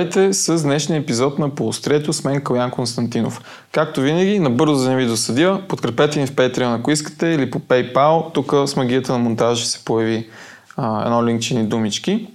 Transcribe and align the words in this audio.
Здравейте 0.00 0.34
с 0.34 0.62
днешния 0.62 1.00
епизод 1.00 1.38
на 1.38 1.50
Полустрието 1.50 2.12
с 2.12 2.24
мен 2.24 2.40
Калян 2.40 2.70
Константинов. 2.70 3.40
Както 3.72 4.00
винаги, 4.00 4.38
набързо 4.38 4.74
за 4.74 4.90
не 4.90 4.96
ви 4.96 5.06
досъдя, 5.06 5.62
подкрепете 5.68 6.20
ни 6.20 6.26
в 6.26 6.32
Patreon, 6.32 6.78
ако 6.78 6.90
искате, 6.90 7.26
или 7.26 7.50
по 7.50 7.60
PayPal. 7.60 8.34
Тук 8.34 8.54
с 8.66 8.76
магията 8.76 9.12
на 9.12 9.18
монтажа 9.18 9.64
се 9.64 9.84
появи 9.84 10.28
а, 10.76 11.04
едно 11.04 11.26
линкче 11.26 11.54
думички. 11.54 12.26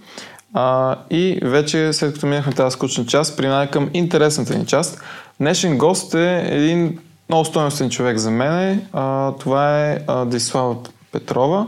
А, 0.53 0.95
и 1.09 1.39
вече, 1.43 1.93
след 1.93 2.13
като 2.13 2.27
минахме 2.27 2.53
тази 2.53 2.73
скучна 2.73 3.05
част, 3.05 3.37
преминаваме 3.37 3.71
към 3.71 3.89
интересната 3.93 4.57
ни 4.57 4.65
част. 4.65 5.01
Днешен 5.39 5.77
гост 5.77 6.13
е 6.13 6.47
един 6.51 6.99
много 7.29 7.45
стоеностен 7.45 7.89
човек 7.89 8.17
за 8.17 8.31
мен. 8.31 8.81
А, 8.93 9.31
това 9.31 9.81
е 9.81 9.99
Десислава 10.25 10.75
Петрова, 11.11 11.67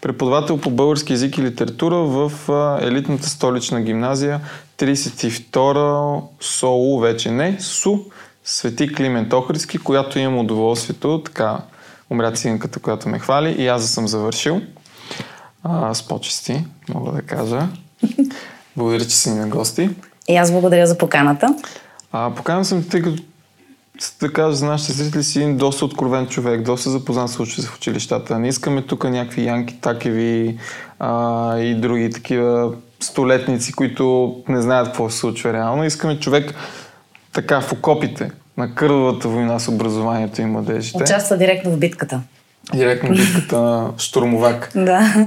преподавател 0.00 0.58
по 0.58 0.70
български 0.70 1.12
язик 1.12 1.38
и 1.38 1.42
литература 1.42 1.96
в 1.96 2.32
а, 2.48 2.78
елитната 2.82 3.28
столична 3.28 3.80
гимназия 3.80 4.40
32 4.80 6.22
СОУ, 6.40 6.98
вече 6.98 7.30
не, 7.30 7.56
СУ, 7.60 7.98
Свети 8.44 8.94
Климент 8.94 9.32
Охридски, 9.32 9.78
която 9.78 10.18
имам 10.18 10.38
удоволствието, 10.38 11.22
така 11.22 11.58
умря 12.10 12.32
циганката, 12.32 12.80
която 12.80 13.08
ме 13.08 13.18
хвали 13.18 13.50
и 13.50 13.68
аз 13.68 13.82
да 13.82 13.88
съм 13.88 14.08
завършил. 14.08 14.60
А, 15.62 15.94
с 15.94 16.08
почести, 16.08 16.64
мога 16.94 17.12
да 17.12 17.22
кажа. 17.22 17.68
Благодаря, 18.76 19.04
че 19.04 19.16
си 19.16 19.30
на 19.30 19.48
гости. 19.48 19.90
И 20.28 20.36
аз 20.36 20.52
благодаря 20.52 20.86
за 20.86 20.98
поканата. 20.98 21.54
А, 22.12 22.30
поканам 22.34 22.64
съм, 22.64 22.84
тъй 22.88 23.02
като 23.02 23.22
да 24.20 24.32
кажа 24.32 24.56
за 24.56 24.66
нашите 24.66 24.92
зрители 24.92 25.24
си 25.24 25.38
един 25.38 25.56
доста 25.56 25.84
откровен 25.84 26.26
човек, 26.26 26.62
доста 26.62 26.90
запознат 26.90 27.30
случай 27.30 27.64
в 27.64 27.76
училищата. 27.76 28.38
Не 28.38 28.48
искаме 28.48 28.82
тук 28.82 29.04
някакви 29.04 29.44
Янки 29.44 29.80
Такеви 29.80 30.58
а, 30.98 31.58
и 31.58 31.74
други 31.74 32.10
такива 32.10 32.72
столетници, 33.00 33.72
които 33.72 34.36
не 34.48 34.62
знаят 34.62 34.86
какво 34.86 35.10
се 35.10 35.18
случва 35.18 35.52
реално. 35.52 35.84
Искаме 35.84 36.20
човек 36.20 36.54
така 37.32 37.60
в 37.60 37.72
окопите 37.72 38.30
на 38.56 38.74
кървавата 38.74 39.28
война 39.28 39.58
с 39.58 39.68
образованието 39.68 40.42
и 40.42 40.44
младежите. 40.44 41.02
Участва 41.02 41.36
директно 41.36 41.70
в 41.70 41.78
битката. 41.78 42.20
Директно 42.74 43.08
в 43.08 43.18
битката 43.18 43.60
на 43.60 43.90
штурмовак. 43.98 44.72
Да. 44.74 45.26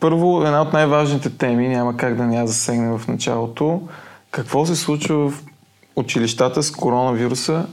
Първо, 0.00 0.42
една 0.46 0.62
от 0.62 0.72
най-важните 0.72 1.30
теми, 1.30 1.68
няма 1.68 1.96
как 1.96 2.16
да 2.16 2.24
не 2.24 2.36
я 2.36 2.46
засегне 2.46 2.98
в 2.98 3.08
началото. 3.08 3.82
Какво 4.30 4.66
се 4.66 4.76
случва 4.76 5.30
в 5.30 5.42
училищата 5.96 6.62
с 6.62 6.70
коронавируса 6.70 7.66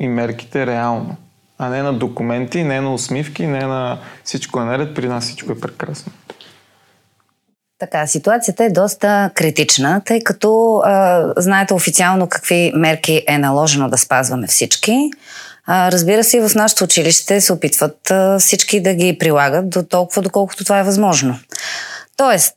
и 0.00 0.08
мерките 0.08 0.66
реално? 0.66 1.16
А 1.58 1.68
не 1.68 1.82
на 1.82 1.92
документи, 1.92 2.62
не 2.62 2.80
на 2.80 2.94
усмивки, 2.94 3.46
не 3.46 3.66
на 3.66 3.98
всичко 4.24 4.60
е 4.60 4.64
наред, 4.64 4.94
при 4.94 5.08
нас 5.08 5.24
всичко 5.24 5.52
е 5.52 5.60
прекрасно. 5.60 6.12
Така, 7.78 8.06
ситуацията 8.06 8.64
е 8.64 8.70
доста 8.70 9.30
критична, 9.34 10.02
тъй 10.04 10.20
като 10.20 10.80
а, 10.84 11.24
знаете 11.36 11.74
официално 11.74 12.28
какви 12.28 12.72
мерки 12.74 13.24
е 13.28 13.38
наложено 13.38 13.88
да 13.88 13.98
спазваме 13.98 14.46
всички. 14.46 15.10
А, 15.66 15.92
разбира 15.92 16.24
се, 16.24 16.36
и 16.36 16.40
в 16.40 16.54
нашето 16.54 16.84
училище 16.84 17.40
се 17.40 17.52
опитват 17.52 18.10
а, 18.10 18.38
всички 18.38 18.82
да 18.82 18.94
ги 18.94 19.18
прилагат 19.18 19.70
до 19.70 19.82
толкова, 19.82 20.22
доколкото 20.22 20.64
това 20.64 20.78
е 20.78 20.82
възможно. 20.82 21.38
Тоест, 22.16 22.56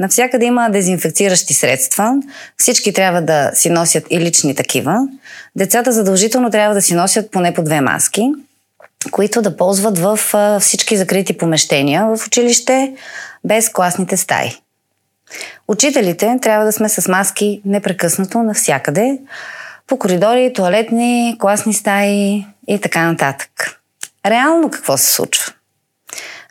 навсякъде 0.00 0.46
има 0.46 0.70
дезинфекциращи 0.70 1.54
средства, 1.54 2.14
всички 2.56 2.92
трябва 2.92 3.22
да 3.22 3.50
си 3.54 3.70
носят 3.70 4.04
и 4.10 4.20
лични 4.20 4.54
такива. 4.54 4.98
Децата 5.56 5.92
задължително 5.92 6.50
трябва 6.50 6.74
да 6.74 6.82
си 6.82 6.94
носят 6.94 7.30
поне 7.30 7.54
по 7.54 7.62
две 7.62 7.80
маски, 7.80 8.30
които 9.10 9.42
да 9.42 9.56
ползват 9.56 9.98
в 9.98 10.20
а, 10.32 10.60
всички 10.60 10.96
закрити 10.96 11.38
помещения 11.38 12.06
в 12.06 12.26
училище, 12.26 12.94
без 13.44 13.68
класните 13.68 14.16
стаи. 14.16 14.50
Учителите 15.68 16.38
трябва 16.42 16.64
да 16.64 16.72
сме 16.72 16.88
с 16.88 17.08
маски 17.08 17.62
непрекъснато 17.64 18.42
навсякъде, 18.42 19.18
по 19.86 19.98
коридори, 19.98 20.52
туалетни, 20.52 21.36
класни 21.40 21.74
стаи 21.74 22.46
и 22.68 22.80
така 22.82 23.02
нататък. 23.02 23.80
Реално 24.26 24.70
какво 24.70 24.96
се 24.96 25.12
случва? 25.12 25.52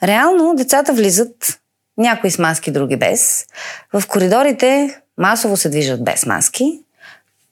Реално 0.04 0.56
децата 0.56 0.94
влизат, 0.94 1.60
някои 1.98 2.32
с 2.32 2.40
маски, 2.40 2.72
други 2.72 2.96
без. 2.96 3.46
В 3.94 4.08
коридорите 4.08 5.00
масово 5.18 5.58
се 5.58 5.70
движат 5.70 6.04
без 6.04 6.26
маски. 6.26 6.80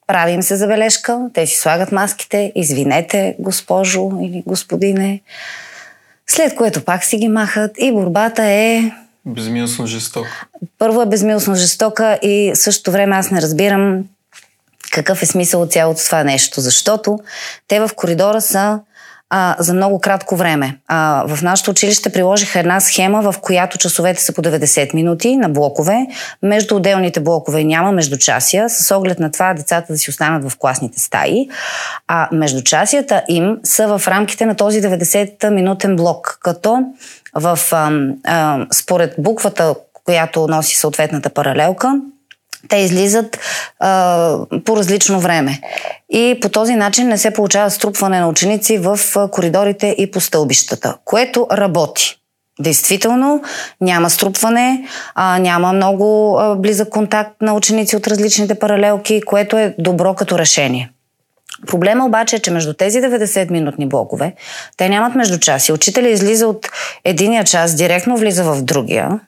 Правим 0.07 0.43
се 0.43 0.55
забележка, 0.55 1.29
те 1.33 1.47
си 1.47 1.57
слагат 1.57 1.91
маските, 1.91 2.51
извинете, 2.55 3.35
госпожо 3.39 4.11
или 4.21 4.43
господине. 4.47 5.21
След 6.27 6.55
което 6.55 6.85
пак 6.85 7.03
си 7.03 7.17
ги 7.17 7.27
махат 7.27 7.71
и 7.77 7.91
борбата 7.91 8.43
е 8.43 8.91
Безмилостно 9.27 9.87
жестока. 9.87 10.47
Първо 10.77 11.01
е 11.01 11.05
безмилостно 11.05 11.55
жестока 11.55 12.19
и 12.21 12.51
същото 12.53 12.91
време 12.91 13.15
аз 13.15 13.31
не 13.31 13.41
разбирам 13.41 14.03
какъв 14.91 15.23
е 15.23 15.25
смисъл 15.25 15.61
от 15.61 15.71
цялото 15.71 16.05
това 16.05 16.23
нещо, 16.23 16.61
защото 16.61 17.19
те 17.67 17.79
в 17.79 17.89
коридора 17.95 18.41
са 18.41 18.79
а, 19.29 19.55
за 19.59 19.73
много 19.73 19.99
кратко 19.99 20.35
време. 20.35 20.77
А, 20.87 21.23
в 21.27 21.41
нашето 21.41 21.71
училище 21.71 22.09
приложиха 22.09 22.59
една 22.59 22.79
схема, 22.79 23.31
в 23.31 23.35
която 23.41 23.77
часовете 23.77 24.23
са 24.23 24.33
по 24.33 24.41
90 24.41 24.93
минути 24.93 25.37
на 25.37 25.49
блокове. 25.49 26.07
Между 26.43 26.75
отделните 26.75 27.19
блокове 27.19 27.63
няма 27.63 27.91
междучасия, 27.91 28.69
с 28.69 28.95
оглед 28.95 29.19
на 29.19 29.31
това 29.31 29.53
децата 29.53 29.93
да 29.93 29.99
си 29.99 30.09
останат 30.09 30.51
в 30.51 30.57
класните 30.57 30.99
стаи. 30.99 31.49
А 32.07 32.29
междучасията 32.31 33.23
им 33.27 33.57
са 33.63 33.97
в 33.97 34.07
рамките 34.07 34.45
на 34.45 34.55
този 34.55 34.81
90-минутен 34.81 35.95
блок, 35.95 36.37
като 36.41 36.83
в, 37.35 37.59
а, 37.71 37.91
а, 38.23 38.65
според 38.73 39.13
буквата, 39.17 39.75
която 40.03 40.47
носи 40.47 40.77
съответната 40.77 41.29
паралелка, 41.29 42.01
те 42.69 42.77
излизат 42.77 43.39
а, 43.79 44.37
по 44.65 44.77
различно 44.77 45.19
време. 45.19 45.61
И 46.09 46.37
по 46.41 46.49
този 46.49 46.75
начин 46.75 47.07
не 47.07 47.17
се 47.17 47.33
получава 47.33 47.71
струпване 47.71 48.19
на 48.19 48.29
ученици 48.29 48.77
в 48.77 48.99
коридорите 49.31 49.95
и 49.97 50.11
по 50.11 50.21
стълбищата, 50.21 50.97
което 51.05 51.47
работи. 51.51 52.15
Действително 52.59 53.43
няма 53.81 54.09
струпване, 54.09 54.87
а, 55.15 55.39
няма 55.39 55.73
много 55.73 56.37
а, 56.39 56.55
близък 56.55 56.89
контакт 56.89 57.41
на 57.41 57.53
ученици 57.53 57.95
от 57.95 58.07
различните 58.07 58.55
паралелки, 58.55 59.21
което 59.21 59.57
е 59.57 59.75
добро 59.79 60.13
като 60.13 60.39
решение. 60.39 60.91
Проблема 61.67 62.05
обаче 62.05 62.35
е, 62.35 62.39
че 62.39 62.51
между 62.51 62.73
тези 62.73 63.01
90-минутни 63.01 63.87
блокове, 63.87 64.33
те 64.77 64.89
нямат 64.89 65.15
междучаси. 65.15 65.71
Учителя 65.71 66.09
излиза 66.09 66.47
от 66.47 66.69
единия 67.03 67.43
час, 67.43 67.75
директно 67.75 68.17
влиза 68.17 68.43
в 68.43 68.61
другия. 68.61 69.19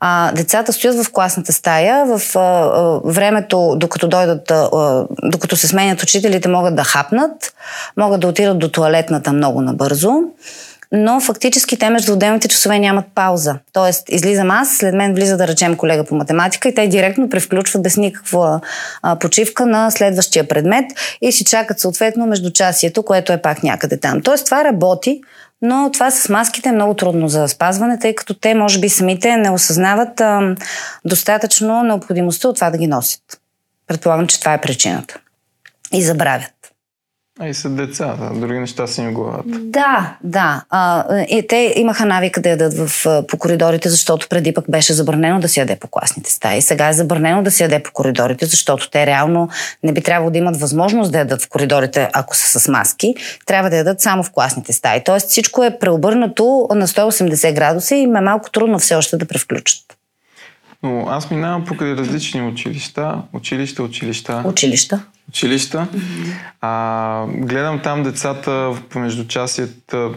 А, 0.00 0.32
децата 0.32 0.72
стоят 0.72 1.04
в 1.04 1.12
класната 1.12 1.52
стая, 1.52 2.04
в 2.06 2.36
а, 2.36 2.40
а, 2.40 3.00
времето, 3.04 3.74
докато 3.76 4.08
дойдат, 4.08 4.50
а, 4.50 5.06
докато 5.22 5.56
се 5.56 5.68
сменят 5.68 6.02
учителите, 6.02 6.48
могат 6.48 6.76
да 6.76 6.84
хапнат, 6.84 7.54
могат 7.96 8.20
да 8.20 8.28
отидат 8.28 8.58
до 8.58 8.68
туалетната 8.68 9.32
много 9.32 9.60
набързо 9.60 10.12
но 10.96 11.20
фактически 11.20 11.78
те 11.78 11.90
между 11.90 12.12
отделните 12.12 12.48
часове 12.48 12.78
нямат 12.78 13.04
пауза. 13.14 13.58
Тоест, 13.72 14.08
излизам 14.08 14.50
аз, 14.50 14.76
след 14.76 14.94
мен 14.94 15.14
влиза 15.14 15.36
да 15.36 15.48
речем 15.48 15.76
колега 15.76 16.04
по 16.04 16.14
математика 16.14 16.68
и 16.68 16.74
те 16.74 16.86
директно 16.86 17.28
превключват 17.28 17.82
без 17.82 17.96
никаква 17.96 18.60
а, 19.02 19.18
почивка 19.18 19.66
на 19.66 19.90
следващия 19.90 20.48
предмет 20.48 20.84
и 21.20 21.32
си 21.32 21.44
чакат 21.44 21.80
съответно 21.80 22.26
междучасието, 22.26 23.02
което 23.02 23.32
е 23.32 23.42
пак 23.42 23.62
някъде 23.62 24.00
там. 24.00 24.20
Тоест, 24.20 24.44
това 24.44 24.64
работи, 24.64 25.20
но 25.62 25.90
това 25.92 26.10
с 26.10 26.28
маските 26.28 26.68
е 26.68 26.72
много 26.72 26.94
трудно 26.94 27.28
за 27.28 27.48
спазване, 27.48 27.98
тъй 27.98 28.14
като 28.14 28.34
те, 28.34 28.54
може 28.54 28.80
би, 28.80 28.88
самите 28.88 29.36
не 29.36 29.50
осъзнават 29.50 30.20
а, 30.20 30.56
достатъчно 31.04 31.82
необходимостта 31.82 32.48
от 32.48 32.54
това 32.54 32.70
да 32.70 32.78
ги 32.78 32.86
носят. 32.86 33.40
Предполагам, 33.86 34.26
че 34.26 34.40
това 34.40 34.54
е 34.54 34.60
причината. 34.60 35.18
И 35.92 36.02
забравят. 36.02 36.63
А 37.40 37.48
и 37.48 37.54
са 37.54 37.70
деца, 37.70 38.16
да. 38.20 38.40
други 38.40 38.58
неща 38.58 38.86
си 38.86 39.00
им 39.00 39.14
главата. 39.14 39.58
Да, 39.58 40.16
да. 40.24 40.64
А, 40.70 41.04
и 41.22 41.46
те 41.48 41.74
имаха 41.76 42.04
навика 42.04 42.40
да 42.40 42.48
ядат 42.48 42.74
в, 42.78 43.06
по 43.28 43.38
коридорите, 43.38 43.88
защото 43.88 44.28
преди 44.28 44.54
пък 44.54 44.70
беше 44.70 44.92
забранено 44.92 45.40
да 45.40 45.48
си 45.48 45.60
яде 45.60 45.76
по 45.76 45.88
класните 45.88 46.32
стаи. 46.32 46.62
Сега 46.62 46.88
е 46.88 46.92
забранено 46.92 47.42
да 47.42 47.50
си 47.50 47.62
яде 47.62 47.82
по 47.82 47.92
коридорите, 47.92 48.46
защото 48.46 48.90
те 48.90 49.06
реално 49.06 49.48
не 49.82 49.92
би 49.92 50.02
трябвало 50.02 50.30
да 50.30 50.38
имат 50.38 50.60
възможност 50.60 51.12
да 51.12 51.18
ядат 51.18 51.42
в 51.42 51.48
коридорите, 51.48 52.08
ако 52.12 52.36
са 52.36 52.60
с 52.60 52.68
маски. 52.68 53.14
Трябва 53.46 53.70
да 53.70 53.76
ядат 53.76 54.00
само 54.00 54.22
в 54.22 54.30
класните 54.30 54.72
стаи. 54.72 55.02
Тоест 55.04 55.28
всичко 55.28 55.64
е 55.64 55.78
преобърнато 55.78 56.68
на 56.74 56.86
180 56.86 57.54
градуса 57.54 57.94
и 57.94 57.98
им 57.98 58.16
е 58.16 58.20
малко 58.20 58.50
трудно 58.50 58.78
все 58.78 58.94
още 58.94 59.16
да 59.16 59.24
превключат. 59.24 59.84
Но 60.82 61.06
аз 61.08 61.30
минавам 61.30 61.64
покрай 61.64 61.92
различни 61.92 62.42
училища. 62.42 63.22
Училища, 63.32 63.82
училища. 63.82 64.42
Училища 64.46 65.00
училища. 65.34 65.86
А, 66.60 67.26
гледам 67.28 67.80
там 67.80 68.02
децата 68.02 68.72
по 68.90 68.98
междучасията, 68.98 70.10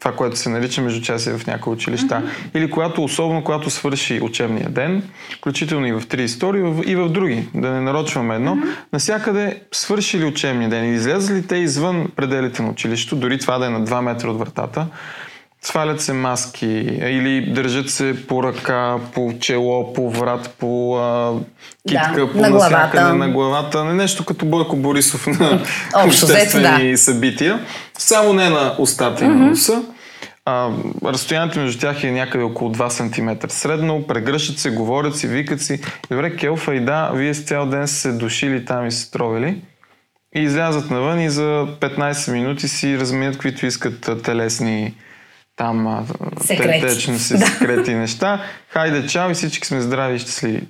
това, 0.00 0.12
което 0.12 0.36
се 0.36 0.48
нарича 0.48 0.82
междучасие 0.82 1.38
в 1.38 1.46
някои 1.46 1.72
училища. 1.72 2.14
Mm-hmm. 2.14 2.56
Или 2.56 2.70
когато, 2.70 3.04
особено 3.04 3.44
когато 3.44 3.70
свърши 3.70 4.20
учебния 4.22 4.68
ден, 4.68 5.02
включително 5.38 5.86
и 5.86 5.92
в 5.92 6.02
три 6.08 6.24
истории, 6.24 6.62
и 6.86 6.96
в 6.96 7.08
други, 7.08 7.48
да 7.54 7.70
не 7.70 7.80
нарочваме 7.80 8.34
едно, 8.34 8.56
mm-hmm. 8.56 8.76
насякъде 8.92 9.62
свърши 9.72 10.18
ли 10.18 10.24
учебния 10.24 10.68
ден 10.68 10.84
или 10.84 10.94
излязли 10.94 11.46
те 11.46 11.56
извън 11.56 12.08
пределите 12.16 12.62
на 12.62 12.70
училището, 12.70 13.16
дори 13.16 13.38
това 13.38 13.58
да 13.58 13.66
е 13.66 13.70
на 13.70 13.86
2 13.86 14.00
метра 14.00 14.30
от 14.30 14.38
вратата, 14.38 14.86
Свалят 15.66 16.00
се 16.00 16.12
маски 16.12 16.66
или 17.00 17.52
държат 17.52 17.90
се 17.90 18.26
по 18.26 18.42
ръка, 18.42 18.96
по 19.14 19.32
чело, 19.40 19.92
по 19.92 20.10
врат, 20.10 20.54
по 20.58 20.96
а, 20.98 21.32
китка, 21.88 22.26
да, 22.26 22.32
по 22.32 22.38
на 22.38 22.50
главата. 22.50 23.14
на 23.14 23.28
главата. 23.28 23.84
Не 23.84 23.94
нещо 23.94 24.24
като 24.24 24.46
Бойко 24.46 24.76
Борисов 24.76 25.26
на 25.26 25.62
обществени 26.06 26.90
да. 26.90 26.98
събития. 26.98 27.60
Само 27.98 28.32
не 28.32 28.50
на 28.50 28.74
устата 28.78 29.24
и 29.24 29.28
mm-hmm. 29.28 29.34
на 29.34 29.46
носа. 29.46 29.82
А, 30.44 30.70
разстоянието 31.04 31.58
между 31.58 31.80
тях 31.80 32.04
е 32.04 32.10
някъде 32.10 32.44
около 32.44 32.74
2 32.74 32.88
см 32.88 33.46
средно, 33.48 34.06
прегръщат 34.06 34.58
се, 34.58 34.70
говорят 34.70 35.16
си, 35.16 35.26
викат 35.26 35.60
си. 35.60 35.80
Добре, 36.10 36.36
Келфа 36.36 36.74
и 36.74 36.80
да, 36.80 37.10
вие 37.14 37.34
с 37.34 37.44
цял 37.44 37.66
ден 37.66 37.88
се 37.88 38.12
душили 38.12 38.64
там 38.64 38.86
и 38.86 38.92
се 38.92 39.10
тровили 39.10 39.62
и 40.36 40.40
излязат 40.40 40.90
навън 40.90 41.20
и 41.20 41.30
за 41.30 41.66
15 41.80 42.32
минути 42.32 42.68
си 42.68 42.98
разменят 42.98 43.34
каквито 43.34 43.66
искат 43.66 44.22
телесни 44.24 44.94
там 45.56 46.06
секрети. 46.40 46.86
течни 46.86 47.18
си 47.18 47.38
да. 47.38 47.46
секрети 47.46 47.94
неща. 47.94 48.42
Хайде, 48.68 49.06
чао 49.06 49.30
и 49.30 49.34
всички 49.34 49.66
сме 49.66 49.80
здрави 49.80 50.16
и 50.16 50.18
щастливи. 50.18 50.68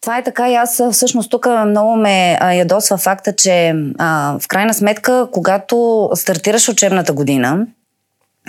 Това 0.00 0.18
е 0.18 0.24
така 0.24 0.50
и 0.50 0.54
аз 0.54 0.82
всъщност 0.92 1.30
тук 1.30 1.46
много 1.66 1.96
ме 1.96 2.38
ядосва 2.52 2.96
факта, 2.96 3.36
че 3.36 3.74
а, 3.98 4.38
в 4.40 4.48
крайна 4.48 4.74
сметка, 4.74 5.28
когато 5.32 6.08
стартираш 6.14 6.68
учебната 6.68 7.12
година, 7.12 7.66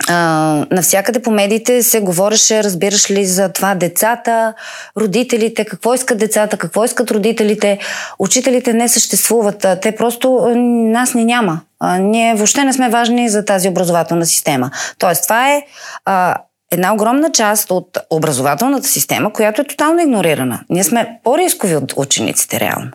а, 0.08 0.66
навсякъде 0.70 1.22
по 1.22 1.30
медиите 1.30 1.82
се 1.82 2.00
говореше, 2.00 2.64
разбираш 2.64 3.10
ли, 3.10 3.26
за 3.26 3.48
това 3.48 3.74
децата, 3.74 4.54
родителите, 4.96 5.64
какво 5.64 5.94
искат 5.94 6.18
децата, 6.18 6.56
какво 6.56 6.84
искат 6.84 7.10
родителите. 7.10 7.78
Учителите 8.18 8.72
не 8.72 8.88
съществуват. 8.88 9.66
Те 9.82 9.96
просто 9.96 10.48
нас 10.92 11.14
не 11.14 11.24
няма. 11.24 11.60
А, 11.80 11.98
ние 11.98 12.34
въобще 12.34 12.64
не 12.64 12.72
сме 12.72 12.88
важни 12.88 13.28
за 13.28 13.44
тази 13.44 13.68
образователна 13.68 14.26
система. 14.26 14.70
Тоест, 14.98 15.22
това 15.22 15.52
е 15.52 15.62
а, 16.04 16.36
една 16.70 16.94
огромна 16.94 17.32
част 17.32 17.70
от 17.70 17.98
образователната 18.10 18.88
система, 18.88 19.32
която 19.32 19.60
е 19.60 19.66
тотално 19.66 20.00
игнорирана. 20.00 20.60
Ние 20.70 20.84
сме 20.84 21.20
по-рискови 21.24 21.76
от 21.76 21.92
учениците, 21.96 22.60
реално. 22.60 22.90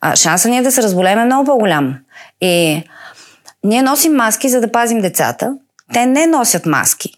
А, 0.00 0.16
шанса 0.16 0.48
ни 0.48 0.58
е 0.58 0.62
да 0.62 0.72
се 0.72 0.82
разболеем 0.82 1.18
е 1.18 1.24
много 1.24 1.44
по-голям. 1.44 1.96
И 2.40 2.82
ние 3.64 3.82
носим 3.82 4.12
маски, 4.12 4.48
за 4.48 4.60
да 4.60 4.72
пазим 4.72 5.00
децата, 5.00 5.54
те 5.92 6.06
не 6.06 6.26
носят 6.26 6.66
маски 6.66 7.14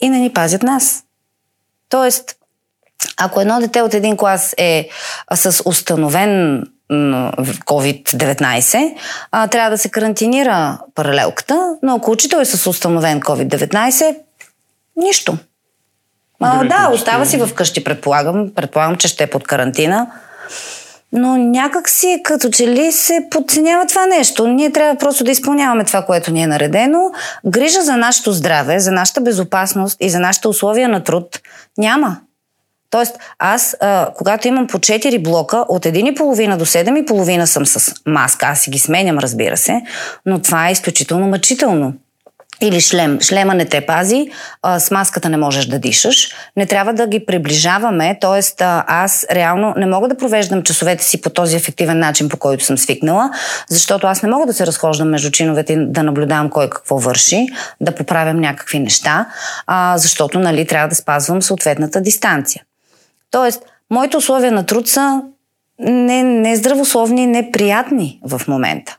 и 0.00 0.08
не 0.08 0.18
ни 0.18 0.32
пазят 0.32 0.62
нас. 0.62 1.04
Тоест, 1.88 2.36
ако 3.16 3.40
едно 3.40 3.60
дете 3.60 3.82
от 3.82 3.94
един 3.94 4.16
клас 4.16 4.54
е 4.58 4.88
с 5.34 5.62
установен 5.64 6.62
COVID-19, 7.66 8.94
трябва 9.50 9.70
да 9.70 9.78
се 9.78 9.90
карантинира 9.90 10.78
паралелката, 10.94 11.76
но 11.82 11.94
ако 11.94 12.10
учител 12.10 12.38
е 12.38 12.44
с 12.44 12.66
установен 12.70 13.20
COVID-19, 13.20 14.16
нищо. 14.96 15.38
А, 16.40 16.64
да, 16.64 16.90
остава 16.92 17.24
си 17.24 17.46
вкъщи, 17.46 17.84
предполагам. 17.84 18.50
Предполагам, 18.54 18.96
че 18.96 19.08
ще 19.08 19.24
е 19.24 19.30
под 19.30 19.44
карантина 19.44 20.06
но 21.14 21.36
някак 21.36 21.88
си 21.88 22.20
като 22.24 22.50
че 22.50 22.68
ли 22.68 22.92
се 22.92 23.26
подценява 23.30 23.86
това 23.86 24.06
нещо. 24.06 24.46
Ние 24.46 24.72
трябва 24.72 24.98
просто 24.98 25.24
да 25.24 25.30
изпълняваме 25.30 25.84
това, 25.84 26.02
което 26.02 26.32
ни 26.32 26.42
е 26.42 26.46
наредено. 26.46 27.10
Грижа 27.46 27.82
за 27.82 27.96
нашето 27.96 28.32
здраве, 28.32 28.80
за 28.80 28.92
нашата 28.92 29.20
безопасност 29.20 29.96
и 30.00 30.10
за 30.10 30.20
нашите 30.20 30.48
условия 30.48 30.88
на 30.88 31.04
труд 31.04 31.40
няма. 31.78 32.16
Тоест, 32.90 33.18
аз, 33.38 33.76
а, 33.80 34.08
когато 34.16 34.48
имам 34.48 34.66
по 34.66 34.78
4 34.78 35.22
блока, 35.22 35.64
от 35.68 35.84
1,5 35.84 36.56
до 36.56 36.64
7,5 36.66 37.44
съм 37.44 37.66
с 37.66 37.94
маска. 38.06 38.46
Аз 38.46 38.60
си 38.60 38.70
ги 38.70 38.78
сменям, 38.78 39.18
разбира 39.18 39.56
се, 39.56 39.82
но 40.26 40.38
това 40.38 40.68
е 40.68 40.72
изключително 40.72 41.26
мъчително 41.26 41.92
или 42.60 42.80
шлем. 42.80 43.20
Шлема 43.20 43.54
не 43.54 43.64
те 43.64 43.80
пази, 43.80 44.28
а, 44.62 44.80
с 44.80 44.90
маската 44.90 45.28
не 45.28 45.36
можеш 45.36 45.66
да 45.66 45.78
дишаш. 45.78 46.28
Не 46.56 46.66
трябва 46.66 46.92
да 46.92 47.06
ги 47.06 47.26
приближаваме, 47.26 48.18
т.е. 48.20 48.64
аз 48.86 49.26
реално 49.30 49.74
не 49.76 49.86
мога 49.86 50.08
да 50.08 50.16
провеждам 50.16 50.62
часовете 50.62 51.04
си 51.04 51.20
по 51.20 51.30
този 51.30 51.56
ефективен 51.56 51.98
начин, 51.98 52.28
по 52.28 52.36
който 52.36 52.64
съм 52.64 52.78
свикнала, 52.78 53.30
защото 53.68 54.06
аз 54.06 54.22
не 54.22 54.28
мога 54.28 54.46
да 54.46 54.52
се 54.52 54.66
разхождам 54.66 55.08
между 55.10 55.30
чиновете 55.30 55.72
и 55.72 55.86
да 55.86 56.02
наблюдавам 56.02 56.50
кой 56.50 56.70
какво 56.70 56.98
върши, 56.98 57.46
да 57.80 57.94
поправям 57.94 58.40
някакви 58.40 58.78
неща, 58.78 59.26
а, 59.66 59.98
защото 59.98 60.38
нали, 60.38 60.66
трябва 60.66 60.88
да 60.88 60.94
спазвам 60.94 61.42
съответната 61.42 62.00
дистанция. 62.00 62.62
Тоест, 63.30 63.62
моите 63.90 64.16
условия 64.16 64.52
на 64.52 64.66
труд 64.66 64.88
са 64.88 65.22
не, 65.78 66.22
не 66.22 66.56
неприятни 67.26 68.20
в 68.24 68.42
момента. 68.48 68.96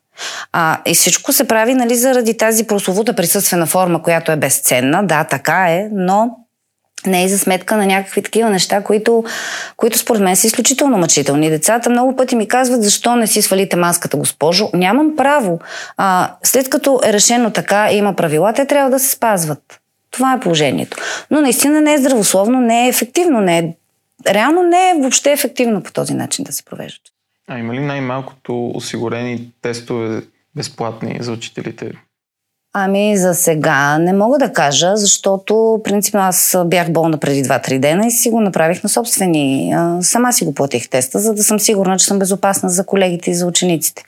А, 0.51 0.81
и 0.85 0.95
всичко 0.95 1.33
се 1.33 1.47
прави 1.47 1.73
нали, 1.73 1.95
заради 1.95 2.37
тази 2.37 2.67
прословута 2.67 3.13
присъствена 3.13 3.65
форма, 3.65 4.03
която 4.03 4.31
е 4.31 4.35
безценна. 4.35 5.03
Да, 5.03 5.23
така 5.23 5.65
е, 5.69 5.89
но 5.93 6.37
не 7.07 7.23
е 7.23 7.27
за 7.27 7.39
сметка 7.39 7.77
на 7.77 7.85
някакви 7.85 8.21
такива 8.21 8.49
неща, 8.49 8.81
които, 8.81 9.23
които 9.77 9.97
според 9.97 10.21
мен 10.21 10.35
са 10.35 10.47
изключително 10.47 10.97
мъчителни. 10.97 11.49
Децата 11.49 11.89
много 11.89 12.15
пъти 12.15 12.35
ми 12.35 12.47
казват, 12.47 12.83
защо 12.83 13.15
не 13.15 13.27
си 13.27 13.41
свалите 13.41 13.75
маската, 13.75 14.17
госпожо. 14.17 14.69
Нямам 14.73 15.15
право. 15.15 15.59
А, 15.97 16.31
след 16.43 16.69
като 16.69 16.99
е 17.05 17.13
решено 17.13 17.51
така 17.51 17.89
и 17.91 17.97
има 17.97 18.13
правила, 18.13 18.53
те 18.53 18.65
трябва 18.65 18.89
да 18.89 18.99
се 18.99 19.09
спазват. 19.09 19.79
Това 20.11 20.33
е 20.33 20.39
положението. 20.39 20.97
Но 21.31 21.41
наистина 21.41 21.81
не 21.81 21.93
е 21.93 21.97
здравословно, 21.97 22.61
не 22.61 22.85
е 22.85 22.89
ефективно, 22.89 23.41
не 23.41 23.57
е, 23.57 23.73
реално 24.27 24.63
не 24.63 24.89
е 24.89 24.93
въобще 24.99 25.31
ефективно 25.31 25.83
по 25.83 25.91
този 25.91 26.13
начин 26.13 26.45
да 26.45 26.51
се 26.51 26.63
провеждат. 26.63 27.14
А 27.47 27.59
има 27.59 27.73
ли 27.73 27.79
най-малкото 27.79 28.71
осигурени 28.75 29.51
тестове 29.61 30.21
безплатни 30.55 31.17
за 31.19 31.31
учителите? 31.31 31.91
Ами 32.77 33.17
за 33.17 33.33
сега 33.33 33.97
не 33.97 34.13
мога 34.13 34.37
да 34.37 34.53
кажа, 34.53 34.97
защото 34.97 35.81
принципно 35.83 36.19
аз 36.19 36.57
бях 36.65 36.91
болна 36.91 37.17
преди 37.17 37.43
2-3 37.43 37.79
дена 37.79 38.07
и 38.07 38.11
си 38.11 38.29
го 38.29 38.41
направих 38.41 38.83
на 38.83 38.89
собствени. 38.89 39.75
Сама 40.01 40.33
си 40.33 40.45
го 40.45 40.53
платих 40.53 40.89
теста, 40.89 41.19
за 41.19 41.33
да 41.33 41.43
съм 41.43 41.59
сигурна, 41.59 41.97
че 41.97 42.05
съм 42.05 42.19
безопасна 42.19 42.69
за 42.69 42.85
колегите 42.85 43.31
и 43.31 43.35
за 43.35 43.45
учениците. 43.45 44.03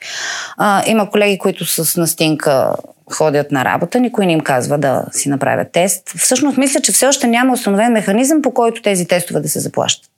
А, 0.56 0.82
има 0.86 1.10
колеги, 1.10 1.38
които 1.38 1.64
с 1.64 2.00
настинка 2.00 2.74
ходят 3.12 3.52
на 3.52 3.64
работа, 3.64 4.00
никой 4.00 4.26
не 4.26 4.32
им 4.32 4.40
казва 4.40 4.78
да 4.78 5.04
си 5.12 5.28
направят 5.28 5.72
тест. 5.72 6.10
Всъщност 6.16 6.58
мисля, 6.58 6.80
че 6.80 6.92
все 6.92 7.06
още 7.06 7.26
няма 7.26 7.52
установен 7.52 7.92
механизъм, 7.92 8.42
по 8.42 8.50
който 8.50 8.82
тези 8.82 9.06
тестове 9.06 9.40
да 9.40 9.48
се 9.48 9.60
заплащат. 9.60 10.10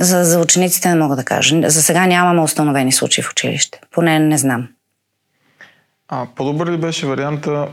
За, 0.00 0.24
за 0.24 0.40
учениците 0.40 0.88
не 0.88 0.94
мога 0.94 1.16
да 1.16 1.24
кажа. 1.24 1.70
За 1.70 1.82
сега 1.82 2.06
нямаме 2.06 2.42
установени 2.42 2.92
случаи 2.92 3.24
в 3.24 3.30
училище. 3.30 3.80
Поне 3.90 4.18
не 4.18 4.38
знам. 4.38 4.68
А 6.08 6.26
по-добър 6.36 6.70
ли 6.72 6.76
беше 6.76 7.06
варианта, 7.06 7.68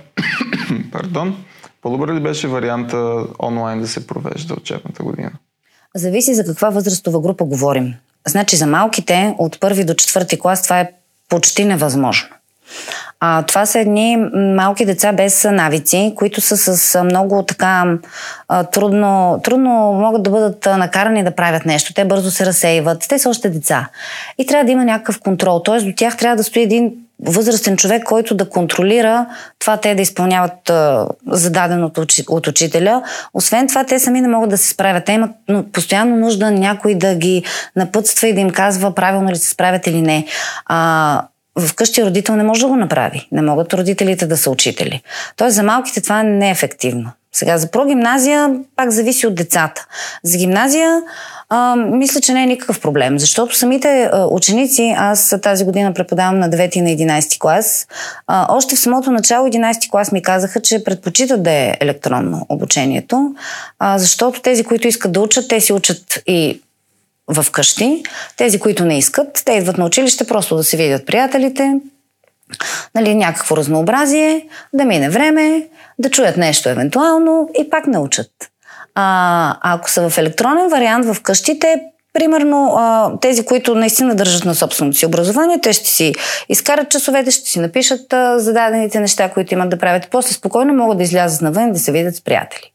пардон, 0.92 1.46
по-добър 1.82 2.14
ли 2.14 2.20
беше 2.20 2.48
варианта 2.48 3.26
онлайн 3.44 3.82
да 3.82 3.88
се 3.88 4.08
провежда 4.08 4.54
учебната 4.54 5.04
година? 5.04 5.32
Зависи 5.96 6.34
за 6.34 6.46
каква 6.46 6.70
възрастова 6.70 7.22
група 7.22 7.44
говорим. 7.44 7.96
Значи 8.28 8.56
за 8.56 8.68
малките 8.68 9.36
от 9.38 9.60
първи 9.60 9.86
до 9.86 9.94
четвърти 9.94 10.40
клас 10.40 10.64
това 10.64 10.80
е 10.80 10.92
почти 11.30 11.66
невъзможно. 11.66 12.30
А, 13.20 13.44
това 13.44 13.66
са 13.66 13.80
едни 13.80 14.18
малки 14.56 14.86
деца 14.86 15.14
без 15.14 15.44
навици, 15.44 16.14
които 16.16 16.42
са 16.42 16.58
с 16.58 17.04
много 17.04 17.44
така 17.44 17.98
трудно, 18.72 19.40
трудно 19.44 19.70
могат 19.94 20.24
да 20.24 20.30
бъдат 20.30 20.66
накарани 20.66 21.24
да 21.24 21.32
правят 21.32 21.66
нещо. 21.66 21.94
Те 21.94 22.06
бързо 22.06 22.32
се 22.32 22.46
разсейват. 22.46 23.06
Те 23.10 23.20
са 23.20 23.30
още 23.30 23.50
деца. 23.50 23.90
И 24.38 24.46
трябва 24.46 24.66
да 24.66 24.72
има 24.72 24.86
някакъв 24.86 25.20
контрол. 25.20 25.62
Тоест 25.66 25.86
до 25.86 25.94
тях 25.96 26.18
трябва 26.18 26.36
да 26.36 26.44
стои 26.44 26.62
един 26.62 26.94
възрастен 27.26 27.78
човек, 27.78 28.04
който 28.04 28.36
да 28.36 28.50
контролира 28.50 29.26
това 29.60 29.78
те 29.78 29.96
да 29.96 30.02
изпълняват 30.02 30.70
а, 30.70 31.08
зададеното 31.28 32.06
от 32.28 32.48
учителя. 32.48 33.04
Освен 33.34 33.68
това, 33.68 33.84
те 33.84 34.00
сами 34.00 34.22
не 34.22 34.28
могат 34.28 34.50
да 34.50 34.58
се 34.58 34.70
справят. 34.70 35.06
Те 35.06 35.12
имат 35.12 35.32
но, 35.48 35.64
постоянно 35.72 36.16
нужда 36.16 36.52
някой 36.52 36.96
да 36.96 37.16
ги 37.16 37.44
напътства 37.76 38.28
и 38.28 38.34
да 38.34 38.40
им 38.40 38.50
казва 38.50 38.96
правилно 38.96 39.30
ли 39.30 39.36
се 39.36 39.50
справят 39.50 39.88
или 39.88 40.02
не. 40.02 40.26
А, 40.66 41.22
вкъщи 41.60 42.04
родител 42.04 42.36
не 42.36 42.44
може 42.44 42.62
да 42.62 42.68
го 42.68 42.76
направи. 42.76 43.28
Не 43.32 43.42
могат 43.42 43.74
родителите 43.74 44.28
да 44.28 44.38
са 44.38 44.52
учители. 44.52 45.02
Тоест 45.36 45.56
за 45.56 45.64
малките 45.64 46.02
това 46.02 46.24
не 46.24 46.48
е 46.48 46.52
ефективно. 46.52 47.12
Сега 47.34 47.58
за 47.58 47.72
прогимназия 47.72 48.56
пак 48.76 48.92
зависи 48.92 49.28
от 49.28 49.36
децата. 49.36 49.86
За 50.24 50.38
гимназия 50.38 51.02
а, 51.50 51.76
мисля, 51.76 52.22
че 52.22 52.34
не 52.34 52.44
е 52.44 52.46
никакъв 52.46 52.82
проблем, 52.82 53.20
защото 53.20 53.56
самите 53.56 54.10
а, 54.12 54.26
ученици, 54.26 54.96
аз 54.98 55.36
тази 55.42 55.66
година 55.66 55.94
преподавам 55.94 56.40
на 56.40 56.50
9 56.50 56.78
и 56.78 56.82
на 56.82 56.90
11 56.90 57.40
клас, 57.40 57.88
а, 58.28 58.56
още 58.56 58.76
в 58.76 58.80
самото 58.80 59.12
начало 59.12 59.48
11 59.48 59.92
клас 59.92 60.12
ми 60.12 60.22
казаха, 60.22 60.62
че 60.62 60.84
предпочитат 60.84 61.44
да 61.44 61.52
е 61.52 61.78
електронно 61.80 62.46
обучението, 62.50 63.36
а, 63.80 63.98
защото 63.98 64.42
тези, 64.42 64.64
които 64.64 64.88
искат 64.88 65.12
да 65.12 65.22
учат, 65.22 65.48
те 65.48 65.62
си 65.62 65.74
учат 65.74 66.24
и 66.28 66.62
в 67.32 67.52
къщи. 67.52 68.04
Тези, 68.38 68.60
които 68.60 68.86
не 68.86 68.98
искат, 68.98 69.42
те 69.46 69.52
идват 69.52 69.78
на 69.78 69.86
училище 69.86 70.28
просто 70.28 70.56
да 70.56 70.64
се 70.64 70.78
видят 70.78 71.06
приятелите, 71.06 71.80
нали, 72.96 73.16
някакво 73.16 73.58
разнообразие, 73.58 74.48
да 74.74 74.86
мине 74.86 75.10
време, 75.10 75.68
да 76.00 76.10
чуят 76.10 76.38
нещо 76.38 76.70
евентуално 76.70 77.50
и 77.60 77.70
пак 77.70 77.88
научат. 77.88 78.32
А, 78.96 79.58
ако 79.62 79.90
са 79.90 80.10
в 80.10 80.18
електронен 80.18 80.70
вариант 80.70 81.06
в 81.06 81.22
къщите, 81.22 81.82
Примерно, 82.14 83.20
тези, 83.22 83.46
които 83.46 83.76
наистина 83.76 84.16
държат 84.16 84.46
на 84.46 84.56
собственото 84.56 84.98
си 84.98 85.06
образование, 85.06 85.60
те 85.62 85.74
ще 85.74 85.90
си 85.90 86.14
изкарат 86.50 86.90
часовете, 86.90 87.32
ще 87.32 87.50
си 87.50 87.60
напишат 87.60 88.14
зададените 88.36 89.00
неща, 89.00 89.30
които 89.30 89.54
имат 89.54 89.70
да 89.70 89.78
правят. 89.78 90.08
После 90.12 90.34
спокойно 90.34 90.74
могат 90.74 90.98
да 90.98 91.04
излязат 91.04 91.42
навън 91.42 91.72
да 91.72 91.80
се 91.80 91.92
видят 91.92 92.16
с 92.16 92.22
приятели. 92.22 92.72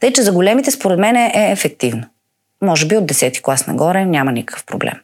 Тъй, 0.00 0.12
че 0.12 0.22
за 0.22 0.32
големите, 0.32 0.70
според 0.70 0.98
мен, 0.98 1.16
е 1.16 1.32
ефективно. 1.34 2.04
Може 2.64 2.86
би 2.86 2.96
от 2.96 3.04
10 3.04 3.42
клас 3.42 3.66
нагоре 3.66 4.04
няма 4.04 4.32
никакъв 4.32 4.64
проблем. 4.64 4.94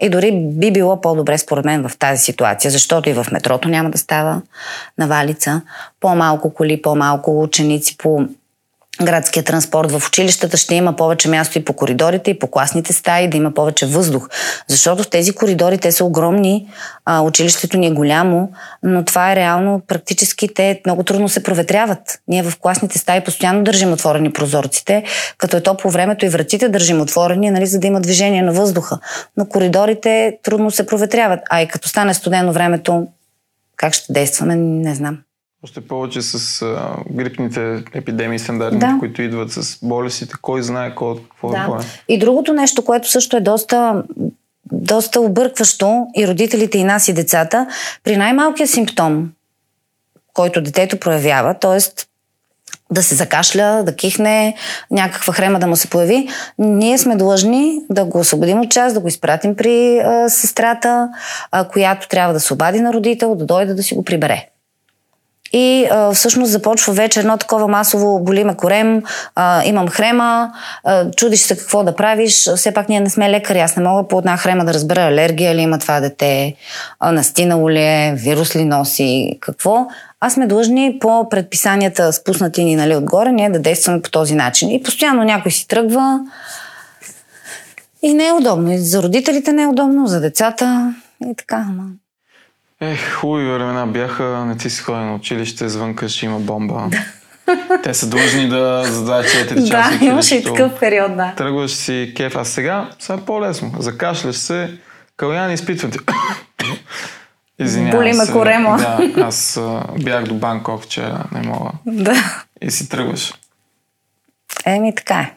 И 0.00 0.08
дори 0.08 0.32
би 0.32 0.72
било 0.72 1.00
по-добре 1.00 1.38
според 1.38 1.64
мен 1.64 1.88
в 1.88 1.98
тази 1.98 2.24
ситуация, 2.24 2.70
защото 2.70 3.08
и 3.08 3.12
в 3.12 3.26
метрото 3.32 3.68
няма 3.68 3.90
да 3.90 3.98
става 3.98 4.42
навалица. 4.98 5.62
По-малко 6.00 6.54
коли, 6.54 6.82
по-малко 6.82 7.42
ученици 7.42 7.96
по 7.96 8.28
градския 9.04 9.42
транспорт 9.42 9.92
в 9.92 10.06
училищата 10.06 10.56
ще 10.56 10.74
има 10.74 10.96
повече 10.96 11.28
място 11.28 11.58
и 11.58 11.64
по 11.64 11.72
коридорите, 11.72 12.30
и 12.30 12.38
по 12.38 12.46
класните 12.46 12.92
стаи, 12.92 13.28
да 13.28 13.36
има 13.36 13.54
повече 13.54 13.86
въздух. 13.86 14.28
Защото 14.68 15.02
в 15.02 15.10
тези 15.10 15.32
коридори 15.32 15.78
те 15.78 15.92
са 15.92 16.04
огромни, 16.04 16.68
а, 17.04 17.20
училището 17.20 17.78
ни 17.78 17.86
е 17.86 17.90
голямо, 17.90 18.52
но 18.82 19.04
това 19.04 19.32
е 19.32 19.36
реално, 19.36 19.82
практически 19.86 20.54
те 20.54 20.80
много 20.86 21.02
трудно 21.02 21.28
се 21.28 21.42
проветряват. 21.42 22.20
Ние 22.28 22.42
в 22.42 22.58
класните 22.60 22.98
стаи 22.98 23.24
постоянно 23.24 23.64
държим 23.64 23.92
отворени 23.92 24.32
прозорците, 24.32 25.04
като 25.38 25.56
е 25.56 25.62
топло 25.62 25.90
времето 25.90 26.26
и 26.26 26.28
вратите 26.28 26.68
държим 26.68 27.00
отворени, 27.00 27.50
нали, 27.50 27.66
за 27.66 27.78
да 27.78 27.86
има 27.86 28.00
движение 28.00 28.42
на 28.42 28.52
въздуха. 28.52 28.98
Но 29.36 29.48
коридорите 29.48 30.38
трудно 30.42 30.70
се 30.70 30.86
проветряват, 30.86 31.40
а 31.50 31.62
и 31.62 31.68
като 31.68 31.88
стане 31.88 32.14
студено 32.14 32.52
времето, 32.52 33.06
как 33.76 33.94
ще 33.94 34.12
действаме, 34.12 34.56
не 34.56 34.94
знам. 34.94 35.18
Още 35.64 35.80
повече 35.80 36.22
с 36.22 36.62
а, 36.62 36.96
грипните 37.10 37.84
епидемии 37.94 38.38
стандартните, 38.38 38.86
да. 38.86 38.96
които 38.98 39.22
идват 39.22 39.52
с 39.52 39.78
болестите, 39.82 40.34
кой 40.42 40.62
знае 40.62 40.94
кой, 40.94 41.16
какво 41.30 41.48
да. 41.48 41.78
е. 41.82 42.12
И 42.14 42.18
другото 42.18 42.52
нещо, 42.52 42.84
което 42.84 43.10
също 43.10 43.36
е 43.36 43.40
доста, 43.40 44.02
доста 44.72 45.20
объркващо 45.20 46.06
и 46.16 46.28
родителите, 46.28 46.78
и 46.78 46.84
нас, 46.84 47.08
и 47.08 47.12
децата, 47.12 47.66
при 48.04 48.16
най-малкия 48.16 48.66
симптом, 48.66 49.30
който 50.34 50.62
детето 50.62 51.00
проявява, 51.00 51.54
т.е. 51.54 51.78
да 52.90 53.02
се 53.02 53.14
закашля, 53.14 53.82
да 53.86 53.96
кихне, 53.96 54.54
някаква 54.90 55.32
хрема 55.32 55.58
да 55.58 55.66
му 55.66 55.76
се 55.76 55.90
появи, 55.90 56.28
ние 56.58 56.98
сме 56.98 57.16
длъжни 57.16 57.80
да 57.90 58.04
го 58.04 58.18
освободим 58.18 58.60
от 58.60 58.70
час, 58.70 58.94
да 58.94 59.00
го 59.00 59.08
изпратим 59.08 59.56
при 59.56 59.98
а, 59.98 60.28
сестрата, 60.28 61.08
а, 61.50 61.68
която 61.68 62.08
трябва 62.08 62.32
да 62.32 62.40
се 62.40 62.52
обади 62.52 62.80
на 62.80 62.92
родител, 62.92 63.34
да 63.34 63.46
дойде 63.46 63.74
да 63.74 63.82
си 63.82 63.94
го 63.94 64.04
прибере. 64.04 64.46
И 65.52 65.88
а, 65.90 66.12
всъщност 66.12 66.52
започва 66.52 66.92
вече 66.92 67.20
едно 67.20 67.36
такова 67.36 67.68
масово 67.68 68.20
боли 68.20 68.44
ме 68.44 68.56
корем, 68.56 69.02
а, 69.34 69.64
имам 69.64 69.88
хрема, 69.88 70.52
а, 70.84 71.10
чудиш 71.10 71.40
се 71.40 71.56
какво 71.56 71.84
да 71.84 71.96
правиш. 71.96 72.48
Все 72.56 72.74
пак 72.74 72.88
ние 72.88 73.00
не 73.00 73.10
сме 73.10 73.30
лекари, 73.30 73.60
аз 73.60 73.76
не 73.76 73.82
мога 73.82 74.08
по 74.08 74.18
една 74.18 74.36
хрема 74.36 74.64
да 74.64 74.74
разбера 74.74 75.00
алергия 75.00 75.54
ли 75.54 75.60
има 75.60 75.78
това 75.78 76.00
дете, 76.00 76.54
а, 77.00 77.12
настинало 77.12 77.70
ли 77.70 77.82
е, 77.82 78.14
вирус 78.16 78.56
ли 78.56 78.64
носи, 78.64 79.38
какво. 79.40 79.86
Аз 80.20 80.32
сме 80.32 80.46
длъжни 80.46 80.98
по 81.00 81.28
предписанията 81.28 82.12
спуснати 82.12 82.64
ни 82.64 82.76
нали, 82.76 82.96
отгоре, 82.96 83.32
ние 83.32 83.50
да 83.50 83.58
действаме 83.58 84.02
по 84.02 84.10
този 84.10 84.34
начин. 84.34 84.70
И 84.70 84.82
постоянно 84.82 85.24
някой 85.24 85.52
си 85.52 85.68
тръгва 85.68 86.20
и 88.02 88.14
не 88.14 88.26
е 88.26 88.32
удобно. 88.32 88.72
И 88.72 88.78
за 88.78 89.02
родителите 89.02 89.52
не 89.52 89.62
е 89.62 89.66
удобно, 89.66 90.06
за 90.06 90.20
децата 90.20 90.94
и 91.26 91.34
така. 91.36 91.66
Ех, 92.80 93.12
хубави 93.12 93.52
времена 93.52 93.86
бяха, 93.86 94.24
не 94.24 94.56
ти 94.56 94.70
си 94.70 94.82
ходен 94.82 95.06
на 95.06 95.14
училище, 95.14 95.68
звънка 95.68 96.08
ще 96.08 96.26
има 96.26 96.40
бомба. 96.40 96.88
Те 97.82 97.94
са 97.94 98.08
длъжни 98.08 98.48
да 98.48 98.84
зададат 98.84 99.26
4 99.26 99.68
часа. 99.68 99.98
Да, 99.98 100.04
имаше 100.04 100.36
и 100.36 100.44
такъв 100.44 100.80
период, 100.80 101.16
да. 101.16 101.34
Тръгваш 101.36 101.70
си 101.70 102.12
кеф, 102.16 102.36
а 102.36 102.44
сега, 102.44 102.90
сега 102.98 103.18
е 103.18 103.24
по-лесно. 103.24 103.72
Закашляш 103.78 104.36
се, 104.36 104.78
Калян 105.16 105.52
изпитвате. 105.52 105.98
Извинявам 107.58 107.98
Боли 107.98 108.12
ме 108.12 108.26
корема. 108.32 108.76
Да, 108.76 109.22
аз 109.22 109.56
а, 109.56 109.82
бях 109.98 110.24
до 110.24 110.34
Банкок 110.34 110.82
вчера, 110.82 111.24
не 111.32 111.48
мога. 111.48 111.70
Да. 111.86 112.44
И 112.62 112.70
си 112.70 112.88
тръгваш. 112.88 113.34
Еми, 114.66 114.94
така 114.94 115.14
е. 115.14 115.34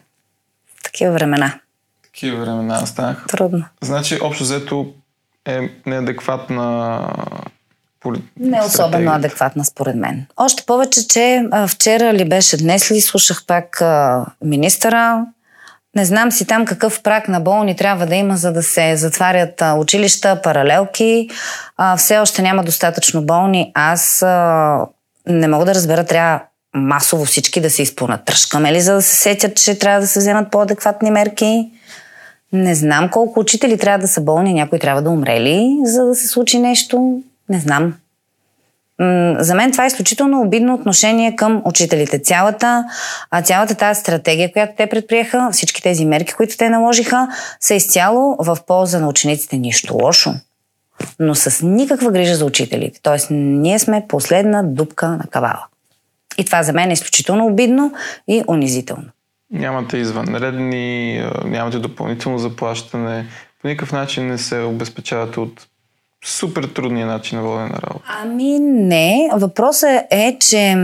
Такива 0.82 1.12
времена. 1.12 1.60
Такива 2.02 2.40
времена 2.40 2.86
станаха. 2.86 3.26
Трудно. 3.26 3.64
Значи, 3.80 4.18
общо 4.22 4.44
взето, 4.44 4.94
е 5.46 5.70
неадекватна 5.86 7.00
не 8.40 8.62
особено 8.62 9.12
адекватна, 9.12 9.64
според 9.64 9.96
мен. 9.96 10.26
Още 10.36 10.62
повече, 10.66 11.08
че 11.08 11.48
а, 11.50 11.68
вчера 11.68 12.12
ли 12.12 12.28
беше 12.28 12.56
днес 12.56 12.90
ли, 12.90 13.00
слушах 13.00 13.46
пак 13.46 13.80
а, 13.80 14.26
министъра. 14.44 15.26
Не 15.96 16.04
знам 16.04 16.32
си 16.32 16.46
там 16.46 16.64
какъв 16.64 17.02
прак 17.02 17.28
на 17.28 17.40
болни 17.40 17.76
трябва 17.76 18.06
да 18.06 18.14
има, 18.14 18.36
за 18.36 18.52
да 18.52 18.62
се 18.62 18.96
затварят 18.96 19.62
а, 19.62 19.74
училища, 19.74 20.42
паралелки. 20.42 21.30
А, 21.76 21.96
все 21.96 22.18
още 22.18 22.42
няма 22.42 22.64
достатъчно 22.64 23.22
болни. 23.22 23.72
Аз 23.74 24.22
а, 24.22 24.78
не 25.26 25.48
мога 25.48 25.64
да 25.64 25.74
разбера, 25.74 26.04
трябва 26.04 26.40
масово 26.74 27.24
всички 27.24 27.60
да 27.60 27.70
се 27.70 27.82
изпълнат. 27.82 28.24
Тръжкаме 28.24 28.72
ли, 28.72 28.80
за 28.80 28.94
да 28.94 29.02
се 29.02 29.16
сетят, 29.16 29.56
че 29.56 29.78
трябва 29.78 30.00
да 30.00 30.06
се 30.06 30.18
вземат 30.18 30.50
по-адекватни 30.50 31.10
мерки? 31.10 31.70
Не 32.54 32.74
знам 32.74 33.08
колко 33.10 33.40
учители 33.40 33.78
трябва 33.78 33.98
да 33.98 34.08
са 34.08 34.20
болни, 34.20 34.54
някой 34.54 34.78
трябва 34.78 35.02
да 35.02 35.10
умре 35.10 35.40
ли, 35.40 35.78
за 35.84 36.04
да 36.04 36.14
се 36.14 36.28
случи 36.28 36.58
нещо. 36.58 37.22
Не 37.48 37.60
знам. 37.60 37.94
За 39.38 39.54
мен 39.54 39.72
това 39.72 39.84
е 39.84 39.86
изключително 39.86 40.40
обидно 40.40 40.74
отношение 40.74 41.36
към 41.36 41.62
учителите. 41.64 42.18
Цялата, 42.18 42.84
цялата 43.44 43.74
тази 43.74 44.00
стратегия, 44.00 44.52
която 44.52 44.72
те 44.76 44.86
предприеха, 44.86 45.48
всички 45.52 45.82
тези 45.82 46.04
мерки, 46.04 46.32
които 46.32 46.56
те 46.56 46.68
наложиха, 46.70 47.28
са 47.60 47.74
изцяло 47.74 48.36
в 48.38 48.58
полза 48.66 49.00
на 49.00 49.08
учениците. 49.08 49.56
Нищо 49.56 49.94
лошо. 49.94 50.34
Но 51.18 51.34
с 51.34 51.66
никаква 51.66 52.10
грижа 52.10 52.34
за 52.34 52.44
учителите. 52.44 53.00
Тоест, 53.02 53.26
ние 53.30 53.78
сме 53.78 54.06
последна 54.08 54.62
дупка 54.62 55.08
на 55.08 55.24
кавала. 55.30 55.66
И 56.38 56.44
това 56.44 56.62
за 56.62 56.72
мен 56.72 56.90
е 56.90 56.92
изключително 56.92 57.46
обидно 57.46 57.92
и 58.28 58.44
унизително. 58.48 59.06
Нямате 59.50 59.96
извънредни, 59.96 61.18
нямате 61.44 61.78
допълнително 61.78 62.38
заплащане, 62.38 63.26
по 63.62 63.68
никакъв 63.68 63.92
начин 63.92 64.26
не 64.26 64.38
се 64.38 64.58
обезпечавате 64.58 65.40
от 65.40 65.66
супер 66.24 66.64
трудния 66.64 67.06
начин 67.06 67.38
на 67.38 67.44
водене 67.44 67.68
на 67.68 67.78
работа. 67.82 68.04
Ами 68.22 68.58
не. 68.60 69.30
Въпросът 69.32 70.00
е, 70.10 70.36
че 70.40 70.76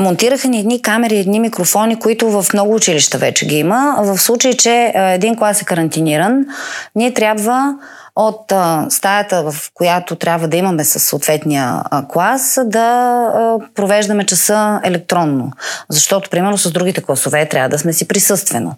монтираха 0.00 0.48
ни 0.48 0.60
едни 0.60 0.82
камери, 0.82 1.18
едни 1.18 1.40
микрофони, 1.40 1.98
които 1.98 2.42
в 2.42 2.52
много 2.54 2.74
училища 2.74 3.18
вече 3.18 3.46
ги 3.46 3.56
има. 3.56 3.96
В 3.98 4.18
случай, 4.18 4.52
че 4.52 4.92
един 4.94 5.36
клас 5.36 5.62
е 5.62 5.64
карантиниран, 5.64 6.46
ние 6.94 7.14
трябва 7.14 7.78
от 8.16 8.52
а, 8.52 8.86
стаята, 8.90 9.50
в 9.50 9.70
която 9.74 10.16
трябва 10.16 10.48
да 10.48 10.56
имаме 10.56 10.84
със 10.84 11.04
съответния 11.04 11.82
а, 11.84 12.08
клас, 12.08 12.58
да 12.64 12.80
а, 12.80 13.58
провеждаме 13.74 14.26
часа 14.26 14.80
електронно. 14.84 15.52
Защото, 15.88 16.30
примерно, 16.30 16.58
с 16.58 16.72
другите 16.72 17.02
класове 17.02 17.48
трябва 17.48 17.68
да 17.68 17.78
сме 17.78 17.92
си 17.92 18.08
присъствено. 18.08 18.74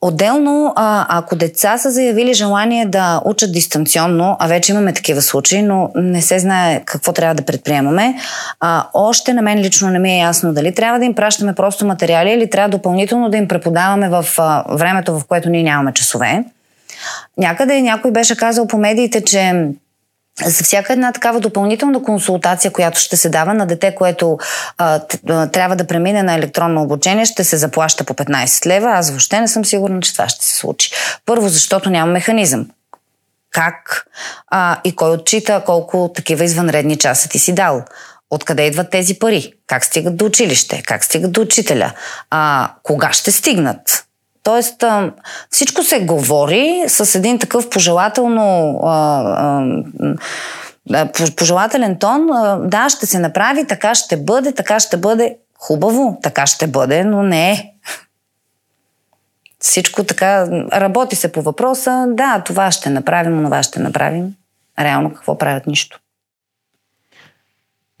Отделно, 0.00 0.72
а, 0.76 1.06
ако 1.18 1.36
деца 1.36 1.78
са 1.78 1.90
заявили 1.90 2.34
желание 2.34 2.86
да 2.86 3.22
учат 3.24 3.52
дистанционно, 3.52 4.36
а 4.38 4.46
вече 4.46 4.72
имаме 4.72 4.92
такива 4.92 5.22
случаи, 5.22 5.62
но 5.62 5.90
не 5.94 6.22
се 6.22 6.38
знае 6.38 6.82
какво 6.84 7.12
трябва 7.12 7.34
да 7.34 7.42
предприемаме, 7.42 8.14
а, 8.60 8.86
още 8.94 9.32
на 9.32 9.42
мен 9.42 9.58
лично 9.58 9.90
не 9.90 9.98
ми 9.98 10.12
е 10.12 10.18
ясно 10.18 10.52
дали 10.52 10.74
трябва 10.74 10.98
да 10.98 11.04
им 11.04 11.14
пращаме 11.14 11.54
просто 11.54 11.86
материали 11.86 12.30
или 12.30 12.50
трябва 12.50 12.68
допълнително 12.68 13.30
да 13.30 13.36
им 13.36 13.48
преподаваме 13.48 14.08
в 14.08 14.24
а, 14.38 14.64
времето, 14.68 15.18
в 15.18 15.24
което 15.24 15.50
ние 15.50 15.62
нямаме 15.62 15.92
часове. 15.92 16.44
Някъде 17.38 17.82
някой 17.82 18.10
беше 18.10 18.36
казал 18.36 18.66
по 18.66 18.78
медиите, 18.78 19.24
че 19.24 19.68
за 20.44 20.64
всяка 20.64 20.92
една 20.92 21.12
такава 21.12 21.40
допълнителна 21.40 22.02
консултация, 22.02 22.70
която 22.70 23.00
ще 23.00 23.16
се 23.16 23.28
дава 23.28 23.54
на 23.54 23.66
дете, 23.66 23.94
което 23.94 24.38
а, 24.78 25.00
трябва 25.46 25.76
да 25.76 25.86
премине 25.86 26.22
на 26.22 26.34
електронно 26.34 26.82
обучение, 26.82 27.24
ще 27.24 27.44
се 27.44 27.56
заплаща 27.56 28.04
по 28.04 28.14
15 28.14 28.66
лева. 28.66 28.90
Аз 28.90 29.10
въобще 29.10 29.40
не 29.40 29.48
съм 29.48 29.64
сигурна, 29.64 30.00
че 30.00 30.12
това 30.12 30.28
ще 30.28 30.44
се 30.44 30.56
случи. 30.56 30.90
Първо, 31.26 31.48
защото 31.48 31.90
няма 31.90 32.12
механизъм. 32.12 32.66
Как 33.50 34.06
а, 34.48 34.80
и 34.84 34.96
кой 34.96 35.10
отчита 35.10 35.62
колко 35.66 36.10
такива 36.14 36.44
извънредни 36.44 36.96
часа 36.96 37.28
ти 37.28 37.38
си 37.38 37.54
дал. 37.54 37.84
Откъде 38.30 38.66
идват 38.66 38.90
тези 38.90 39.18
пари? 39.18 39.52
Как 39.66 39.84
стигат 39.84 40.16
до 40.16 40.24
училище? 40.24 40.82
Как 40.82 41.04
стигат 41.04 41.32
до 41.32 41.40
учителя? 41.40 41.92
А, 42.30 42.70
кога 42.82 43.12
ще 43.12 43.32
стигнат? 43.32 44.05
Тоест, 44.46 44.84
всичко 45.50 45.82
се 45.82 46.00
говори 46.00 46.84
с 46.86 47.14
един 47.14 47.38
такъв 47.38 47.70
пожелателно 47.70 48.78
пожелателен 51.36 51.98
тон. 51.98 52.26
Да, 52.68 52.88
ще 52.88 53.06
се 53.06 53.18
направи, 53.18 53.66
така 53.66 53.94
ще 53.94 54.16
бъде, 54.16 54.52
така 54.52 54.80
ще 54.80 54.96
бъде. 54.96 55.36
Хубаво, 55.58 56.18
така 56.22 56.46
ще 56.46 56.66
бъде, 56.66 57.04
но 57.04 57.22
не 57.22 57.52
е. 57.52 57.72
Всичко 59.60 60.04
така, 60.04 60.46
работи 60.72 61.16
се 61.16 61.32
по 61.32 61.42
въпроса, 61.42 62.06
да, 62.08 62.42
това 62.46 62.70
ще 62.70 62.90
направим, 62.90 63.44
това 63.44 63.62
ще 63.62 63.80
направим. 63.80 64.34
Реално 64.78 65.14
какво 65.14 65.38
правят? 65.38 65.66
Нищо. 65.66 66.00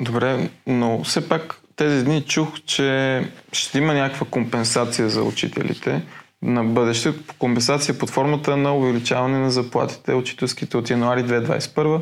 Добре, 0.00 0.50
но 0.66 1.04
все 1.04 1.28
пак 1.28 1.60
тези 1.76 2.04
дни 2.04 2.22
чух, 2.22 2.48
че 2.66 3.22
ще 3.52 3.78
има 3.78 3.94
някаква 3.94 4.26
компенсация 4.30 5.08
за 5.08 5.22
учителите 5.22 6.02
на 6.42 6.64
бъдеще. 6.64 7.14
Компенсация 7.38 7.98
под 7.98 8.10
формата 8.10 8.56
на 8.56 8.76
увеличаване 8.76 9.38
на 9.38 9.50
заплатите 9.50 10.14
учителските 10.14 10.76
от 10.76 10.90
януари 10.90 11.24
2021. 11.24 12.00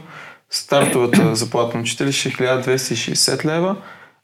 Стартовата 0.51 1.35
заплата 1.37 1.77
на 1.77 1.83
учители 1.83 2.13
ще 2.13 2.29
е 2.29 2.33
1260 2.33 3.45
лева, 3.45 3.77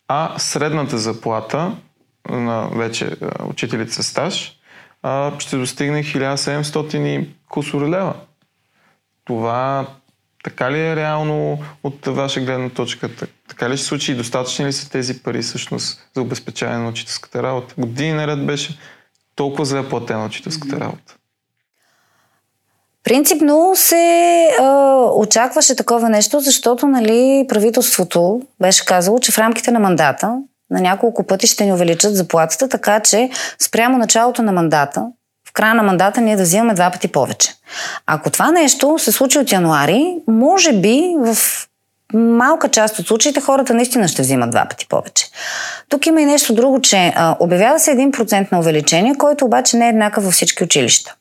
а 0.09 0.38
средната 0.38 0.99
заплата 0.99 1.76
на 2.29 2.69
вече 2.69 3.17
учителите 3.45 3.93
с 3.93 4.02
стаж 4.02 4.61
ще 5.38 5.57
достигне 5.57 6.05
1700 6.05 6.97
и 6.97 7.29
кусор 7.49 7.88
лева. 7.88 8.14
Това 9.25 9.87
така 10.45 10.73
ли 10.73 10.81
е 10.81 10.97
реално 10.97 11.64
от 11.83 12.07
ваша 12.07 12.40
гледна 12.40 12.69
точка? 12.69 13.11
Така 13.49 13.71
ли 13.71 13.76
ще 13.76 13.87
случи 13.87 14.12
и 14.12 14.14
достатъчни 14.14 14.67
ли 14.67 14.73
са 14.73 14.90
тези 14.90 15.23
пари 15.23 15.43
всъщност 15.43 16.09
за 16.14 16.23
обезпечаване 16.23 16.79
на 16.79 16.88
учителската 16.88 17.43
работа? 17.43 17.75
Години 17.79 18.12
наред 18.12 18.47
беше 18.47 18.79
толкова 19.40 19.64
зле 19.64 19.88
платена 19.88 20.25
учителската 20.25 20.80
работа. 20.80 21.14
Принципно 23.04 23.73
се 23.75 24.49
а, 24.61 24.97
очакваше 25.14 25.76
такова 25.76 26.09
нещо, 26.09 26.40
защото 26.40 26.87
нали, 26.87 27.47
правителството 27.49 28.42
беше 28.62 28.85
казало, 28.85 29.18
че 29.18 29.32
в 29.32 29.38
рамките 29.38 29.70
на 29.70 29.80
мандата 29.80 30.37
на 30.70 30.80
няколко 30.80 31.26
пъти 31.26 31.47
ще 31.47 31.64
ни 31.64 31.73
увеличат 31.73 32.16
заплатата, 32.16 32.68
така 32.68 33.00
че 33.00 33.30
спрямо 33.59 33.99
началото 33.99 34.42
на 34.42 34.52
мандата, 34.52 35.06
в 35.49 35.52
края 35.52 35.75
на 35.75 35.82
мандата 35.82 36.20
ние 36.20 36.37
да 36.37 36.42
взимаме 36.42 36.75
два 36.75 36.90
пъти 36.90 37.09
повече. 37.09 37.54
Ако 38.06 38.30
това 38.30 38.50
нещо 38.50 38.99
се 38.99 39.12
случи 39.12 39.38
от 39.38 39.52
януари, 39.52 40.16
може 40.28 40.73
би 40.73 41.14
в 41.18 41.37
малка 42.14 42.69
част 42.69 42.99
от 42.99 43.07
случаите 43.07 43.40
хората 43.40 43.75
наистина 43.75 44.09
ще 44.09 44.23
взимат 44.23 44.50
два 44.50 44.67
пъти 44.71 44.87
повече. 44.88 45.26
Тук 45.88 46.07
има 46.07 46.21
и 46.21 46.26
нещо 46.26 46.55
друго, 46.55 46.81
че 46.81 47.12
а, 47.17 47.37
обявява 47.40 47.79
се 47.79 47.90
1% 47.90 48.52
на 48.52 48.59
увеличение, 48.59 49.14
който 49.14 49.45
обаче 49.45 49.76
не 49.76 49.87
е 49.87 49.88
еднакъв 49.88 50.25
във 50.25 50.33
всички 50.33 50.64
училища. 50.64 51.14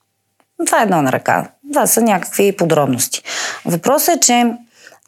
Това 0.65 0.79
е 0.79 0.84
едно 0.84 1.01
на 1.01 1.12
ръка. 1.12 1.48
Това 1.74 1.88
са 1.88 2.01
някакви 2.01 2.55
подробности. 2.55 3.22
Въпросът 3.65 4.15
е, 4.15 4.19
че 4.19 4.53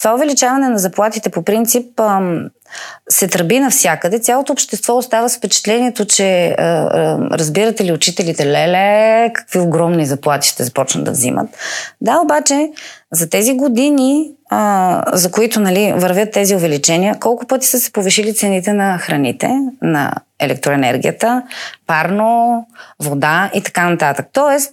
това 0.02 0.16
увеличаване 0.16 0.70
на 0.70 0.80
заплатите 0.80 1.30
по 1.30 1.44
принцип 1.44 2.00
ам, 2.00 2.50
се 3.10 3.28
тръби 3.28 3.60
навсякъде. 3.60 4.20
Цялото 4.20 4.54
общество 4.54 4.98
остава 4.98 5.30
с 5.30 5.38
впечатлението, 5.38 6.06
че 6.06 6.48
а, 6.48 6.64
а, 6.64 7.18
разбирате 7.32 7.86
ли 7.86 7.92
учителите, 7.92 8.46
леле, 8.46 9.32
какви 9.34 9.60
огромни 9.60 10.06
заплати 10.06 10.48
ще 10.48 10.64
започнат 10.64 11.04
да 11.04 11.12
взимат. 11.12 11.48
Да, 12.02 12.20
обаче 12.20 12.72
за 13.12 13.30
тези 13.30 13.54
години, 13.54 14.32
а, 14.54 15.04
за 15.14 15.32
които 15.32 15.60
нали, 15.60 15.94
вървят 15.96 16.32
тези 16.32 16.56
увеличения, 16.56 17.16
колко 17.20 17.48
пъти 17.48 17.68
са 17.68 17.80
се 17.80 17.92
повишили 17.92 18.34
цените 18.34 18.74
на 18.74 18.98
храните, 18.98 19.50
на 19.82 20.14
електроенергията, 20.40 21.44
парно, 21.88 22.66
вода 23.00 23.52
и 23.54 23.62
така 23.62 23.90
нататък. 23.90 24.28
Тоест, 24.34 24.72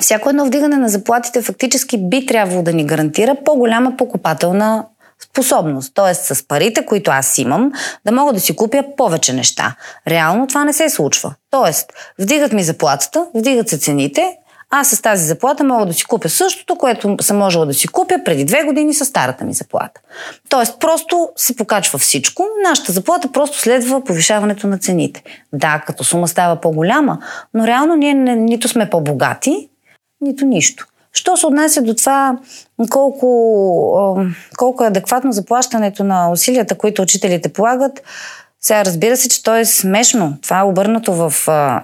всяко 0.00 0.28
едно 0.28 0.44
вдигане 0.44 0.76
на 0.76 0.88
заплатите 0.88 1.42
фактически 1.42 2.08
би 2.08 2.26
трябвало 2.26 2.62
да 2.62 2.72
ни 2.72 2.86
гарантира 2.86 3.36
по-голяма 3.44 3.96
покупателна 3.96 4.84
способност. 5.24 5.94
Т.е. 5.94 6.14
с 6.14 6.48
парите, 6.48 6.86
които 6.86 7.10
аз 7.10 7.38
имам, 7.38 7.72
да 8.06 8.12
мога 8.12 8.32
да 8.32 8.40
си 8.40 8.56
купя 8.56 8.84
повече 8.96 9.32
неща. 9.32 9.76
Реално 10.08 10.46
това 10.46 10.64
не 10.64 10.72
се 10.72 10.90
случва. 10.90 11.34
Тоест, 11.50 11.92
вдигат 12.18 12.52
ми 12.52 12.62
заплатата, 12.62 13.26
вдигат 13.34 13.68
се 13.68 13.78
цените, 13.78 14.36
аз 14.70 14.88
с 14.88 15.02
тази 15.02 15.24
заплата 15.24 15.64
мога 15.64 15.86
да 15.86 15.92
си 15.92 16.04
купя 16.04 16.28
същото, 16.28 16.76
което 16.76 17.16
съм 17.20 17.38
можела 17.38 17.66
да 17.66 17.74
си 17.74 17.88
купя 17.88 18.18
преди 18.24 18.44
две 18.44 18.62
години 18.62 18.94
с 18.94 19.04
старата 19.04 19.44
ми 19.44 19.52
заплата. 19.52 20.00
Тоест, 20.48 20.80
просто 20.80 21.28
се 21.36 21.56
покачва 21.56 21.98
всичко. 21.98 22.46
Нашата 22.68 22.92
заплата 22.92 23.32
просто 23.32 23.58
следва 23.58 24.04
повишаването 24.04 24.66
на 24.66 24.78
цените. 24.78 25.22
Да, 25.52 25.82
като 25.86 26.04
сума 26.04 26.28
става 26.28 26.56
по-голяма, 26.56 27.18
но 27.54 27.66
реално 27.66 27.96
ние 27.96 28.14
не, 28.14 28.36
нито 28.36 28.68
сме 28.68 28.90
по-богати, 28.90 29.68
нито 30.20 30.44
нищо. 30.44 30.86
Що 31.12 31.36
се 31.36 31.46
отнася 31.46 31.82
до 31.82 31.94
това 31.94 32.38
колко, 32.90 34.26
колко 34.56 34.84
е 34.84 34.86
адекватно 34.86 35.32
заплащането 35.32 36.04
на 36.04 36.30
усилията, 36.30 36.78
които 36.78 37.02
учителите 37.02 37.52
полагат, 37.52 38.02
сега 38.60 38.84
разбира 38.84 39.16
се, 39.16 39.28
че 39.28 39.42
то 39.42 39.56
е 39.56 39.64
смешно. 39.64 40.38
Това 40.42 40.58
е 40.58 40.62
обърнато 40.62 41.12
в 41.14 41.34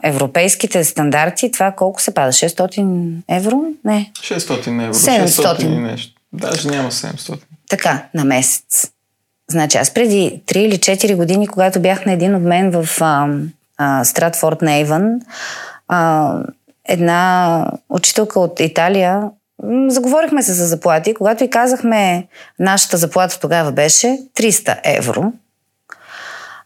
европейските 0.02 0.84
стандарти. 0.84 1.52
Това 1.52 1.72
колко 1.72 2.02
се 2.02 2.14
пада? 2.14 2.32
600 2.32 3.16
евро? 3.28 3.62
Не. 3.84 4.12
600 4.14 4.84
евро. 4.84 4.94
700. 4.94 5.26
600 5.26 5.62
и 5.62 5.78
нещо. 5.78 6.12
Даже 6.32 6.68
няма 6.68 6.90
700. 6.90 7.38
Така, 7.68 8.04
на 8.14 8.24
месец. 8.24 8.90
Значи 9.50 9.78
аз 9.78 9.94
преди 9.94 10.42
3 10.46 10.56
или 10.56 10.78
4 10.78 11.16
години, 11.16 11.46
когато 11.46 11.80
бях 11.80 12.06
на 12.06 12.12
един 12.12 12.34
обмен 12.34 12.70
в 12.70 12.88
а, 13.00 13.28
а, 13.78 14.04
Стратфорд 14.04 14.62
Нейвън, 14.62 15.20
а, 15.88 16.34
една 16.84 17.66
учителка 17.88 18.40
от 18.40 18.60
Италия, 18.60 19.22
заговорихме 19.88 20.42
се 20.42 20.52
за 20.52 20.66
заплати, 20.66 21.14
когато 21.14 21.44
и 21.44 21.50
казахме, 21.50 22.26
нашата 22.58 22.96
заплата 22.96 23.40
тогава 23.40 23.72
беше 23.72 24.18
300 24.36 24.80
евро 24.84 25.32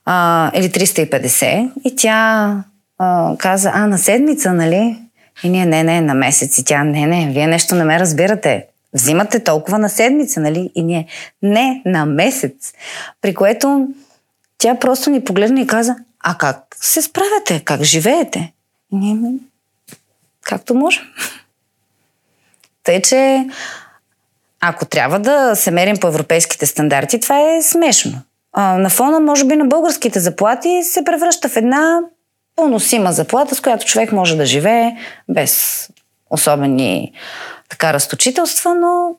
а, 0.05 0.51
или 0.55 0.71
350 0.71 1.73
и 1.85 1.97
тя 1.97 2.65
а, 2.99 3.37
каза, 3.39 3.71
а 3.75 3.87
на 3.87 3.99
седмица, 3.99 4.53
нали? 4.53 4.97
И 5.43 5.49
ние, 5.49 5.67
не, 5.67 5.83
не, 5.83 6.01
на 6.01 6.15
месец. 6.15 6.59
И 6.59 6.65
тя, 6.65 6.85
не, 6.85 7.07
не, 7.07 7.33
вие 7.33 7.47
нещо 7.47 7.75
не 7.75 7.85
ме 7.85 8.01
разбирате. 8.01 8.67
Взимате 8.93 9.45
толкова 9.45 9.79
на 9.79 9.89
седмица, 9.89 10.41
нали? 10.41 10.71
И 10.75 10.83
ние, 10.83 11.07
не, 11.43 11.83
на 11.87 12.07
месец. 12.07 12.73
При 13.23 13.35
което 13.35 13.89
тя 14.59 14.75
просто 14.75 15.11
ни 15.11 15.25
погледна 15.25 15.61
и 15.61 15.67
каза, 15.67 15.97
а 16.21 16.35
как 16.39 16.77
се 16.81 17.03
справяте? 17.03 17.61
Как 17.65 17.83
живеете? 17.83 18.53
И 18.93 18.97
ние, 18.97 19.35
както 20.43 20.75
може. 20.75 21.01
Тъй, 22.83 23.03
че 23.03 23.47
ако 24.61 24.85
трябва 24.85 25.19
да 25.19 25.57
се 25.57 25.71
мерим 25.71 25.97
по 25.97 26.09
европейските 26.09 26.67
стандарти, 26.67 27.21
това 27.21 27.41
е 27.41 27.63
смешно. 27.63 28.23
А, 28.53 28.79
на 28.79 28.91
фона, 28.91 29.21
може 29.21 29.45
би, 29.45 29.57
на 29.57 29.65
българските 29.65 30.21
заплати 30.21 30.83
се 30.83 31.05
превръща 31.05 31.49
в 31.49 31.57
една 31.57 32.01
поносима 32.57 33.13
заплата, 33.13 33.55
с 33.55 33.61
която 33.61 33.87
човек 33.87 34.13
може 34.13 34.37
да 34.37 34.47
живее 34.47 34.97
без 35.29 35.89
особени 36.31 37.13
така 37.69 37.93
разточителства, 37.93 38.75
но 38.75 39.17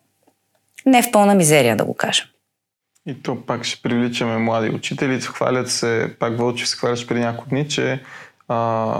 не 0.85 1.03
в 1.03 1.11
пълна 1.11 1.35
мизерия, 1.35 1.75
да 1.75 1.85
го 1.85 1.93
кажем. 1.93 2.25
И 3.07 3.23
то 3.23 3.45
пак 3.45 3.63
ще 3.63 3.81
привличаме 3.81 4.37
млади 4.37 4.69
учители. 4.69 5.21
Хвалят 5.21 5.71
се, 5.71 6.15
пак 6.19 6.37
Вълчев 6.37 6.69
се 6.69 6.77
хваляш 6.77 7.07
преди 7.07 7.19
няколко 7.19 7.49
дни, 7.49 7.69
че 7.69 8.03
а, 8.47 8.97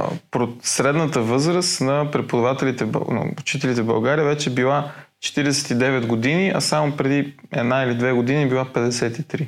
средната 0.63 1.21
възраст 1.21 1.81
на 1.81 2.11
преподавателите, 2.11 2.85
на 2.85 3.25
учителите 3.39 3.81
в 3.81 3.85
България 3.85 4.25
вече 4.25 4.49
била 4.49 4.91
49 5.23 6.07
години, 6.07 6.51
а 6.55 6.61
само 6.61 6.97
преди 6.97 7.33
една 7.51 7.83
или 7.83 7.95
две 7.95 8.11
години 8.13 8.49
била 8.49 8.65
53. 8.65 9.47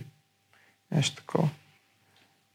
Нещо 0.96 1.16
такова. 1.16 1.50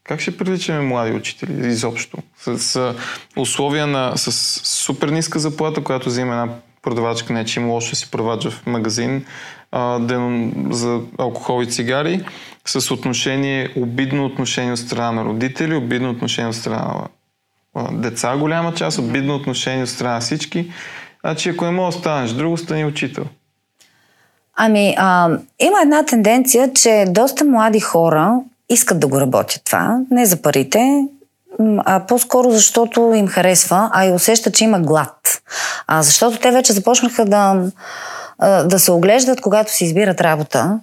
Как 0.05 0.21
ще 0.21 0.37
привличаме 0.37 0.81
млади 0.81 1.13
учители 1.13 1.69
изобщо? 1.69 2.19
С, 2.39 2.59
с 2.59 2.95
условия 3.37 3.87
на 3.87 4.17
с 4.17 4.33
супер 4.65 5.09
ниска 5.09 5.39
заплата, 5.39 5.85
която 5.85 6.09
взима 6.09 6.33
една 6.33 6.55
продавачка, 6.83 7.33
не 7.33 7.45
че 7.45 7.61
има 7.61 7.73
лошо 7.73 7.97
си 7.97 8.11
продавач 8.11 8.49
в 8.49 8.67
магазин 8.67 9.25
а, 9.73 9.99
ден, 9.99 10.55
за 10.71 11.01
алкохол 11.19 11.63
и 11.63 11.67
цигари, 11.67 12.25
с 12.65 12.91
отношение, 12.91 13.73
обидно 13.77 14.27
отношение 14.27 14.73
от 14.73 14.79
страна 14.79 15.13
на 15.13 15.25
родители, 15.25 15.75
обидно 15.75 16.11
отношение 16.11 16.49
от 16.49 16.57
страна 16.57 16.95
на 17.75 18.01
деца, 18.01 18.37
голяма 18.37 18.75
част, 18.75 18.99
обидно 18.99 19.35
отношение 19.35 19.83
от 19.83 19.89
страна 19.89 20.21
всички. 20.21 20.73
Значи, 21.21 21.49
ако 21.49 21.65
не 21.65 21.71
мога 21.71 21.93
да 21.93 21.99
станеш 21.99 22.31
друго, 22.31 22.57
стани 22.57 22.85
учител. 22.85 23.25
Ами, 24.61 24.95
а, 24.99 25.29
има 25.59 25.83
една 25.83 26.05
тенденция, 26.05 26.73
че 26.73 27.05
доста 27.09 27.45
млади 27.45 27.81
хора 27.81 28.41
искат 28.69 29.01
да 29.01 29.07
го 29.07 29.21
работят 29.21 29.63
това. 29.65 29.99
Не 30.11 30.27
за 30.27 30.43
парите, 30.43 31.05
а 31.79 32.01
по-скоро 32.09 32.51
защото 32.51 33.13
им 33.15 33.29
харесва, 33.29 33.91
а 33.93 34.07
и 34.07 34.13
усещат, 34.13 34.55
че 34.55 34.65
има 34.65 34.81
глад. 34.81 35.43
А, 35.87 36.03
защото 36.03 36.39
те 36.39 36.51
вече 36.51 36.73
започнаха 36.73 37.25
да, 37.25 37.63
да 38.65 38.79
се 38.79 38.93
оглеждат, 38.93 39.41
когато 39.41 39.73
си 39.73 39.85
избират 39.85 40.21
работа 40.21 40.79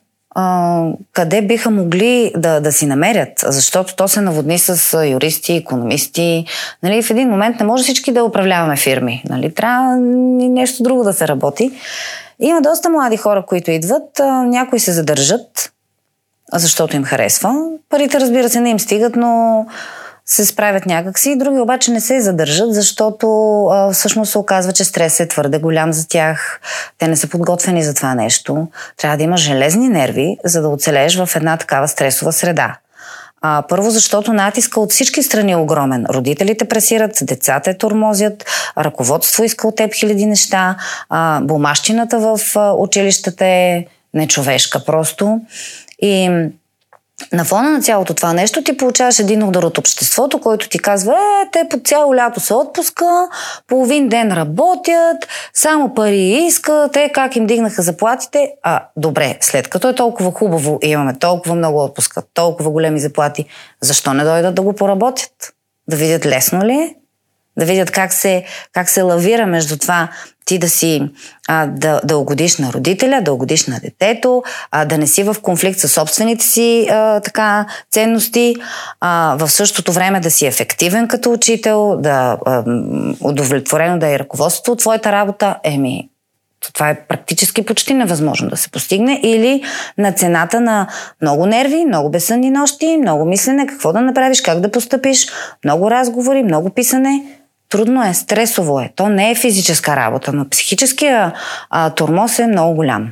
къде 1.14 1.42
биха 1.42 1.72
могли 1.72 2.32
да, 2.38 2.60
да 2.60 2.72
си 2.72 2.86
намерят, 2.86 3.46
защото 3.48 3.96
то 3.96 4.08
се 4.08 4.22
наводни 4.22 4.60
с 4.60 5.00
юристи, 5.08 5.54
економисти. 5.54 6.46
Нали, 6.84 7.02
в 7.02 7.10
един 7.10 7.30
момент 7.30 7.60
не 7.60 7.66
може 7.66 7.84
всички 7.84 8.12
да 8.12 8.24
управляваме 8.24 8.78
фирми. 8.78 9.24
Нали, 9.30 9.54
трябва 9.54 9.98
нещо 10.50 10.84
друго 10.84 11.04
да 11.04 11.14
се 11.14 11.28
работи. 11.28 11.72
Има 12.40 12.62
доста 12.62 12.90
млади 12.90 13.18
хора, 13.18 13.46
които 13.48 13.72
идват, 13.72 14.20
някои 14.46 14.80
се 14.80 14.92
задържат, 14.92 15.72
защото 16.54 16.96
им 16.96 17.04
харесва. 17.04 17.54
Парите, 17.90 18.20
разбира 18.20 18.50
се, 18.50 18.60
не 18.60 18.70
им 18.70 18.80
стигат, 18.80 19.16
но 19.16 19.66
се 20.26 20.46
справят 20.46 20.86
някакси, 20.86 21.38
други 21.38 21.60
обаче 21.60 21.92
не 21.92 22.02
се 22.02 22.22
задържат, 22.22 22.74
защото 22.74 23.28
а, 23.66 23.92
всъщност 23.92 24.32
се 24.32 24.38
оказва, 24.38 24.74
че 24.74 24.84
стрес 24.84 25.20
е 25.20 25.28
твърде 25.28 25.60
голям 25.60 25.94
за 25.94 26.08
тях. 26.08 26.60
Те 26.98 27.08
не 27.08 27.16
са 27.16 27.28
подготвени 27.28 27.84
за 27.84 27.94
това 27.94 28.16
нещо. 28.16 28.68
Трябва 28.98 29.18
да 29.18 29.24
има 29.24 29.38
железни 29.38 29.90
нерви, 29.90 30.38
за 30.44 30.62
да 30.62 30.70
оцелееш 30.70 31.18
в 31.26 31.36
една 31.36 31.58
такава 31.58 31.88
стресова 31.88 32.32
среда. 32.32 32.78
А, 33.48 33.64
първо, 33.70 33.90
защото 33.90 34.34
натиска 34.34 34.80
от 34.80 34.92
всички 34.92 35.24
страни 35.24 35.52
е 35.52 35.56
огромен. 35.56 36.06
Родителите 36.10 36.66
пресират, 36.66 37.20
децата 37.22 37.70
е 37.70 37.78
тормозят, 37.78 38.46
ръководство 38.78 39.44
иска 39.44 39.68
от 39.68 39.76
теб 39.76 39.94
хиляди 39.94 40.26
неща, 40.26 40.78
а, 41.10 41.42
бумащината 41.42 42.20
в 42.20 42.40
училищата 42.78 43.46
е 43.46 43.86
нечовешка 44.14 44.86
просто. 44.86 45.42
И 46.02 46.30
на 47.34 47.46
фона 47.46 47.70
на 47.70 47.82
цялото 47.82 48.14
това 48.14 48.34
нещо 48.34 48.64
ти 48.64 48.78
получаваш 48.78 49.20
един 49.20 49.44
удар 49.44 49.64
от 49.64 49.78
обществото, 49.78 50.42
който 50.42 50.70
ти 50.70 50.80
казва, 50.80 51.14
е, 51.14 51.50
те 51.52 51.68
по 51.70 51.80
цяло 51.80 52.16
лято 52.16 52.40
са 52.40 52.56
отпуска, 52.56 53.28
половин 53.68 54.10
ден 54.10 54.32
работят, 54.32 55.28
само 55.54 55.94
пари 55.94 56.46
искат, 56.48 56.92
те 56.92 57.12
как 57.14 57.36
им 57.36 57.46
дигнаха 57.46 57.82
заплатите. 57.82 58.52
А, 58.64 58.84
добре, 58.98 59.38
след 59.42 59.68
като 59.68 59.90
е 59.90 59.96
толкова 59.96 60.32
хубаво 60.32 60.80
и 60.84 60.90
имаме 60.90 61.20
толкова 61.20 61.56
много 61.56 61.84
отпуска, 61.84 62.24
толкова 62.34 62.72
големи 62.72 63.00
заплати, 63.00 63.46
защо 63.82 64.14
не 64.14 64.24
дойдат 64.24 64.56
да 64.56 64.62
го 64.62 64.74
поработят? 64.74 65.54
Да 65.90 65.96
видят 65.96 66.26
лесно 66.26 66.66
ли 66.66 66.74
е? 66.74 66.96
Да 67.58 67.66
видят 67.66 67.92
как 67.92 68.14
се, 68.14 68.44
как 68.74 68.90
се 68.90 69.02
лавира 69.02 69.46
между 69.46 69.78
това 69.78 70.10
ти 70.46 70.58
да 70.58 70.70
си 70.70 71.10
а, 71.48 71.68
да, 71.68 72.02
да 72.04 72.18
угодиш 72.18 72.58
на 72.58 72.74
родителя, 72.74 73.22
да 73.22 73.34
угодиш 73.34 73.68
на 73.68 73.80
детето, 73.80 74.44
а, 74.72 74.86
да 74.86 74.98
не 74.98 75.08
си 75.08 75.24
в 75.24 75.36
конфликт 75.42 75.80
с 75.80 75.88
собствените 75.88 76.46
си 76.46 76.88
а, 76.92 77.20
така, 77.20 77.66
ценности, 77.92 78.56
а, 79.02 79.36
в 79.40 79.50
същото 79.50 79.92
време 79.92 80.20
да 80.20 80.32
си 80.32 80.46
ефективен 80.46 81.08
като 81.08 81.32
учител, 81.32 81.98
да 82.00 82.38
а, 82.46 82.64
удовлетворено 83.22 84.00
да 84.00 84.10
е 84.10 84.20
ръководството 84.20 84.72
от 84.72 84.80
твоята 84.80 85.12
работа, 85.12 85.56
еми, 85.64 86.10
това 86.74 86.90
е 86.90 87.00
практически 87.08 87.66
почти 87.66 87.94
невъзможно 87.94 88.50
да 88.50 88.58
се 88.58 88.72
постигне. 88.72 89.20
Или 89.24 89.64
на 89.98 90.12
цената 90.12 90.62
на 90.62 90.88
много 91.22 91.46
нерви, 91.46 91.86
много 91.86 92.10
безсънни 92.10 92.52
нощи, 92.52 92.98
много 92.98 93.26
мислене, 93.26 93.68
какво 93.68 93.94
да 93.94 94.02
направиш, 94.02 94.42
как 94.42 94.60
да 94.60 94.72
постъпиш, 94.72 95.28
много 95.64 95.92
разговори, 95.92 96.44
много 96.44 96.70
писане– 96.70 97.24
Трудно 97.70 98.04
е, 98.04 98.14
стресово 98.14 98.80
е. 98.80 98.92
То 98.96 99.10
не 99.10 99.32
е 99.32 99.36
физическа 99.36 99.96
работа, 99.96 100.34
но 100.34 100.50
психическия 100.50 101.34
а, 101.70 101.90
тормоз 101.90 102.40
е 102.40 102.48
много 102.48 102.76
голям 102.76 103.12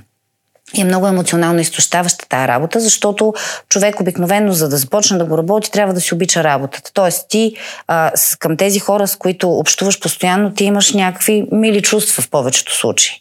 и 0.73 0.81
е 0.81 0.83
много 0.83 1.07
емоционално 1.07 1.59
изтощаваща 1.59 2.29
тая 2.29 2.47
работа, 2.47 2.79
защото 2.79 3.33
човек 3.69 3.99
обикновено, 3.99 4.53
за 4.53 4.69
да 4.69 4.77
започне 4.77 5.17
да 5.17 5.25
го 5.25 5.37
работи, 5.37 5.71
трябва 5.71 5.93
да 5.93 6.01
си 6.01 6.13
обича 6.13 6.43
работата. 6.43 6.91
Тоест 6.93 7.29
ти 7.29 7.55
а, 7.87 8.11
с, 8.15 8.35
към 8.35 8.57
тези 8.57 8.79
хора, 8.79 9.07
с 9.07 9.15
които 9.15 9.49
общуваш 9.49 9.99
постоянно, 9.99 10.53
ти 10.53 10.63
имаш 10.63 10.93
някакви 10.93 11.47
мили 11.51 11.81
чувства 11.81 12.23
в 12.23 12.29
повечето 12.29 12.77
случаи. 12.77 13.13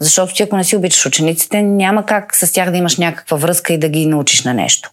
Защото 0.00 0.34
ти 0.34 0.42
ако 0.42 0.56
не 0.56 0.64
си 0.64 0.76
обичаш 0.76 1.06
учениците, 1.06 1.62
няма 1.62 2.06
как 2.06 2.36
с 2.36 2.52
тях 2.52 2.70
да 2.70 2.76
имаш 2.76 2.96
някаква 2.96 3.36
връзка 3.36 3.72
и 3.72 3.78
да 3.78 3.88
ги 3.88 4.06
научиш 4.06 4.44
на 4.44 4.54
нещо. 4.54 4.90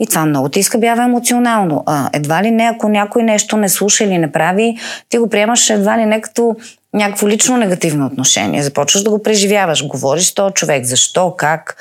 И 0.00 0.06
това 0.06 0.26
много 0.26 0.48
ти 0.48 0.60
изкъбява 0.60 1.04
емоционално. 1.04 1.82
А, 1.86 2.10
едва 2.12 2.42
ли 2.42 2.50
не, 2.50 2.64
ако 2.64 2.88
някой 2.88 3.22
нещо 3.22 3.56
не 3.56 3.68
слуша 3.68 4.04
или 4.04 4.18
не 4.18 4.32
прави, 4.32 4.76
ти 5.08 5.18
го 5.18 5.28
приемаш 5.28 5.70
едва 5.70 5.98
ли 5.98 6.06
не 6.06 6.20
като 6.20 6.56
някакво 6.92 7.28
лично 7.28 7.56
негативно 7.56 8.06
отношение. 8.06 8.62
Започваш 8.62 9.02
да 9.02 9.10
го 9.10 9.22
преживяваш. 9.22 9.86
Говориш 9.86 10.24
с 10.24 10.34
този 10.34 10.54
човек, 10.54 10.84
защо, 10.84 11.34
как. 11.36 11.76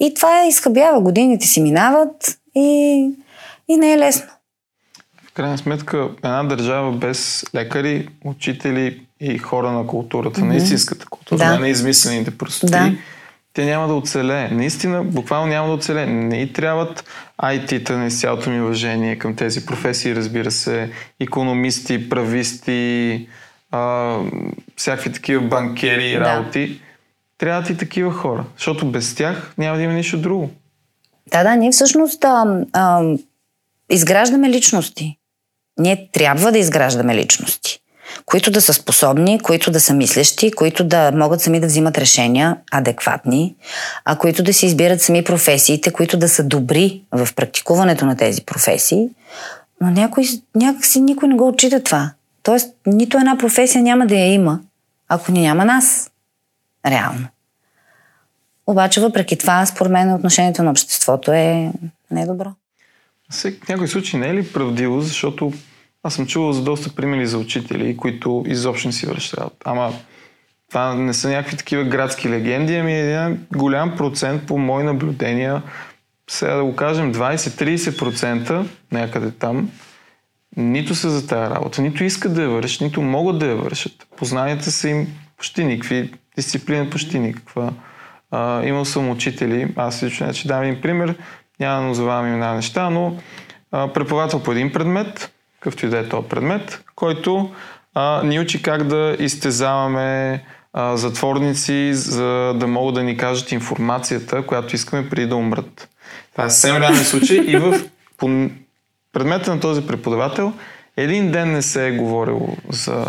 И 0.00 0.14
това 0.14 0.42
е 0.42 0.48
изхъбява. 0.48 1.00
Годините 1.00 1.46
си 1.46 1.60
минават 1.60 2.38
и, 2.54 3.10
и 3.68 3.76
не 3.76 3.92
е 3.92 3.98
лесно. 3.98 4.28
В 5.28 5.34
крайна 5.34 5.58
сметка, 5.58 6.08
една 6.18 6.42
държава 6.42 6.92
без 6.92 7.44
лекари, 7.54 8.08
учители 8.24 9.00
и 9.20 9.38
хора 9.38 9.72
на 9.72 9.86
културата, 9.86 10.40
mm-hmm. 10.40 10.44
на 10.44 10.56
истинската 10.56 11.06
култура, 11.06 11.38
да. 11.38 11.52
не 11.52 11.58
на 11.58 11.68
измислените 11.68 12.30
простоти, 12.30 12.72
да. 12.72 12.92
те 13.52 13.64
няма 13.64 13.88
да 13.88 13.94
оцелее. 13.94 14.48
Наистина, 14.48 15.04
буквално 15.04 15.46
няма 15.46 15.68
да 15.68 15.74
оцелее. 15.74 16.06
Не 16.06 16.42
и 16.42 16.52
трябват 16.52 17.04
IT-та, 17.42 17.96
на 17.96 18.10
цялото 18.10 18.50
ми 18.50 18.60
уважение 18.60 19.18
към 19.18 19.36
тези 19.36 19.66
професии, 19.66 20.14
разбира 20.14 20.50
се, 20.50 20.90
економисти, 21.20 22.08
прависти, 22.08 23.28
а, 23.72 24.18
всякакви 24.76 25.12
такива 25.12 25.44
банкери 25.44 26.10
и 26.10 26.20
работи. 26.20 26.68
Да. 26.68 26.74
Трябват 27.38 27.70
и 27.70 27.76
такива 27.76 28.12
хора, 28.12 28.44
защото 28.56 28.86
без 28.86 29.14
тях 29.14 29.54
няма 29.58 29.76
да 29.76 29.82
има 29.82 29.92
нищо 29.92 30.18
друго. 30.18 30.50
Да, 31.30 31.42
да, 31.42 31.56
ние 31.56 31.70
всъщност 31.70 32.24
а, 32.24 32.64
а, 32.72 33.02
изграждаме 33.90 34.50
личности. 34.50 35.18
Ние 35.78 36.08
трябва 36.12 36.52
да 36.52 36.58
изграждаме 36.58 37.16
личности, 37.16 37.80
които 38.26 38.50
да 38.50 38.60
са 38.60 38.72
способни, 38.72 39.40
които 39.40 39.70
да 39.70 39.80
са 39.80 39.94
мислещи, 39.94 40.52
които 40.52 40.84
да 40.84 41.12
могат 41.14 41.40
сами 41.40 41.60
да 41.60 41.66
взимат 41.66 41.98
решения 41.98 42.56
адекватни, 42.72 43.56
а 44.04 44.18
които 44.18 44.42
да 44.42 44.52
си 44.52 44.66
избират 44.66 45.02
сами 45.02 45.24
професиите, 45.24 45.92
които 45.92 46.16
да 46.16 46.28
са 46.28 46.44
добри 46.44 47.02
в 47.12 47.28
практикуването 47.36 48.06
на 48.06 48.16
тези 48.16 48.44
професии. 48.44 49.08
Но 49.80 49.90
някой, 49.90 50.24
някакси 50.54 51.00
никой 51.00 51.28
не 51.28 51.34
го 51.34 51.48
отчита 51.48 51.82
това. 51.82 52.10
Тоест, 52.42 52.74
нито 52.86 53.16
една 53.16 53.38
професия 53.38 53.82
няма 53.82 54.06
да 54.06 54.14
я 54.14 54.34
има, 54.34 54.60
ако 55.08 55.32
ни 55.32 55.40
няма 55.40 55.64
нас. 55.64 56.10
Реално. 56.86 57.26
Обаче, 58.66 59.00
въпреки 59.00 59.38
това, 59.38 59.66
според 59.66 59.92
мен, 59.92 60.14
отношението 60.14 60.62
на 60.62 60.70
обществото 60.70 61.32
е 61.32 61.72
недобро. 62.10 62.52
В 63.30 63.68
някой 63.68 63.88
случай 63.88 64.20
не 64.20 64.28
е 64.28 64.34
ли 64.34 64.52
правдиво, 64.52 65.00
защото 65.00 65.52
аз 66.02 66.14
съм 66.14 66.26
чувал 66.26 66.52
за 66.52 66.62
доста 66.62 66.94
примери 66.94 67.26
за 67.26 67.38
учители, 67.38 67.96
които 67.96 68.44
изобщо 68.46 68.88
не 68.88 68.92
си 68.92 69.06
работа. 69.06 69.56
Ама 69.64 69.92
това 70.68 70.94
не 70.94 71.14
са 71.14 71.28
някакви 71.28 71.56
такива 71.56 71.84
градски 71.84 72.28
легенди, 72.28 72.74
ами 72.74 73.00
един 73.00 73.46
голям 73.52 73.96
процент 73.96 74.46
по 74.46 74.58
мои 74.58 74.84
наблюдения, 74.84 75.62
сега 76.30 76.54
да 76.54 76.64
го 76.64 76.76
кажем 76.76 77.14
20-30% 77.14 78.66
някъде 78.92 79.30
там, 79.30 79.70
нито 80.56 80.94
са 80.94 81.10
за 81.10 81.26
тази 81.26 81.54
работа, 81.54 81.82
нито 81.82 82.04
искат 82.04 82.34
да 82.34 82.42
я 82.42 82.48
вършат, 82.48 82.80
нито 82.80 83.02
могат 83.02 83.38
да 83.38 83.46
я 83.46 83.56
вършат. 83.56 84.06
Познанията 84.16 84.70
са 84.70 84.88
им 84.88 85.06
почти 85.36 85.64
никакви, 85.64 86.12
дисциплина 86.36 86.90
почти 86.90 87.18
никаква. 87.18 87.72
А, 88.30 88.64
имал 88.64 88.84
съм 88.84 89.10
учители, 89.10 89.72
аз 89.76 90.02
лично 90.02 90.34
че 90.34 90.48
дам 90.48 90.62
един 90.62 90.80
пример, 90.80 91.14
няма 91.60 91.80
да 91.80 91.86
назовавам 91.86 92.26
имена 92.26 92.54
неща, 92.54 92.90
но 92.90 93.16
а, 93.72 93.92
преподавател 93.92 94.42
по 94.42 94.52
един 94.52 94.72
предмет, 94.72 95.32
какъвто 95.54 95.86
и 95.86 95.88
да 95.88 95.98
е 95.98 96.08
този 96.08 96.28
предмет, 96.28 96.84
който 96.94 97.50
а, 97.94 98.22
ни 98.22 98.40
учи 98.40 98.62
как 98.62 98.82
да 98.82 99.16
изтезаваме 99.18 100.42
а, 100.72 100.96
затворници, 100.96 101.94
за 101.94 102.54
да 102.56 102.66
могат 102.66 102.94
да 102.94 103.02
ни 103.02 103.16
кажат 103.16 103.52
информацията, 103.52 104.46
която 104.46 104.74
искаме 104.74 105.08
преди 105.08 105.26
да 105.26 105.36
умрат. 105.36 105.88
Това 106.32 106.44
е 106.44 106.50
съвсем 106.50 106.76
реален 106.76 107.04
случай 107.04 107.36
и 107.36 107.56
в 107.56 107.80
по, 108.18 108.48
предмета 109.12 109.54
на 109.54 109.60
този 109.60 109.86
преподавател 109.86 110.52
един 110.96 111.30
ден 111.30 111.52
не 111.52 111.62
се 111.62 111.86
е 111.86 111.92
говорило 111.92 112.56
за 112.70 113.06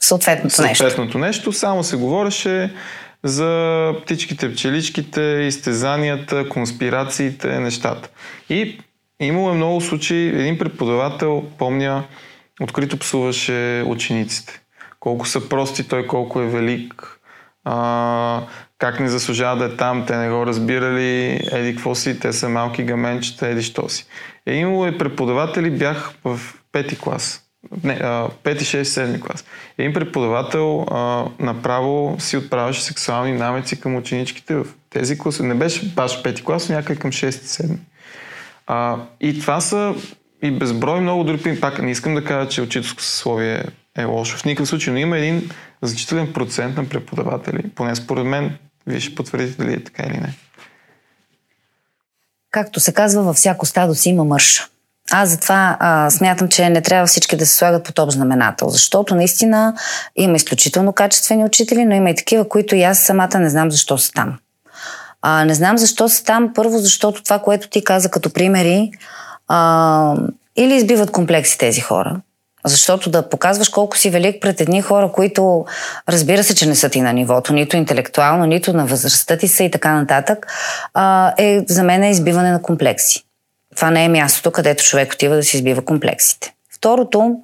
съответното, 0.00 0.54
съответното 0.54 1.18
нещо. 1.18 1.18
нещо, 1.18 1.52
само 1.52 1.84
се 1.84 1.96
говореше 1.96 2.74
за 3.22 3.92
птичките, 4.02 4.52
пчеличките, 4.52 5.20
изтезанията, 5.20 6.48
конспирациите, 6.48 7.60
нещата. 7.60 8.08
И 8.48 8.80
имало 9.20 9.50
е 9.50 9.54
много 9.54 9.80
случаи, 9.80 10.28
един 10.28 10.58
преподавател, 10.58 11.44
помня, 11.58 12.04
открито 12.60 12.98
псуваше 12.98 13.84
учениците. 13.86 14.60
Колко 15.00 15.26
са 15.26 15.48
прости, 15.48 15.88
той 15.88 16.06
колко 16.06 16.40
е 16.40 16.46
велик, 16.46 17.20
а, 17.64 18.42
как 18.82 19.00
не 19.00 19.08
заслужава 19.08 19.56
да 19.56 19.64
е 19.64 19.76
там, 19.76 20.06
те 20.06 20.16
не 20.16 20.30
го 20.30 20.46
разбирали, 20.46 21.40
еди 21.52 21.74
какво 21.74 21.94
си, 21.94 22.20
те 22.20 22.32
са 22.32 22.48
малки 22.48 22.82
гаменчета, 22.82 23.48
еди 23.48 23.62
що 23.62 23.88
си. 23.88 24.06
Е 24.46 24.54
имало 24.54 24.86
и 24.86 24.98
преподаватели, 24.98 25.70
бях 25.70 26.14
в 26.24 26.40
пети 26.72 26.98
клас. 26.98 27.42
Не, 27.84 27.92
а, 27.92 28.28
пети, 28.42 28.64
шест, 28.64 28.92
седми 28.92 29.20
клас. 29.20 29.44
Един 29.78 29.92
преподавател 29.92 30.86
а, 30.90 31.24
направо 31.38 32.16
си 32.18 32.36
отправяше 32.36 32.82
сексуални 32.82 33.32
намеци 33.32 33.80
към 33.80 33.96
ученичките 33.96 34.54
в 34.54 34.66
тези 34.90 35.18
класи. 35.18 35.42
Не 35.42 35.54
беше 35.54 35.86
баш 35.86 36.22
пети 36.22 36.44
клас, 36.44 36.68
но 36.68 36.74
някъде 36.74 37.00
към 37.00 37.12
6-7. 37.12 37.76
А, 38.66 38.96
и 39.20 39.40
това 39.40 39.60
са 39.60 39.94
и 40.42 40.50
безброй 40.50 41.00
много 41.00 41.24
други. 41.24 41.60
Пак 41.60 41.82
не 41.82 41.90
искам 41.90 42.14
да 42.14 42.24
кажа, 42.24 42.48
че 42.48 42.62
учителско 42.62 43.02
съсловие 43.02 43.64
е 43.98 44.04
лошо 44.04 44.38
в 44.38 44.44
никакъв 44.44 44.68
случай, 44.68 44.92
но 44.92 44.98
има 44.98 45.18
един 45.18 45.50
значителен 45.82 46.32
процент 46.32 46.76
на 46.76 46.88
преподаватели, 46.88 47.70
поне 47.74 47.94
според 47.94 48.24
мен, 48.24 48.58
вие 48.86 49.00
ще 49.00 49.14
потвърдите 49.14 49.62
дали 49.64 49.74
е 49.74 49.84
така 49.84 50.02
или 50.02 50.18
не. 50.18 50.34
Както 52.50 52.80
се 52.80 52.92
казва, 52.92 53.22
във 53.22 53.36
всяко 53.36 53.66
стадо 53.66 53.94
си 53.94 54.08
има 54.08 54.24
мърша. 54.24 54.68
Аз 55.10 55.28
затова 55.28 55.76
а, 55.80 56.10
смятам, 56.10 56.48
че 56.48 56.68
не 56.68 56.82
трябва 56.82 57.06
всички 57.06 57.36
да 57.36 57.46
се 57.46 57.56
слагат 57.56 57.84
под 57.84 57.98
общ 57.98 58.14
знаменател, 58.14 58.68
защото 58.68 59.14
наистина 59.14 59.74
има 60.16 60.36
изключително 60.36 60.92
качествени 60.92 61.44
учители, 61.44 61.84
но 61.84 61.94
има 61.94 62.10
и 62.10 62.14
такива, 62.14 62.48
които 62.48 62.74
и 62.74 62.82
аз 62.82 62.98
самата 62.98 63.38
не 63.38 63.50
знам 63.50 63.70
защо 63.70 63.98
са 63.98 64.12
там. 64.12 64.38
А, 65.22 65.44
не 65.44 65.54
знам 65.54 65.78
защо 65.78 66.08
са 66.08 66.24
там, 66.24 66.52
първо 66.54 66.78
защото 66.78 67.22
това, 67.22 67.38
което 67.38 67.68
ти 67.68 67.84
каза 67.84 68.10
като 68.10 68.32
примери, 68.32 68.90
а, 69.48 70.16
или 70.56 70.74
избиват 70.74 71.10
комплекси 71.10 71.58
тези 71.58 71.80
хора, 71.80 72.20
защото 72.64 73.10
да 73.10 73.28
показваш 73.28 73.68
колко 73.68 73.96
си 73.96 74.10
велик 74.10 74.42
пред 74.42 74.60
едни 74.60 74.82
хора, 74.82 75.12
които 75.12 75.64
разбира 76.08 76.44
се, 76.44 76.54
че 76.54 76.66
не 76.66 76.74
са 76.74 76.88
ти 76.88 77.00
на 77.00 77.12
нивото, 77.12 77.52
нито 77.52 77.76
интелектуално, 77.76 78.46
нито 78.46 78.72
на 78.72 78.86
възрастта 78.86 79.36
ти 79.36 79.48
са 79.48 79.64
и 79.64 79.70
така 79.70 79.94
нататък, 79.94 80.46
е 81.38 81.60
за 81.68 81.82
мен 81.82 82.02
е 82.02 82.10
избиване 82.10 82.50
на 82.50 82.62
комплекси. 82.62 83.24
това 83.76 83.90
не 83.90 84.04
е 84.04 84.08
мястото, 84.08 84.50
където 84.50 84.84
човек 84.84 85.12
отива 85.12 85.36
да 85.36 85.42
си 85.42 85.56
избива 85.56 85.84
комплексите. 85.84 86.54
Второто, 86.74 87.36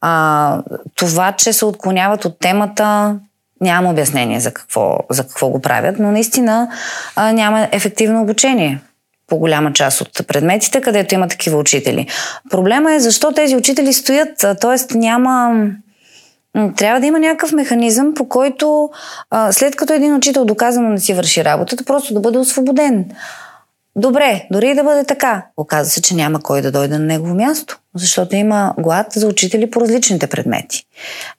а, 0.00 0.62
това, 0.94 1.32
че 1.32 1.52
се 1.52 1.64
отклоняват 1.64 2.24
от 2.24 2.38
темата, 2.38 3.16
няма 3.60 3.90
обяснение 3.90 4.40
за 4.40 4.54
какво, 4.54 4.98
за 5.10 5.22
какво 5.22 5.48
го 5.48 5.60
правят, 5.60 5.98
но 5.98 6.12
наистина 6.12 6.68
а, 7.16 7.32
няма 7.32 7.68
ефективно 7.72 8.22
обучение 8.22 8.80
по 9.28 9.38
голяма 9.38 9.72
част 9.72 10.00
от 10.00 10.26
предметите, 10.26 10.80
където 10.80 11.14
има 11.14 11.28
такива 11.28 11.58
учители. 11.58 12.06
Проблема 12.50 12.94
е 12.94 13.00
защо 13.00 13.32
тези 13.32 13.56
учители 13.56 13.92
стоят, 13.92 14.38
т.е. 14.60 14.98
няма... 14.98 15.66
Трябва 16.76 17.00
да 17.00 17.06
има 17.06 17.18
някакъв 17.18 17.52
механизъм, 17.52 18.14
по 18.14 18.28
който 18.28 18.90
след 19.50 19.76
като 19.76 19.92
един 19.92 20.14
учител 20.14 20.44
доказано 20.44 20.88
не 20.88 20.98
си 20.98 21.14
върши 21.14 21.44
работата, 21.44 21.84
просто 21.84 22.14
да 22.14 22.20
бъде 22.20 22.38
освободен. 22.38 23.04
Добре, 23.98 24.46
дори 24.50 24.70
и 24.70 24.74
да 24.74 24.84
бъде 24.84 25.04
така. 25.04 25.46
Оказва 25.56 25.90
се, 25.90 26.02
че 26.02 26.14
няма 26.14 26.40
кой 26.40 26.62
да 26.62 26.72
дойде 26.72 26.98
на 26.98 27.04
негово 27.04 27.34
място, 27.34 27.78
защото 27.94 28.36
има 28.36 28.74
глад 28.78 29.06
за 29.12 29.26
учители 29.26 29.70
по 29.70 29.80
различните 29.80 30.26
предмети. 30.26 30.84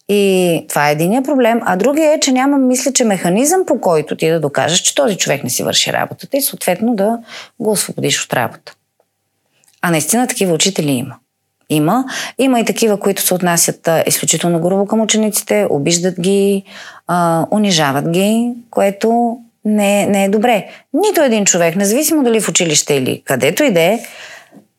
И 0.10 0.66
това 0.70 0.90
е 0.90 0.92
единия 0.92 1.24
проблем. 1.24 1.62
А 1.66 1.76
другия 1.76 2.14
е, 2.14 2.20
че 2.20 2.32
няма, 2.32 2.58
мисля, 2.58 2.94
че 2.94 3.04
механизъм 3.04 3.66
по 3.68 3.82
който 3.82 4.16
ти 4.16 4.30
да 4.30 4.40
докажеш, 4.40 4.80
че 4.80 4.96
този 4.96 5.18
човек 5.18 5.44
не 5.44 5.50
си 5.50 5.64
върши 5.64 5.94
работата 5.94 6.38
и 6.38 6.42
съответно 6.42 6.96
да 6.96 7.20
го 7.60 7.72
освободиш 7.72 8.26
от 8.26 8.34
работа. 8.34 8.74
А 9.82 9.92
наистина 9.92 10.28
такива 10.28 10.54
учители 10.54 10.92
има. 10.92 11.16
Има. 11.70 12.06
Има 12.38 12.60
и 12.60 12.66
такива, 12.66 13.00
които 13.00 13.22
се 13.22 13.34
отнасят 13.34 13.90
изключително 14.06 14.60
грубо 14.60 14.86
към 14.86 15.02
учениците, 15.02 15.68
обиждат 15.70 16.20
ги, 16.20 16.64
унижават 17.52 18.10
ги, 18.10 18.54
което 18.70 19.38
не, 19.66 20.06
не 20.06 20.26
е 20.26 20.30
добре. 20.30 20.68
Нито 20.94 21.22
един 21.22 21.46
човек, 21.46 21.76
независимо 21.76 22.24
дали 22.24 22.42
в 22.42 22.50
училище 22.50 22.94
или 22.94 23.22
където 23.26 23.64
и 23.64 23.74
да 23.74 23.82
е, 23.82 24.00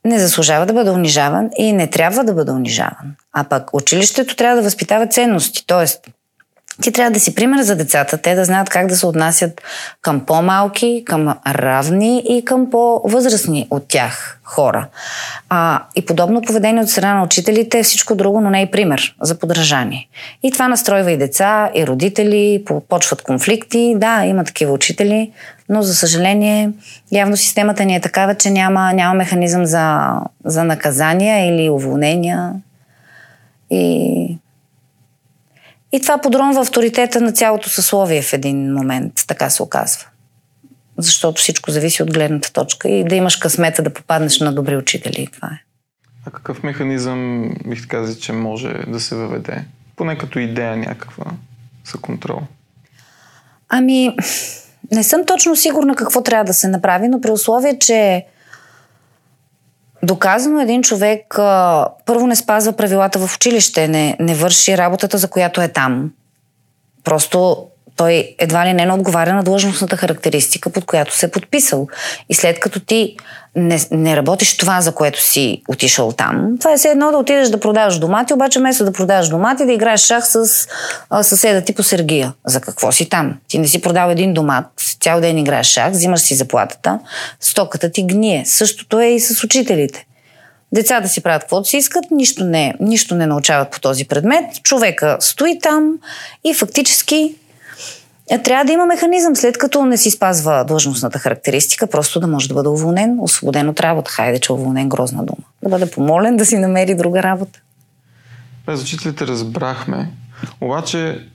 не 0.04 0.18
заслужава 0.18 0.66
да 0.66 0.72
бъде 0.72 0.90
унижаван 0.90 1.50
и 1.56 1.72
не 1.72 1.86
трябва 1.86 2.24
да 2.24 2.32
бъде 2.32 2.52
унижаван. 2.52 3.16
А 3.32 3.44
пък 3.44 3.74
училището 3.74 4.36
трябва 4.36 4.56
да 4.56 4.62
възпитава 4.62 5.06
ценности. 5.06 5.66
Тоест, 5.66 6.06
ти 6.82 6.92
трябва 6.92 7.10
да 7.10 7.20
си 7.20 7.34
пример 7.34 7.62
за 7.62 7.76
децата, 7.76 8.18
те 8.18 8.34
да 8.34 8.44
знаят 8.44 8.70
как 8.70 8.86
да 8.86 8.96
се 8.96 9.06
отнасят 9.06 9.60
към 10.02 10.20
по-малки, 10.20 11.02
към 11.06 11.36
равни 11.46 12.22
и 12.28 12.44
към 12.44 12.70
по-възрастни 12.70 13.66
от 13.70 13.88
тях 13.88 14.40
хора. 14.44 14.86
А, 15.48 15.82
и 15.96 16.06
подобно 16.06 16.42
поведение 16.42 16.82
от 16.82 16.88
страна 16.88 17.14
на 17.14 17.22
учителите 17.22 17.78
е 17.78 17.82
всичко 17.82 18.14
друго, 18.14 18.40
но 18.40 18.50
не 18.50 18.62
и 18.62 18.70
пример 18.70 19.16
за 19.20 19.38
подражание. 19.38 20.08
И 20.42 20.52
това 20.52 20.68
настройва 20.68 21.12
и 21.12 21.16
деца, 21.16 21.70
и 21.74 21.86
родители, 21.86 22.64
почват 22.88 23.22
конфликти. 23.22 23.94
Да, 23.96 24.24
има 24.24 24.44
такива 24.44 24.72
учители, 24.72 25.32
но 25.68 25.82
за 25.82 25.94
съжаление 25.94 26.70
явно 27.12 27.36
системата 27.36 27.84
ни 27.84 27.96
е 27.96 28.00
такава, 28.00 28.34
че 28.34 28.50
няма, 28.50 28.92
няма 28.92 29.14
механизъм 29.14 29.66
за, 29.66 30.12
за 30.44 30.64
наказания 30.64 31.46
или 31.46 31.70
уволнения. 31.70 32.52
И 33.70 34.38
и 35.92 36.00
това 36.00 36.18
подронва 36.18 36.60
авторитета 36.60 37.20
на 37.20 37.32
цялото 37.32 37.68
съсловие 37.68 38.22
в 38.22 38.32
един 38.32 38.72
момент, 38.72 39.12
така 39.26 39.50
се 39.50 39.62
оказва. 39.62 40.06
Защото 40.98 41.40
всичко 41.40 41.70
зависи 41.70 42.02
от 42.02 42.12
гледната 42.12 42.52
точка 42.52 42.88
и 42.88 43.04
да 43.04 43.14
имаш 43.14 43.36
късмета 43.36 43.82
да 43.82 43.92
попаднеш 43.92 44.40
на 44.40 44.52
добри 44.52 44.76
учители. 44.76 45.28
Това 45.32 45.48
е. 45.48 45.64
А 46.26 46.30
какъв 46.30 46.62
механизъм 46.62 47.50
бих 47.66 47.88
казал, 47.88 48.16
че 48.16 48.32
може 48.32 48.68
да 48.68 49.00
се 49.00 49.14
въведе? 49.14 49.64
Поне 49.96 50.18
като 50.18 50.38
идея 50.38 50.76
някаква 50.76 51.24
за 51.92 51.98
контрол. 51.98 52.40
Ами, 53.68 54.16
не 54.92 55.04
съм 55.04 55.26
точно 55.26 55.56
сигурна 55.56 55.94
какво 55.94 56.22
трябва 56.22 56.44
да 56.44 56.54
се 56.54 56.68
направи, 56.68 57.08
но 57.08 57.20
при 57.20 57.30
условие, 57.30 57.78
че 57.78 58.26
Доказано 60.02 60.60
един 60.60 60.82
човек 60.82 61.38
а, 61.38 61.88
първо 62.06 62.26
не 62.26 62.36
спазва 62.36 62.72
правилата 62.72 63.26
в 63.26 63.36
училище, 63.36 63.88
не, 63.88 64.16
не 64.20 64.34
върши 64.34 64.78
работата, 64.78 65.18
за 65.18 65.28
която 65.28 65.60
е 65.60 65.68
там. 65.68 66.10
Просто 67.04 67.66
той 68.00 68.34
едва 68.38 68.66
ли 68.66 68.72
не 68.72 68.86
не 68.86 68.92
отговаря 68.92 69.34
на 69.34 69.42
длъжностната 69.42 69.96
характеристика, 69.96 70.70
под 70.70 70.84
която 70.84 71.16
се 71.16 71.26
е 71.26 71.30
подписал. 71.30 71.88
И 72.28 72.34
след 72.34 72.60
като 72.60 72.80
ти 72.80 73.16
не, 73.56 73.80
не 73.90 74.16
работиш 74.16 74.56
това, 74.56 74.80
за 74.80 74.92
което 74.92 75.22
си 75.22 75.62
отишъл 75.68 76.12
там, 76.12 76.56
това 76.58 76.72
е 76.72 76.76
все 76.76 76.88
едно 76.88 77.10
да 77.10 77.18
отидеш 77.18 77.48
да 77.48 77.60
продаваш 77.60 77.98
домати, 77.98 78.34
обаче 78.34 78.58
вместо 78.58 78.84
да 78.84 78.92
продаваш 78.92 79.28
домати, 79.28 79.66
да 79.66 79.72
играеш 79.72 80.00
шах 80.00 80.26
с 80.26 80.66
а, 81.10 81.22
съседа 81.22 81.60
ти 81.60 81.74
по 81.74 81.82
Сергия. 81.82 82.32
За 82.46 82.60
какво 82.60 82.92
си 82.92 83.08
там? 83.08 83.38
Ти 83.48 83.58
не 83.58 83.68
си 83.68 83.80
продал 83.80 84.10
един 84.10 84.34
домат, 84.34 84.66
цял 85.00 85.20
ден 85.20 85.38
играеш 85.38 85.66
шах, 85.66 85.90
взимаш 85.90 86.20
си 86.20 86.34
заплатата, 86.34 86.98
стоката 87.40 87.92
ти 87.92 88.02
гние. 88.02 88.44
Същото 88.46 89.00
е 89.00 89.06
и 89.06 89.20
с 89.20 89.44
учителите. 89.44 90.06
Децата 90.74 91.08
си 91.08 91.20
правят 91.20 91.42
каквото 91.42 91.68
си 91.68 91.76
искат, 91.76 92.04
нищо 92.10 92.44
не, 92.44 92.74
нищо 92.80 93.14
не 93.14 93.26
научават 93.26 93.70
по 93.70 93.80
този 93.80 94.04
предмет. 94.04 94.62
Човека 94.62 95.16
стои 95.20 95.58
там 95.58 95.92
и 96.44 96.54
фактически 96.54 97.34
трябва 98.38 98.64
да 98.64 98.72
има 98.72 98.86
механизъм, 98.86 99.36
след 99.36 99.58
като 99.58 99.84
не 99.84 99.96
си 99.96 100.10
спазва 100.10 100.64
длъжностната 100.64 101.18
характеристика, 101.18 101.86
просто 101.86 102.20
да 102.20 102.26
може 102.26 102.48
да 102.48 102.54
бъде 102.54 102.68
уволнен, 102.68 103.18
освободен 103.20 103.68
от 103.68 103.80
работа. 103.80 104.10
Хайде, 104.10 104.40
че 104.40 104.52
е 104.52 104.54
уволнен 104.54 104.88
грозна 104.88 105.24
дума. 105.24 105.46
Да 105.62 105.68
бъде 105.68 105.90
помолен 105.90 106.36
да 106.36 106.46
си 106.46 106.58
намери 106.58 106.94
друга 106.94 107.22
работа. 107.22 107.60
Без 108.66 108.82
учителите 108.82 109.26
разбрахме, 109.26 110.10
обаче 110.60 111.26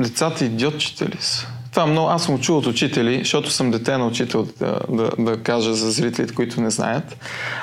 децата 0.00 0.44
идиотчите 0.44 1.04
ли 1.04 1.16
са? 1.20 1.46
Това 1.70 1.86
много, 1.86 2.08
аз 2.08 2.24
съм 2.24 2.38
чул 2.38 2.58
от 2.58 2.66
учители, 2.66 3.18
защото 3.18 3.50
съм 3.50 3.70
дете 3.70 3.96
на 3.96 4.06
учител, 4.06 4.48
да, 4.58 4.80
да, 4.88 5.10
да 5.18 5.42
кажа 5.42 5.74
за 5.74 5.90
зрителите, 5.90 6.34
които 6.34 6.60
не 6.60 6.70
знаят. 6.70 7.16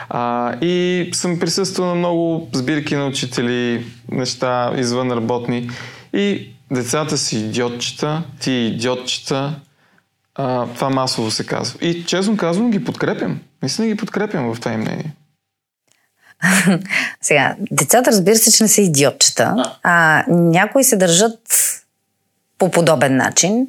А, 0.10 0.54
и 0.62 1.10
съм 1.14 1.40
присъствал 1.40 1.88
на 1.88 1.96
много 1.96 2.50
сбирки 2.54 2.96
на 2.96 3.08
учители, 3.08 3.86
неща 4.12 4.74
извън 4.78 5.12
работни. 5.12 5.70
И 6.14 6.55
децата 6.72 7.18
си 7.18 7.38
идиотчета, 7.38 8.24
ти 8.40 8.52
идиотчета, 8.52 9.60
а, 10.36 10.68
това 10.68 10.90
масово 10.90 11.32
се 11.32 11.46
казва. 11.46 11.80
И 11.82 12.06
честно 12.06 12.38
казвам 12.38 12.72
ги 12.72 12.84
подкрепям. 12.84 13.40
Наистина 13.62 13.88
ги 13.88 13.98
подкрепям 13.98 14.54
в 14.54 14.60
това 14.60 14.72
им 14.72 14.80
мнение. 14.80 15.14
Сега, 17.22 17.56
децата 17.72 18.12
разбира 18.12 18.36
се, 18.36 18.52
че 18.52 18.64
не 18.64 18.70
са 18.70 18.82
идиотчета. 18.82 19.74
А, 19.84 20.24
някои 20.28 20.84
се 20.84 20.98
държат 20.98 21.40
по 22.58 22.72
подобен 22.72 23.18
начин. 23.18 23.68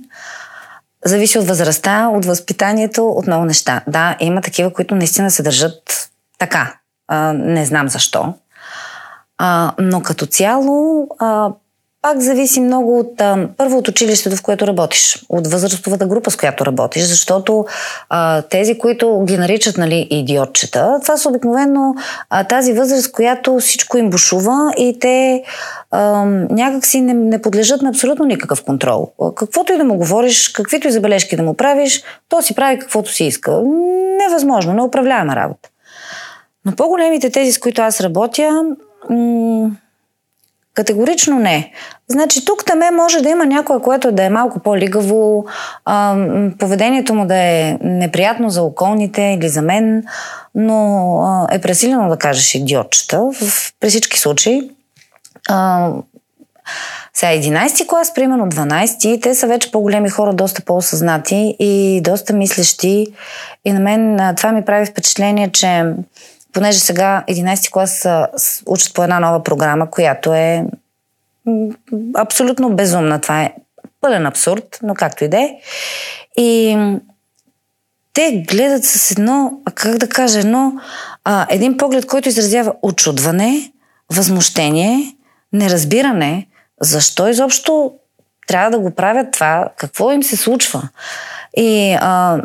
Зависи 1.05 1.39
от 1.39 1.47
възрастта, 1.47 2.09
от 2.09 2.25
възпитанието, 2.25 3.07
от 3.07 3.27
много 3.27 3.45
неща. 3.45 3.83
Да, 3.87 4.17
има 4.21 4.41
такива, 4.41 4.73
които 4.73 4.95
наистина 4.95 5.31
се 5.31 5.43
държат 5.43 6.11
така. 6.39 6.75
А, 7.09 7.33
не 7.33 7.65
знам 7.65 7.89
защо. 7.89 8.35
А, 9.39 9.73
но 9.79 10.03
като 10.03 10.27
цяло, 10.27 11.09
а, 11.19 11.51
пак 12.07 12.21
зависи 12.21 12.61
много 12.61 12.99
от, 12.99 13.21
а, 13.21 13.49
първо 13.57 13.79
от 13.79 13.89
училището, 13.89 14.37
в 14.37 14.43
което 14.43 14.67
работиш, 14.67 15.25
от 15.29 15.47
възрастовата 15.47 16.07
група, 16.07 16.31
с 16.31 16.37
която 16.37 16.67
работиш, 16.67 17.03
защото 17.03 17.67
а, 18.09 18.43
тези, 18.43 18.79
които 18.79 19.25
ги 19.25 19.39
наричат 19.39 19.79
нали, 19.79 20.09
идиотчета, 20.11 20.99
това 21.03 21.17
са 21.17 21.29
обикновено 21.29 21.95
а, 22.31 22.45
тази 22.45 22.73
възраст, 22.73 23.13
която 23.13 23.59
всичко 23.59 23.99
им 23.99 24.11
бушува 24.11 24.73
и 24.77 24.99
те 24.99 25.43
а, 25.91 26.25
някакси 26.51 27.01
не, 27.01 27.15
не 27.15 27.43
подлежат 27.43 27.83
на 27.83 27.89
абсолютно 27.89 28.25
никакъв 28.25 28.65
контрол. 28.65 29.11
Каквото 29.37 29.73
и 29.73 29.79
да 29.79 29.85
му 29.85 29.97
говориш, 29.97 30.49
каквито 30.49 30.89
и 30.89 30.93
забележки 30.93 31.37
да 31.37 31.43
му 31.43 31.55
правиш, 31.55 32.03
то 32.29 32.43
си 32.43 32.55
прави 32.55 32.79
каквото 32.79 33.13
си 33.13 33.25
иска. 33.25 33.63
Невъзможно, 34.19 34.75
неуправляема 34.75 35.37
работа. 35.37 35.69
Но 36.65 36.73
по-големите 36.73 37.31
тези, 37.31 37.53
с 37.53 37.59
които 37.59 37.83
аз 37.83 38.01
работя, 38.01 38.65
м- 39.11 39.71
Категорично 40.77 41.39
не. 41.39 41.73
Значи 42.09 42.45
тук 42.45 42.65
таме 42.65 42.91
може 42.91 43.21
да 43.21 43.29
има 43.29 43.47
някое, 43.47 43.81
което 43.81 44.13
да 44.13 44.25
е 44.25 44.31
малко 44.31 44.59
по-лигаво, 44.59 45.47
поведението 46.59 47.15
му 47.15 47.27
да 47.27 47.37
е 47.37 47.79
неприятно 47.83 48.51
за 48.51 48.63
околните 48.63 49.23
или 49.23 49.49
за 49.49 49.63
мен, 49.63 50.05
но 50.55 51.49
е 51.53 51.59
пресилено 51.61 52.09
да 52.09 52.17
кажеш 52.17 52.55
идиотчета 52.55 53.31
при 53.81 53.89
всички 53.89 54.19
случаи. 54.19 54.71
А, 55.49 55.91
сега 57.15 57.33
11 57.33 57.87
клас, 57.87 58.15
примерно 58.15 58.47
12, 58.47 59.23
те 59.23 59.35
са 59.35 59.47
вече 59.47 59.71
по-големи 59.71 60.11
хора, 60.11 60.33
доста 60.33 60.63
по-осъзнати 60.63 61.57
и 61.59 62.01
доста 62.05 62.33
мислещи. 62.33 63.07
И 63.65 63.73
на 63.73 63.81
мен 63.81 64.35
това 64.37 64.53
ми 64.53 64.65
прави 64.65 64.87
впечатление, 64.87 65.49
че 65.53 65.85
понеже 66.57 66.79
сега 66.79 67.25
11 67.29 67.71
клас 67.71 68.09
учат 68.67 68.95
по 68.95 69.03
една 69.03 69.21
нова 69.21 69.43
програма, 69.43 69.91
която 69.91 70.35
е 70.35 70.65
абсолютно 72.15 72.77
безумна. 72.77 73.21
Това 73.21 73.43
е 73.43 73.55
пълен 74.01 74.27
абсурд, 74.27 74.79
но 74.83 74.95
както 74.95 75.25
и 75.25 75.29
да 75.29 75.41
е. 75.41 75.59
И 76.37 76.79
те 78.13 78.45
гледат 78.49 78.85
с 78.85 79.11
едно, 79.11 79.53
как 79.75 79.99
да 79.99 80.09
кажа, 80.09 80.39
едно, 80.39 80.73
а, 81.25 81.47
един 81.51 81.77
поглед, 81.77 82.07
който 82.07 82.29
изразява 82.29 82.75
очудване, 82.83 83.73
възмущение, 84.13 85.17
неразбиране, 85.53 86.47
защо 86.81 87.29
изобщо 87.29 87.93
трябва 88.47 88.71
да 88.71 88.79
го 88.79 88.91
правят 88.91 89.33
това, 89.33 89.69
какво 89.77 90.13
им 90.13 90.23
се 90.23 90.37
случва. 90.37 90.89
И 91.57 91.97
а, 92.01 92.41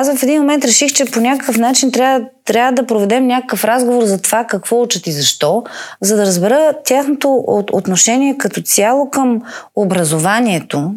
аз 0.00 0.18
в 0.18 0.22
един 0.22 0.40
момент 0.40 0.64
реших, 0.64 0.92
че 0.92 1.04
по 1.04 1.20
някакъв 1.20 1.58
начин 1.58 1.92
трябва, 1.92 2.26
трябва 2.44 2.72
да 2.72 2.86
проведем 2.86 3.26
някакъв 3.26 3.64
разговор 3.64 4.04
за 4.04 4.22
това 4.22 4.44
какво 4.44 4.82
учат 4.82 5.06
и 5.06 5.12
защо, 5.12 5.64
за 6.00 6.16
да 6.16 6.26
разбера 6.26 6.72
тяхното 6.84 7.44
отношение 7.72 8.38
като 8.38 8.62
цяло 8.62 9.10
към 9.10 9.42
образованието, 9.76 10.94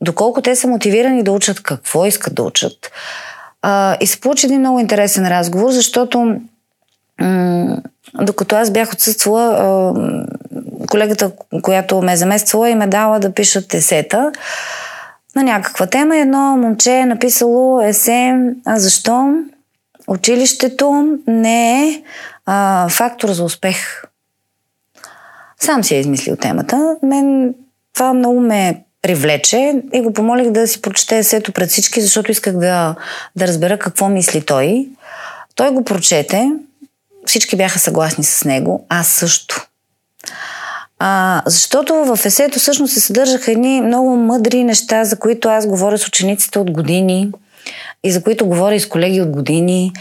доколко 0.00 0.42
те 0.42 0.56
са 0.56 0.68
мотивирани 0.68 1.22
да 1.22 1.32
учат 1.32 1.62
какво 1.62 2.06
искат 2.06 2.34
да 2.34 2.42
учат. 2.42 2.90
А, 3.62 3.96
и 4.00 4.06
се 4.06 4.20
получи 4.20 4.46
един 4.46 4.60
много 4.60 4.78
интересен 4.78 5.28
разговор, 5.28 5.70
защото 5.70 6.40
м- 7.20 7.76
докато 8.14 8.56
аз 8.56 8.70
бях 8.70 8.92
отсъствала, 8.92 9.94
колегата, 10.90 11.30
която 11.62 12.02
ме 12.02 12.12
е 12.12 12.16
замествала 12.16 12.70
и 12.70 12.74
ме 12.74 12.86
дала 12.86 13.18
да 13.18 13.32
пишат 13.32 13.74
есета 13.74 14.32
на 15.36 15.42
някаква 15.42 15.86
тема. 15.86 16.16
Едно 16.16 16.56
момче 16.56 16.92
е 16.92 17.06
написало 17.06 17.80
есе 17.80 18.34
а 18.64 18.78
защо 18.78 19.34
училището 20.08 21.18
не 21.26 21.88
е 21.88 22.02
а, 22.46 22.88
фактор 22.88 23.28
за 23.28 23.44
успех. 23.44 24.02
Сам 25.60 25.84
си 25.84 25.94
е 25.94 26.00
измислил 26.00 26.36
темата. 26.36 26.96
Мен 27.02 27.54
това 27.94 28.12
много 28.12 28.40
ме 28.40 28.84
привлече 29.02 29.82
и 29.92 30.00
го 30.00 30.12
помолих 30.12 30.50
да 30.50 30.66
си 30.66 30.82
прочете 30.82 31.18
есето 31.18 31.52
пред 31.52 31.70
всички, 31.70 32.00
защото 32.00 32.30
исках 32.30 32.56
да, 32.56 32.94
да 33.36 33.46
разбера 33.46 33.78
какво 33.78 34.08
мисли 34.08 34.44
той. 34.46 34.88
Той 35.54 35.70
го 35.70 35.84
прочете, 35.84 36.50
всички 37.26 37.56
бяха 37.56 37.78
съгласни 37.78 38.24
с 38.24 38.44
него, 38.44 38.86
аз 38.88 39.08
също. 39.08 39.66
А, 41.02 41.42
защото 41.46 41.94
в 41.94 42.18
есето 42.24 42.58
всъщност 42.58 42.94
се 42.94 43.00
съдържаха 43.00 43.52
едни 43.52 43.80
много 43.80 44.16
мъдри 44.16 44.64
неща, 44.64 45.04
за 45.04 45.18
които 45.18 45.48
аз 45.48 45.66
говоря 45.66 45.98
с 45.98 46.08
учениците 46.08 46.58
от 46.58 46.70
години 46.70 47.32
и 48.04 48.12
за 48.12 48.22
които 48.22 48.46
говоря 48.46 48.74
и 48.74 48.80
с 48.80 48.88
колеги 48.88 49.20
от 49.20 49.30
години. 49.30 49.92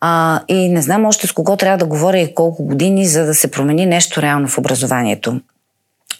А, 0.00 0.40
и 0.48 0.68
не 0.68 0.82
знам 0.82 1.04
още 1.04 1.26
с 1.26 1.32
кого 1.32 1.56
трябва 1.56 1.78
да 1.78 1.86
говоря 1.86 2.18
и 2.18 2.34
колко 2.34 2.64
години, 2.64 3.06
за 3.06 3.26
да 3.26 3.34
се 3.34 3.50
промени 3.50 3.86
нещо 3.86 4.22
реално 4.22 4.48
в 4.48 4.58
образованието. 4.58 5.40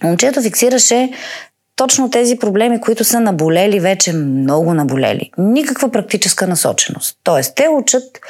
Момчето 0.03 0.43
фиксираше 0.43 1.11
точно 1.77 2.11
тези 2.11 2.39
проблеми, 2.39 2.81
които 2.81 3.05
са 3.05 3.21
наболели 3.21 3.81
вече 3.81 4.13
много 4.13 4.75
наболели. 4.75 5.31
Никаква 5.39 5.91
практическа 5.91 6.47
насоченост. 6.47 7.17
Тоест, 7.25 7.55
те 7.55 7.69
учат 7.69 8.21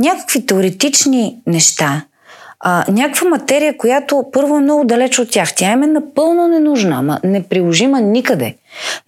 някакви 0.00 0.46
теоретични 0.46 1.36
неща, 1.46 2.04
а, 2.66 2.84
някаква 2.88 3.28
материя, 3.28 3.76
която 3.76 4.24
първо 4.32 4.56
е 4.56 4.60
много 4.60 4.84
далеч 4.84 5.18
от 5.18 5.30
тях. 5.30 5.54
Тя 5.54 5.72
им 5.72 5.82
е 5.82 5.86
напълно 5.86 6.48
ненужна, 6.48 6.96
ама 6.98 7.18
неприложима 7.24 8.00
никъде. 8.00 8.54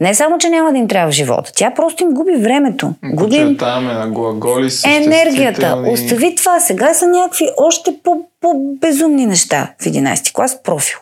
Не 0.01 0.15
само, 0.15 0.39
че 0.39 0.49
няма 0.49 0.73
да 0.73 0.79
им 0.79 0.89
трябва 0.89 1.13
в 1.13 1.15
живота, 1.15 1.53
тя 1.55 1.71
просто 1.71 2.03
им 2.03 2.11
губи 2.11 2.37
времето. 2.37 2.95
Губи 3.05 3.37
им 3.37 3.57
на 3.61 4.09
глаголи, 4.09 4.71
енергията. 4.87 5.83
Остави 5.87 6.35
това. 6.35 6.61
Сега 6.61 6.95
са 6.95 7.07
някакви 7.07 7.49
още 7.57 7.95
по-безумни 8.41 9.27
неща 9.27 9.73
в 9.83 9.85
11 9.85 10.35
клас 10.35 10.63
профил 10.63 10.99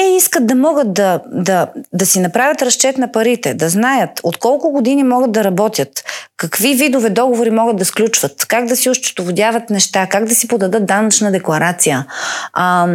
те 0.00 0.06
искат 0.06 0.46
да 0.46 0.54
могат 0.54 0.92
да, 0.94 1.20
да, 1.26 1.66
да 1.92 2.06
си 2.06 2.20
направят 2.20 2.62
разчет 2.62 2.98
на 2.98 3.12
парите, 3.12 3.54
да 3.54 3.68
знаят 3.68 4.10
от 4.22 4.36
колко 4.36 4.72
години 4.72 5.02
могат 5.04 5.32
да 5.32 5.44
работят, 5.44 6.04
какви 6.36 6.74
видове 6.74 7.10
договори 7.10 7.50
могат 7.50 7.76
да 7.76 7.84
сключват, 7.84 8.46
как 8.48 8.66
да 8.66 8.76
си 8.76 8.90
ощетоводяват 8.90 9.70
неща, 9.70 10.06
как 10.06 10.24
да 10.24 10.34
си 10.34 10.48
подадат 10.48 10.86
данъчна 10.86 11.32
декларация, 11.32 12.06
а, 12.52 12.88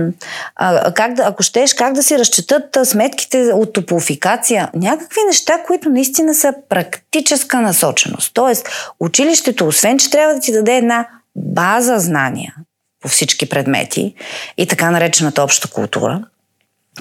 а, 0.56 0.94
как 0.94 1.14
да, 1.14 1.24
ако 1.24 1.44
щеш, 1.44 1.74
как 1.74 1.94
да 1.94 2.04
си 2.04 2.20
разчетат 2.20 2.78
сметките 2.84 3.52
от 3.54 3.74
топлофикация. 3.74 4.70
Някакви 4.76 5.20
неща, 5.28 5.64
които 5.68 5.90
наистина 5.90 6.34
са 6.34 6.54
практическа 6.70 7.62
насоченост. 7.62 8.32
Тоест, 8.34 8.70
училището, 9.00 9.68
освен, 9.68 9.98
че 9.98 10.10
трябва 10.10 10.34
да 10.34 10.40
ти 10.40 10.52
даде 10.52 10.78
една 10.78 11.08
база 11.36 12.00
знания 12.00 12.56
по 13.02 13.08
всички 13.08 13.50
предмети 13.50 14.16
и 14.58 14.68
така 14.68 14.92
наречената 14.92 15.44
обща 15.44 15.68
култура, 15.68 16.22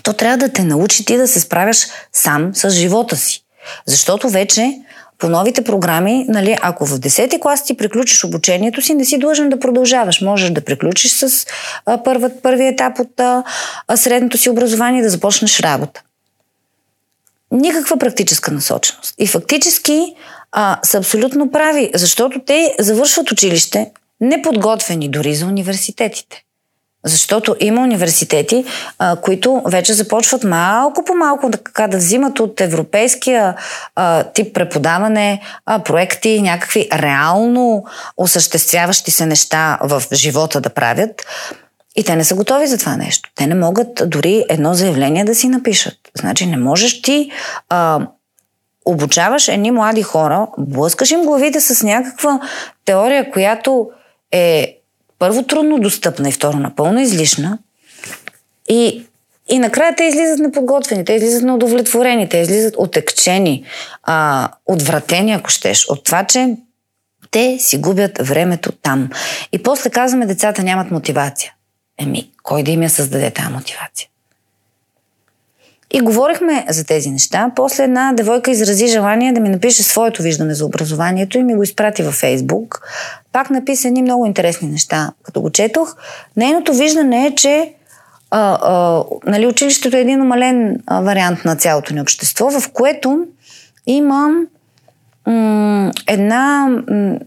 то 0.03 0.13
трябва 0.13 0.37
да 0.39 0.53
те 0.53 0.65
научи 0.65 1.05
ти 1.05 1.17
да 1.17 1.29
се 1.29 1.41
справяш 1.41 1.87
сам 2.13 2.55
с 2.55 2.71
живота 2.71 3.17
си. 3.17 3.45
Защото 3.87 4.29
вече 4.29 4.81
по 5.19 5.29
новите 5.29 5.65
програми, 5.65 6.25
нали, 6.29 6.57
ако 6.63 6.87
в 6.87 7.01
10 7.01 7.41
клас 7.41 7.65
ти 7.65 7.77
приключиш 7.77 8.25
обучението 8.25 8.83
си, 8.83 8.95
не 8.95 9.05
си 9.05 9.19
длъжен 9.19 9.49
да 9.49 9.59
продължаваш. 9.59 10.21
Можеш 10.21 10.51
да 10.51 10.65
приключиш 10.65 11.13
с 11.13 11.47
а, 11.87 12.03
първият, 12.03 12.43
първи 12.43 12.67
етап 12.67 12.99
от 12.99 13.21
а, 13.21 13.45
средното 13.97 14.39
си 14.39 14.51
образование 14.51 15.01
и 15.01 15.03
да 15.03 15.11
започнеш 15.11 15.61
работа. 15.61 16.03
Никаква 17.51 17.97
практическа 17.97 18.51
насоченост. 18.51 19.15
И 19.19 19.27
фактически 19.27 20.15
а, 20.53 20.79
са 20.83 20.99
абсолютно 20.99 21.51
прави, 21.51 21.91
защото 21.95 22.41
те 22.47 22.75
завършват 22.79 23.33
училище 23.33 23.91
неподготвени 24.21 25.09
дори 25.09 25.35
за 25.35 25.47
университетите. 25.47 26.43
Защото 27.05 27.57
има 27.61 27.83
университети, 27.83 28.65
а, 28.99 29.17
които 29.17 29.63
вече 29.67 29.95
започват 29.95 30.45
малко 30.45 31.05
по 31.05 31.15
малко 31.15 31.51
така 31.51 31.89
да 31.89 31.97
взимат 31.97 32.41
от 32.41 32.61
европейския 32.61 33.55
а, 33.97 34.23
тип 34.23 34.55
преподаване 34.55 35.41
а, 35.67 35.79
проекти, 35.79 36.43
някакви 36.43 36.89
реално 36.93 37.85
осъществяващи 38.17 39.11
се 39.11 39.27
неща 39.27 39.79
в 39.83 40.03
живота 40.13 40.61
да 40.61 40.71
правят. 40.71 41.27
И 41.97 42.05
те 42.05 42.17
не 42.17 42.25
са 42.25 42.35
готови 42.35 42.67
за 42.67 42.79
това 42.79 42.97
нещо. 42.97 43.31
Те 43.35 43.47
не 43.47 43.55
могат 43.55 44.03
дори 44.07 44.45
едно 44.49 44.75
заявление 44.75 45.25
да 45.25 45.35
си 45.35 45.49
напишат. 45.49 45.95
Значи 46.19 46.47
не 46.47 46.57
можеш 46.57 47.03
ти 47.03 47.31
а, 47.69 48.01
обучаваш 48.85 49.49
едни 49.49 49.71
млади 49.71 50.03
хора, 50.03 50.47
блъскаш 50.59 51.11
им 51.11 51.23
главите 51.23 51.61
с 51.61 51.83
някаква 51.83 52.41
теория, 52.85 53.31
която 53.31 53.91
е 54.33 54.79
първо 55.19 55.43
трудно 55.43 55.79
достъпна 55.79 56.29
и 56.29 56.33
второ 56.33 56.59
напълно 56.59 57.01
излишна. 57.01 57.59
И, 58.69 59.07
и 59.49 59.59
накрая 59.59 59.97
те 59.97 60.05
излизат 60.05 60.39
неподготвени, 60.39 61.05
те 61.05 61.13
излизат 61.13 61.43
неудовлетворени, 61.43 62.29
те 62.29 62.39
излизат 62.39 62.75
отекчени, 62.77 63.65
а, 64.03 64.49
отвратени, 64.67 65.33
ако 65.33 65.51
щеш, 65.51 65.87
от 65.89 66.05
това, 66.05 66.25
че 66.25 66.57
те 67.31 67.59
си 67.59 67.79
губят 67.79 68.19
времето 68.21 68.73
там. 68.73 69.11
И 69.53 69.63
после 69.63 69.91
казваме, 69.91 70.27
децата 70.27 70.63
нямат 70.63 70.91
мотивация. 70.91 71.53
Еми, 71.99 72.31
кой 72.43 72.63
да 72.63 72.71
им 72.71 72.83
я 72.83 72.91
създаде 72.91 73.31
тази 73.31 73.49
мотивация? 73.49 74.09
И 75.91 76.01
говорихме 76.01 76.67
за 76.69 76.85
тези 76.85 77.11
неща. 77.11 77.51
После 77.57 77.85
една 77.85 78.13
девойка 78.13 78.51
изрази 78.51 78.87
желание 78.87 79.33
да 79.33 79.41
ми 79.41 79.49
напише 79.49 79.83
своето 79.83 80.23
виждане 80.23 80.55
за 80.55 80.67
образованието 80.67 81.39
и 81.39 81.43
ми 81.43 81.55
го 81.55 81.63
изпрати 81.63 82.03
във 82.03 82.15
Фейсбук. 82.15 82.81
Пак 83.35 83.51
написа 83.51 83.89
едни 83.89 84.03
много 84.03 84.27
интересни 84.27 84.69
неща. 84.69 85.13
Като 85.23 85.41
го 85.41 85.51
четох, 85.51 85.97
нейното 86.37 86.75
виждане 86.75 87.27
е, 87.27 87.35
че 87.35 87.73
а, 88.31 88.59
а, 88.63 89.05
нали, 89.27 89.47
училището 89.47 89.97
е 89.97 90.01
един 90.01 90.23
умален 90.23 90.79
а, 90.87 91.01
вариант 91.01 91.45
на 91.45 91.57
цялото 91.57 91.95
ни 91.95 92.01
общество, 92.01 92.51
в 92.51 92.71
което 92.73 93.27
имам 93.87 94.47
м- 95.27 95.93
една 96.07 96.69
м- 96.91 97.19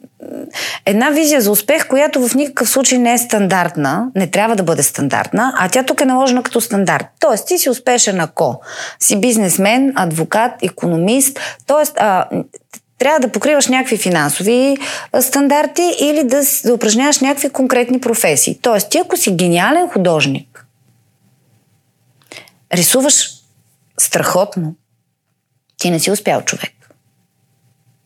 една 0.86 1.10
визия 1.10 1.42
за 1.42 1.52
успех, 1.52 1.88
която 1.88 2.28
в 2.28 2.36
никакъв 2.36 2.70
случай 2.70 2.98
не 2.98 3.14
е 3.14 3.18
стандартна, 3.18 4.12
не 4.16 4.28
трябва 4.28 4.56
да 4.56 4.64
бъде 4.64 4.84
стандартна, 4.84 5.54
а 5.58 5.70
тя 5.70 5.84
тук 5.84 6.02
е 6.02 6.06
наложена 6.06 6.44
като 6.44 6.62
стандарт. 6.62 7.06
Тоест, 7.20 7.48
ти 7.48 7.58
си 7.58 7.70
успешен 7.70 8.20
ако 8.20 8.62
си 9.00 9.22
бизнесмен, 9.22 9.94
адвокат, 9.96 10.52
економист, 10.64 11.40
тоест, 11.66 11.94
а, 11.98 12.26
трябва 12.98 13.20
да 13.20 13.32
покриваш 13.32 13.68
някакви 13.68 13.98
финансови 13.98 14.78
стандарти 15.22 15.96
или 16.00 16.24
да, 16.24 16.42
да 16.66 16.74
упражняваш 16.74 17.20
някакви 17.20 17.50
конкретни 17.50 18.00
професии. 18.00 18.60
Тоест, 18.62 18.90
ти 18.90 18.98
ако 18.98 19.18
си 19.18 19.36
гениален 19.36 19.90
художник, 19.90 20.66
рисуваш 22.74 23.30
страхотно, 23.98 24.76
ти 25.78 25.92
не 25.92 26.00
си 26.00 26.12
успял 26.12 26.42
човек. 26.42 26.77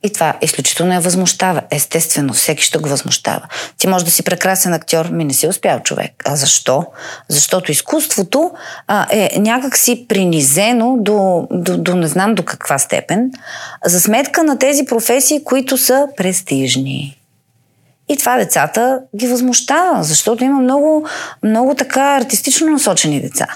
И 0.04 0.14
това 0.14 0.38
изключително 0.42 0.94
я 0.94 1.00
възмущава. 1.00 1.62
Естествено, 1.72 2.34
всеки 2.34 2.64
ще 2.64 2.78
го 2.78 2.90
възмущава. 2.90 3.48
Ти 3.78 3.88
може 3.88 4.06
да 4.06 4.12
си 4.12 4.24
прекрасен 4.24 4.74
актьор, 4.74 5.06
ми 5.06 5.26
не 5.26 5.34
си 5.34 5.48
успял 5.48 5.80
човек. 5.80 6.24
А 6.26 6.36
защо? 6.36 6.86
Защото 7.28 7.72
изкуството 7.72 8.52
а, 8.88 9.08
е 9.12 9.40
някакси 9.40 10.06
принизено 10.08 10.98
до, 11.00 11.48
до, 11.52 11.78
до 11.78 11.96
не 11.96 12.08
знам 12.08 12.36
до 12.36 12.44
каква 12.44 12.80
степен, 12.80 13.32
за 13.86 14.02
сметка 14.02 14.44
на 14.44 14.60
тези 14.60 14.86
професии, 14.86 15.44
които 15.44 15.78
са 15.78 16.08
престижни. 16.18 17.18
И 18.10 18.18
това 18.18 18.38
децата 18.38 19.00
ги 19.16 19.28
възмущава, 19.28 20.04
защото 20.04 20.44
има 20.44 20.60
много, 20.60 21.08
много 21.44 21.76
така 21.76 22.02
артистично 22.02 22.68
насочени 22.68 23.22
деца. 23.22 23.48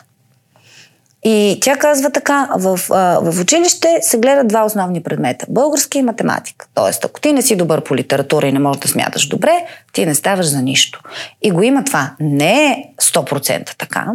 И 1.27 1.57
тя 1.61 1.77
казва 1.77 2.11
така, 2.11 2.49
в, 2.55 2.79
в 3.21 3.41
училище 3.41 3.99
се 4.01 4.17
гледат 4.17 4.47
два 4.47 4.65
основни 4.65 5.03
предмета– 5.03 5.45
български 5.49 5.97
и 5.97 6.01
математика. 6.01 6.67
Тоест, 6.73 7.05
ако 7.05 7.21
ти 7.21 7.33
не 7.33 7.41
си 7.41 7.55
добър 7.55 7.83
по 7.83 7.95
литература 7.95 8.47
и 8.47 8.51
не 8.51 8.59
можеш 8.59 8.81
да 8.81 8.87
смяташ 8.87 9.27
добре, 9.27 9.65
ти 9.93 10.05
не 10.05 10.15
ставаш 10.15 10.45
за 10.45 10.61
нищо. 10.61 11.01
И 11.41 11.51
го 11.51 11.63
има 11.63 11.83
това. 11.83 12.11
Не 12.19 12.65
е 12.65 12.83
100% 13.01 13.77
така, 13.77 14.07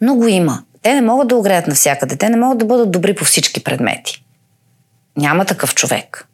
но 0.00 0.14
го 0.14 0.28
има. 0.28 0.62
Те 0.82 0.94
не 0.94 1.02
могат 1.02 1.28
да 1.28 1.36
огреят 1.36 1.66
навсякъде. 1.66 2.16
Те 2.16 2.28
не 2.28 2.36
могат 2.36 2.58
да 2.58 2.64
бъдат 2.64 2.90
добри 2.90 3.14
по 3.14 3.24
всички 3.24 3.64
предмети. 3.64 4.24
Няма 5.16 5.44
такъв 5.44 5.74
човек. 5.74 6.28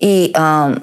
И 0.00 0.30
а, 0.34 0.74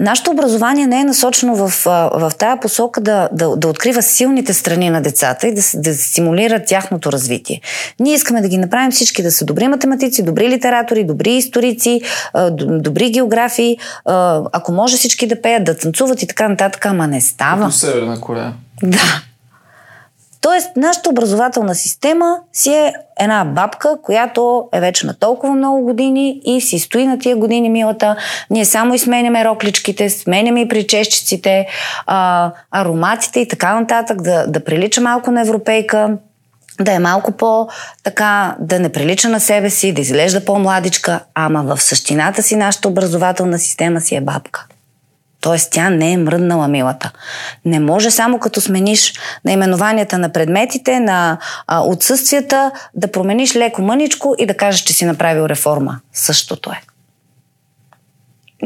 нашето 0.00 0.30
образование 0.30 0.86
не 0.86 1.00
е 1.00 1.04
насочено 1.04 1.54
в, 1.56 1.84
в 2.14 2.32
тая 2.38 2.60
посока 2.60 3.00
да, 3.00 3.28
да, 3.32 3.56
да 3.56 3.68
открива 3.68 4.02
силните 4.02 4.52
страни 4.52 4.90
на 4.90 5.02
децата 5.02 5.48
и 5.48 5.54
да, 5.54 5.62
да 5.74 5.94
стимулира 5.94 6.64
тяхното 6.64 7.12
развитие. 7.12 7.60
Ние 8.00 8.14
искаме 8.14 8.40
да 8.40 8.48
ги 8.48 8.58
направим 8.58 8.90
всички 8.90 9.22
да 9.22 9.30
са 9.30 9.44
добри 9.44 9.68
математици, 9.68 10.22
добри 10.22 10.48
литератори, 10.48 11.04
добри 11.04 11.32
историци, 11.32 12.00
добри 12.58 13.10
географии, 13.10 13.78
ако 14.52 14.72
може 14.72 14.96
всички 14.96 15.26
да 15.26 15.42
пеят, 15.42 15.64
да 15.64 15.76
танцуват 15.76 16.22
и 16.22 16.26
така 16.26 16.48
нататък, 16.48 16.86
ама 16.86 17.06
не 17.06 17.20
става. 17.20 17.64
Като 17.64 17.76
Северна 17.76 18.20
Корея. 18.20 18.52
Да. 18.82 19.22
Тоест, 20.44 20.70
нашата 20.76 21.10
образователна 21.10 21.74
система 21.74 22.36
си 22.52 22.70
е 22.70 22.92
една 23.20 23.44
бабка, 23.44 23.96
която 24.02 24.68
е 24.72 24.80
вече 24.80 25.06
на 25.06 25.14
толкова 25.14 25.54
много 25.54 25.80
години 25.80 26.40
и 26.44 26.60
си 26.60 26.78
стои 26.78 27.06
на 27.06 27.18
тия 27.18 27.36
години, 27.36 27.68
милата. 27.68 28.16
Ние 28.50 28.64
само 28.64 28.94
изменяме 28.94 29.44
рокличките, 29.44 30.10
сменяме 30.10 30.60
и 30.60 30.68
причещиците, 30.68 31.66
а, 32.06 32.50
ароматите 32.70 33.40
и 33.40 33.48
така 33.48 33.80
нататък, 33.80 34.22
да, 34.22 34.46
да 34.46 34.64
прилича 34.64 35.00
малко 35.00 35.30
на 35.30 35.40
европейка, 35.40 36.16
да 36.80 36.92
е 36.92 36.98
малко 36.98 37.32
по 37.32 37.68
така, 38.02 38.56
да 38.60 38.80
не 38.80 38.92
прилича 38.92 39.28
на 39.28 39.40
себе 39.40 39.70
си, 39.70 39.92
да 39.92 40.00
изглежда 40.00 40.44
по-младичка, 40.44 41.20
ама 41.34 41.62
в 41.62 41.82
същината 41.82 42.42
си 42.42 42.56
нашата 42.56 42.88
образователна 42.88 43.58
система 43.58 44.00
си 44.00 44.14
е 44.14 44.20
бабка. 44.20 44.66
Тоест 45.44 45.70
тя 45.70 45.90
не 45.90 46.12
е 46.12 46.16
мръднала 46.16 46.68
милата. 46.68 47.10
Не 47.64 47.80
може 47.80 48.10
само 48.10 48.38
като 48.38 48.60
смениш 48.60 49.14
наименованията 49.44 50.18
на 50.18 50.32
предметите, 50.32 51.00
на 51.00 51.38
а, 51.66 51.80
отсъствията, 51.80 52.70
да 52.94 53.12
промениш 53.12 53.56
леко 53.56 53.82
мъничко 53.82 54.34
и 54.38 54.46
да 54.46 54.56
кажеш, 54.56 54.80
че 54.80 54.92
си 54.92 55.04
направил 55.04 55.46
реформа. 55.46 56.00
Същото 56.12 56.70
е. 56.70 56.80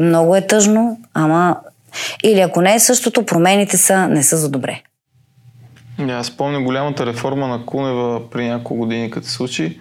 Много 0.01 0.35
е 0.35 0.47
тъжно, 0.47 0.99
ама 1.13 1.57
или 2.23 2.39
ако 2.39 2.61
не 2.61 2.75
е 2.75 2.79
същото, 2.79 3.25
промените 3.25 3.77
са, 3.77 4.07
не 4.07 4.23
са 4.23 4.37
за 4.37 4.49
добре. 4.49 4.81
Да, 5.99 6.13
аз 6.13 6.27
спомня 6.27 6.61
голямата 6.61 7.05
реформа 7.05 7.47
на 7.47 7.65
Кунева 7.65 8.29
при 8.29 8.47
няколко 8.47 8.75
години, 8.75 9.11
като 9.11 9.27
се 9.27 9.33
случи. 9.33 9.79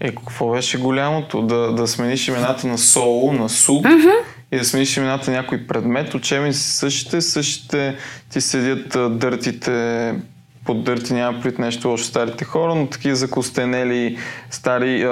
Е, 0.00 0.14
какво 0.14 0.50
беше 0.50 0.78
голямото? 0.78 1.42
Да, 1.42 1.72
да 1.72 1.86
смениш 1.86 2.28
имената 2.28 2.66
на 2.66 2.78
СОУ, 2.78 3.32
на 3.32 3.48
СУ, 3.48 3.72
uh-huh 3.72 4.34
и 4.54 4.58
да 4.58 4.64
смениш 4.64 4.96
имената 4.96 5.30
на 5.30 5.36
някой 5.36 5.66
предмет, 5.66 6.14
учебници 6.14 6.60
същите, 6.60 7.20
същите 7.20 7.96
ти 8.30 8.40
седят 8.40 9.18
дъртите 9.18 10.14
под 10.64 10.84
дърти, 10.84 11.14
няма 11.14 11.40
пред 11.40 11.58
нещо 11.58 11.88
лошо 11.88 12.04
старите 12.04 12.44
хора, 12.44 12.74
но 12.74 12.86
такива 12.86 13.16
закостенели 13.16 14.18
стари 14.50 15.08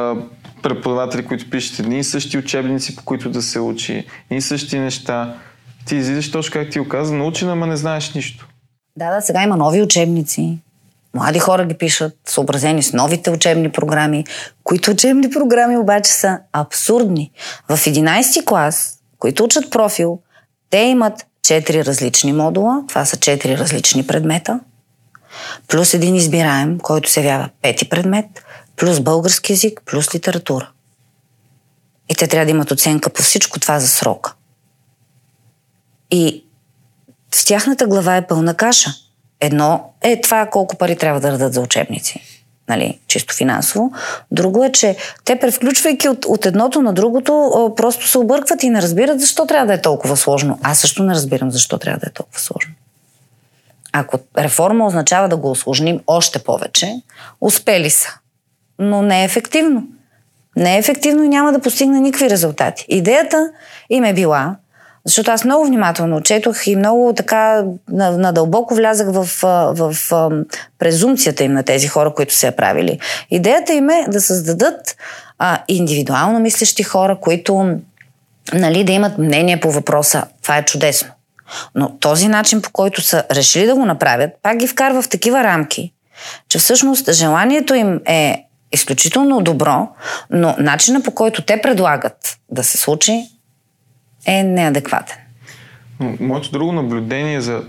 преподаватели, 0.63 1.27
които 1.27 1.51
пишат 1.51 1.79
едни 1.79 1.99
и 1.99 2.05
същи 2.05 2.39
учебници, 2.39 2.97
по 2.97 3.05
които 3.05 3.31
да 3.31 3.43
се 3.43 3.61
учи, 3.61 3.93
едни 3.93 4.37
и 4.37 4.41
същи 4.41 4.79
неща. 4.79 5.37
Ти 5.87 5.97
излизаш 5.97 6.31
точно 6.31 6.53
как 6.53 6.71
ти 6.71 6.81
оказа, 6.81 7.15
научи, 7.15 7.45
ама 7.45 7.67
не 7.67 7.77
знаеш 7.77 8.15
нищо. 8.15 8.49
Да, 8.97 9.15
да, 9.15 9.21
сега 9.21 9.43
има 9.43 9.57
нови 9.57 9.83
учебници. 9.83 10.59
Млади 11.15 11.39
хора 11.39 11.65
ги 11.65 11.75
пишат, 11.75 12.17
съобразени 12.25 12.83
с 12.83 12.93
новите 12.93 13.31
учебни 13.31 13.73
програми, 13.73 14.25
които 14.65 14.91
учебни 14.91 15.31
програми 15.31 15.77
обаче 15.77 16.13
са 16.13 16.39
абсурдни. 16.53 17.31
В 17.69 17.77
11 17.77 18.45
клас 18.45 18.99
които 19.23 19.45
учат 19.45 19.71
профил, 19.71 20.19
те 20.71 20.79
имат 20.79 21.27
четири 21.43 21.85
различни 21.85 22.33
модула, 22.33 22.85
това 22.89 23.05
са 23.05 23.17
четири 23.17 23.59
различни 23.59 24.07
предмета, 24.07 24.61
плюс 25.69 25.95
един 25.95 26.15
избираем, 26.15 26.79
който 26.79 27.11
се 27.11 27.21
явява 27.21 27.49
пети 27.63 27.89
предмет, 27.89 28.27
плюс 28.77 29.01
български 29.01 29.53
язик, 29.53 29.83
плюс 29.87 30.15
литература. 30.15 30.71
И 32.09 32.15
те 32.15 32.27
трябва 32.27 32.45
да 32.45 32.51
имат 32.51 32.71
оценка 32.71 33.11
по 33.11 33.23
всичко 33.23 33.61
това 33.61 33.81
за 33.81 33.89
срока. 33.89 34.35
И 36.11 36.45
в 37.35 37.45
тяхната 37.45 37.87
глава 37.87 38.17
е 38.17 38.27
пълна 38.27 38.55
каша. 38.55 38.91
Едно 39.41 39.93
е 40.01 40.21
това 40.21 40.47
колко 40.47 40.77
пари 40.77 40.97
трябва 40.97 41.21
да 41.21 41.31
дадат 41.31 41.55
за 41.55 41.61
учебници 41.61 42.42
нали, 42.69 42.99
чисто 43.07 43.35
финансово. 43.35 43.93
Друго 44.31 44.65
е, 44.65 44.73
че 44.73 44.97
те 45.25 45.39
превключвайки 45.39 46.09
от, 46.09 46.25
от 46.25 46.47
едното 46.47 46.83
на 46.83 46.93
другото, 46.93 47.73
просто 47.77 48.09
се 48.09 48.19
объркват 48.19 48.63
и 48.63 48.71
не 48.71 48.83
разбират 48.83 49.21
защо 49.21 49.47
трябва 49.47 49.67
да 49.67 49.75
е 49.75 49.81
толкова 49.81 50.17
сложно. 50.17 50.59
Аз 50.63 50.79
също 50.79 51.03
не 51.03 51.15
разбирам 51.15 51.51
защо 51.51 51.79
трябва 51.79 52.01
да 52.01 52.07
е 52.07 52.13
толкова 52.13 52.41
сложно. 52.41 52.73
Ако 53.93 54.19
реформа 54.39 54.87
означава 54.87 55.29
да 55.29 55.37
го 55.37 55.51
осложним 55.51 56.01
още 56.07 56.39
повече, 56.39 57.03
успели 57.41 57.91
са. 57.91 58.09
Но 58.79 59.03
не 59.03 59.23
е 59.23 59.25
ефективно. 59.25 59.85
Не 60.57 60.75
е 60.75 60.79
ефективно 60.79 61.25
и 61.25 61.29
няма 61.29 61.53
да 61.53 61.61
постигне 61.61 62.01
никакви 62.01 62.31
резултати. 62.31 62.87
Идеята 62.89 63.51
им 63.91 64.05
е 64.05 64.15
била 64.15 64.57
защото 65.05 65.31
аз 65.31 65.45
много 65.45 65.67
внимателно 65.67 66.21
четох 66.21 66.67
и 66.67 66.77
много 66.77 67.13
така 67.17 67.65
надълбоко 67.89 68.75
влязах 68.75 69.09
в, 69.11 69.25
в, 69.43 69.75
в 69.75 70.31
презумцията 70.79 71.45
им 71.45 71.53
на 71.53 71.63
тези 71.63 71.89
хора, 71.89 72.15
които 72.15 72.35
се 72.35 72.47
е 72.47 72.57
правили. 72.57 72.99
Идеята 73.31 73.73
им 73.73 73.91
е 73.91 74.07
да 74.09 74.21
създадат 74.21 74.97
а, 75.39 75.59
индивидуално 75.69 76.41
мислещи 76.41 76.83
хора, 76.83 77.19
които 77.21 77.77
нали, 78.53 78.85
да 78.85 78.93
имат 78.93 79.19
мнение 79.19 79.61
по 79.61 79.71
въпроса. 79.71 80.25
Това 80.43 80.57
е 80.57 80.65
чудесно. 80.65 81.09
Но 81.75 81.99
този 81.99 82.29
начин, 82.29 82.63
по 82.63 82.71
който 82.71 83.01
са 83.01 83.25
решили 83.31 83.67
да 83.67 83.75
го 83.75 83.85
направят, 83.85 84.31
пак 84.43 84.57
ги 84.57 84.67
вкарва 84.67 85.03
в 85.03 85.09
такива 85.09 85.45
рамки, 85.45 85.93
че 86.49 86.59
всъщност 86.59 87.13
желанието 87.13 87.75
им 87.75 88.01
е 88.07 88.45
изключително 88.73 89.41
добро, 89.41 89.89
но 90.31 90.55
начина 90.59 91.03
по 91.03 91.11
който 91.11 91.43
те 91.43 91.61
предлагат 91.63 92.37
да 92.51 92.65
се 92.65 92.79
случи 92.79 93.29
е 94.27 94.43
неадекватен. 94.43 95.17
Моето 96.21 96.51
друго 96.51 96.73
наблюдение 96.73 97.41
за 97.41 97.63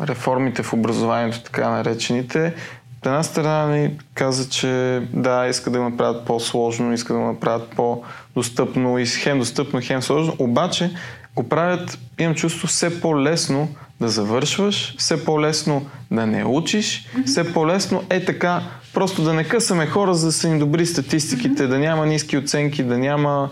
реформите 0.00 0.62
в 0.62 0.72
образованието, 0.72 1.42
така 1.42 1.70
наречените, 1.70 2.54
от 2.98 3.06
една 3.06 3.22
страна 3.22 3.66
ни 3.66 3.90
каза, 4.14 4.48
че 4.48 5.02
да, 5.12 5.46
иска 5.46 5.70
да 5.70 5.78
го 5.78 5.84
направят 5.84 6.24
по-сложно, 6.24 6.92
иска 6.92 7.12
да 7.12 7.18
го 7.18 7.26
направят 7.26 7.70
по-достъпно 7.76 8.98
и 8.98 9.06
хем 9.06 9.38
достъпно, 9.38 9.80
хем 9.82 10.02
сложно, 10.02 10.34
обаче 10.38 10.90
го 11.34 11.48
правят, 11.48 11.98
имам 12.18 12.34
чувство, 12.34 12.68
все 12.68 13.00
по-лесно 13.00 13.68
да 14.00 14.08
завършваш, 14.08 14.94
все 14.98 15.24
по-лесно 15.24 15.86
да 16.10 16.26
не 16.26 16.44
учиш, 16.44 17.08
все 17.26 17.52
по-лесно 17.52 18.02
е 18.10 18.24
така, 18.24 18.62
просто 18.94 19.22
да 19.22 19.32
не 19.32 19.44
късаме 19.44 19.86
хора, 19.86 20.14
за 20.14 20.26
да 20.26 20.32
са 20.32 20.48
ни 20.48 20.58
добри 20.58 20.86
статистиките, 20.86 21.62
mm-hmm. 21.62 21.68
да 21.68 21.78
няма 21.78 22.06
ниски 22.06 22.36
оценки, 22.36 22.82
да 22.82 22.98
няма 22.98 23.50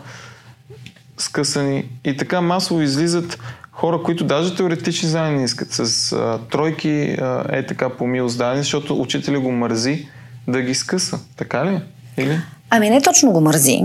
скъсани 1.20 1.84
и 2.04 2.16
така 2.16 2.40
масово 2.40 2.80
излизат 2.80 3.38
хора, 3.72 4.02
които 4.02 4.24
даже 4.24 4.56
теоретични 4.56 5.08
знания 5.08 5.38
не 5.38 5.44
искат, 5.44 5.68
с 5.72 6.12
а, 6.12 6.38
тройки 6.50 7.16
а, 7.20 7.44
е 7.48 7.66
така 7.66 7.90
по 7.90 8.06
милост 8.06 8.38
дадени, 8.38 8.62
защото 8.62 9.00
учителя 9.00 9.40
го 9.40 9.50
мързи 9.52 10.08
да 10.48 10.62
ги 10.62 10.74
скъса. 10.74 11.18
Така 11.36 11.66
ли? 11.66 11.80
Или? 12.16 12.40
Ами 12.70 12.90
не 12.90 13.02
точно 13.02 13.32
го 13.32 13.40
мързи. 13.40 13.80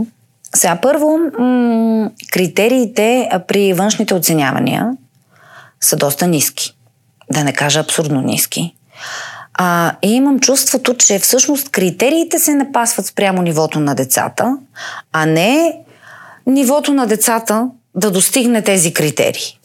Сега 0.56 0.80
първо, 0.82 1.18
м- 1.40 2.10
критериите 2.32 3.30
при 3.48 3.74
външните 3.74 4.14
оценявания 4.14 4.92
са 5.82 5.96
доста 5.96 6.28
ниски. 6.28 6.76
Да 7.32 7.44
не 7.44 7.54
кажа 7.54 7.80
абсурдно 7.80 8.22
ниски. 8.22 8.76
А, 9.54 9.96
и 10.02 10.14
имам 10.14 10.40
чувството, 10.40 10.94
че 10.94 11.20
всъщност 11.20 11.70
критериите 11.70 12.40
се 12.40 12.54
напасват 12.54 13.06
спрямо 13.06 13.42
нивото 13.42 13.80
на 13.80 13.96
децата, 13.96 14.58
а 15.12 15.26
не 15.26 15.80
нивото 16.46 16.94
на 16.94 17.08
децата 17.08 17.70
да 17.96 18.12
достигне 18.12 18.62
тези 18.62 18.94
критерии. 18.94 19.60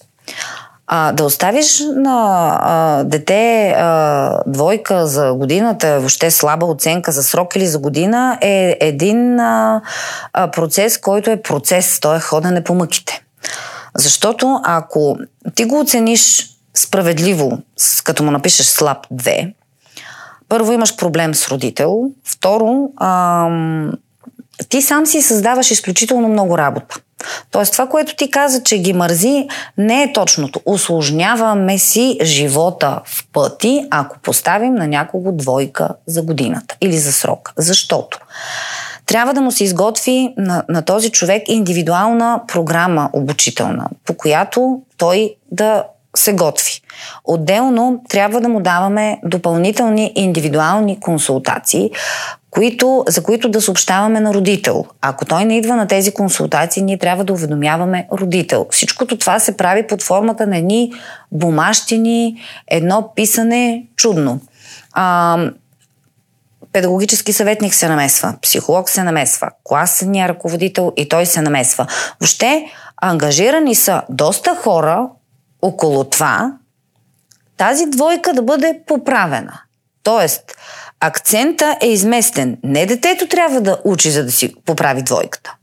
А, 0.92 1.12
да 1.12 1.24
оставиш 1.24 1.82
на 1.96 2.48
а, 2.60 3.04
дете 3.04 3.74
а, 3.76 4.42
двойка 4.46 5.06
за 5.06 5.32
годината, 5.32 5.98
въобще 5.98 6.30
слаба 6.30 6.66
оценка 6.66 7.12
за 7.12 7.22
срок 7.22 7.56
или 7.56 7.66
за 7.66 7.78
година 7.78 8.38
е 8.40 8.76
един 8.80 9.40
а, 9.40 9.82
а, 10.32 10.50
процес, 10.50 10.98
който 10.98 11.30
е 11.30 11.42
процес, 11.42 12.00
той 12.00 12.16
е 12.16 12.20
ходене 12.20 12.64
по 12.64 12.74
мъките. 12.74 13.24
Защото 13.94 14.60
ако 14.64 15.16
ти 15.54 15.64
го 15.64 15.80
оцениш 15.80 16.46
справедливо, 16.74 17.58
като 18.04 18.22
му 18.22 18.30
напишеш 18.30 18.66
слаб 18.66 18.98
2, 19.12 19.52
първо 20.48 20.72
имаш 20.72 20.96
проблем 20.96 21.34
с 21.34 21.48
родител, 21.48 22.10
второ, 22.24 22.90
а, 22.96 23.48
ти 24.68 24.82
сам 24.82 25.06
си 25.06 25.22
създаваш 25.22 25.70
изключително 25.70 26.28
много 26.28 26.58
работа. 26.58 26.96
Тоест 27.50 27.72
това, 27.72 27.86
което 27.86 28.16
ти 28.16 28.30
каза, 28.30 28.62
че 28.62 28.78
ги 28.78 28.92
мързи, 28.92 29.48
не 29.78 30.02
е 30.02 30.12
точното. 30.12 30.60
Осложняваме 30.66 31.78
си 31.78 32.18
живота 32.22 33.00
в 33.04 33.26
пъти, 33.32 33.86
ако 33.90 34.18
поставим 34.18 34.74
на 34.74 34.86
някого 34.86 35.32
двойка 35.32 35.88
за 36.06 36.22
годината 36.22 36.76
или 36.80 36.98
за 36.98 37.12
срок. 37.12 37.52
Защото 37.56 38.18
трябва 39.06 39.34
да 39.34 39.40
му 39.40 39.52
се 39.52 39.64
изготви 39.64 40.34
на, 40.36 40.64
на 40.68 40.82
този 40.82 41.10
човек 41.10 41.42
индивидуална 41.46 42.40
програма 42.48 43.10
обучителна, 43.12 43.86
по 44.04 44.14
която 44.14 44.80
той 44.96 45.34
да 45.52 45.84
се 46.16 46.32
готви. 46.32 46.80
Отделно 47.24 48.02
трябва 48.08 48.40
да 48.40 48.48
му 48.48 48.60
даваме 48.60 49.20
допълнителни 49.24 50.12
индивидуални 50.14 51.00
консултации, 51.00 51.90
които, 52.50 53.04
за 53.08 53.22
които 53.22 53.48
да 53.48 53.60
съобщаваме 53.60 54.20
на 54.20 54.34
родител. 54.34 54.84
Ако 55.00 55.24
той 55.24 55.44
не 55.44 55.58
идва 55.58 55.76
на 55.76 55.86
тези 55.86 56.14
консултации, 56.14 56.82
ние 56.82 56.98
трябва 56.98 57.24
да 57.24 57.32
уведомяваме 57.32 58.08
родител. 58.12 58.66
Всичкото 58.70 59.18
това 59.18 59.38
се 59.38 59.56
прави 59.56 59.86
под 59.86 60.02
формата 60.02 60.46
на 60.46 60.56
едни 60.56 60.92
бумащини, 61.32 62.36
едно 62.66 63.12
писане 63.16 63.86
чудно. 63.96 64.40
А, 64.92 65.38
педагогически 66.72 67.32
съветник 67.32 67.74
се 67.74 67.88
намесва, 67.88 68.34
психолог 68.42 68.90
се 68.90 69.02
намесва, 69.02 69.50
класния 69.64 70.28
ръководител 70.28 70.92
и 70.96 71.08
той 71.08 71.26
се 71.26 71.42
намесва. 71.42 71.86
Въобще, 72.20 72.64
ангажирани 73.02 73.74
са 73.74 74.02
доста 74.08 74.56
хора 74.56 75.08
около 75.62 76.04
това, 76.04 76.52
тази 77.56 77.86
двойка 77.86 78.32
да 78.32 78.42
бъде 78.42 78.80
поправена. 78.86 79.60
Тоест, 80.02 80.56
акцента 81.00 81.76
е 81.80 81.86
изместен. 81.86 82.58
Не 82.62 82.86
детето 82.86 83.28
трябва 83.28 83.60
да 83.60 83.78
учи, 83.84 84.10
за 84.10 84.24
да 84.24 84.32
си 84.32 84.54
поправи 84.64 85.02
двойката. 85.02 85.54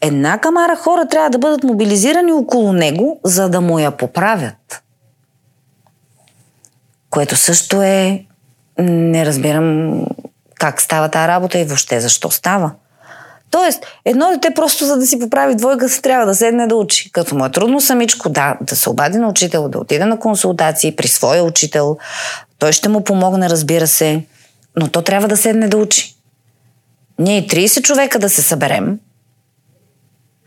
Една 0.00 0.38
камара 0.38 0.76
хора 0.76 1.08
трябва 1.08 1.30
да 1.30 1.38
бъдат 1.38 1.64
мобилизирани 1.64 2.32
около 2.32 2.72
него, 2.72 3.20
за 3.24 3.48
да 3.48 3.60
му 3.60 3.78
я 3.78 3.90
поправят. 3.90 4.82
Което 7.10 7.36
също 7.36 7.82
е... 7.82 8.24
Не 8.80 9.26
разбирам 9.26 10.00
как 10.54 10.80
става 10.80 11.08
тази 11.08 11.28
работа 11.28 11.58
и 11.58 11.64
въобще 11.64 12.00
защо 12.00 12.30
става. 12.30 12.70
Тоест, 13.50 13.86
едно 14.04 14.30
дете 14.30 14.54
просто 14.54 14.84
за 14.84 14.96
да 14.96 15.06
си 15.06 15.18
поправи 15.18 15.54
двойка 15.54 15.86
трябва 16.02 16.26
да 16.26 16.34
седне 16.34 16.66
да 16.66 16.76
учи. 16.76 17.12
Като 17.12 17.34
му 17.34 17.44
е 17.46 17.50
трудно 17.50 17.80
самичко, 17.80 18.28
да, 18.28 18.56
да 18.60 18.76
се 18.76 18.90
обади 18.90 19.18
на 19.18 19.28
учител, 19.28 19.68
да 19.68 19.78
отиде 19.78 20.04
на 20.04 20.18
консултации 20.18 20.96
при 20.96 21.08
своя 21.08 21.44
учител. 21.44 21.98
Той 22.58 22.72
ще 22.72 22.88
му 22.88 23.04
помогне, 23.04 23.50
разбира 23.50 23.86
се, 23.86 24.24
но 24.78 24.88
то 24.88 25.02
трябва 25.02 25.28
да 25.28 25.36
седне 25.36 25.68
да 25.68 25.76
учи. 25.76 26.14
Ние 27.18 27.46
30 27.46 27.82
човека 27.82 28.18
да 28.18 28.28
се 28.28 28.42
съберем, 28.42 28.98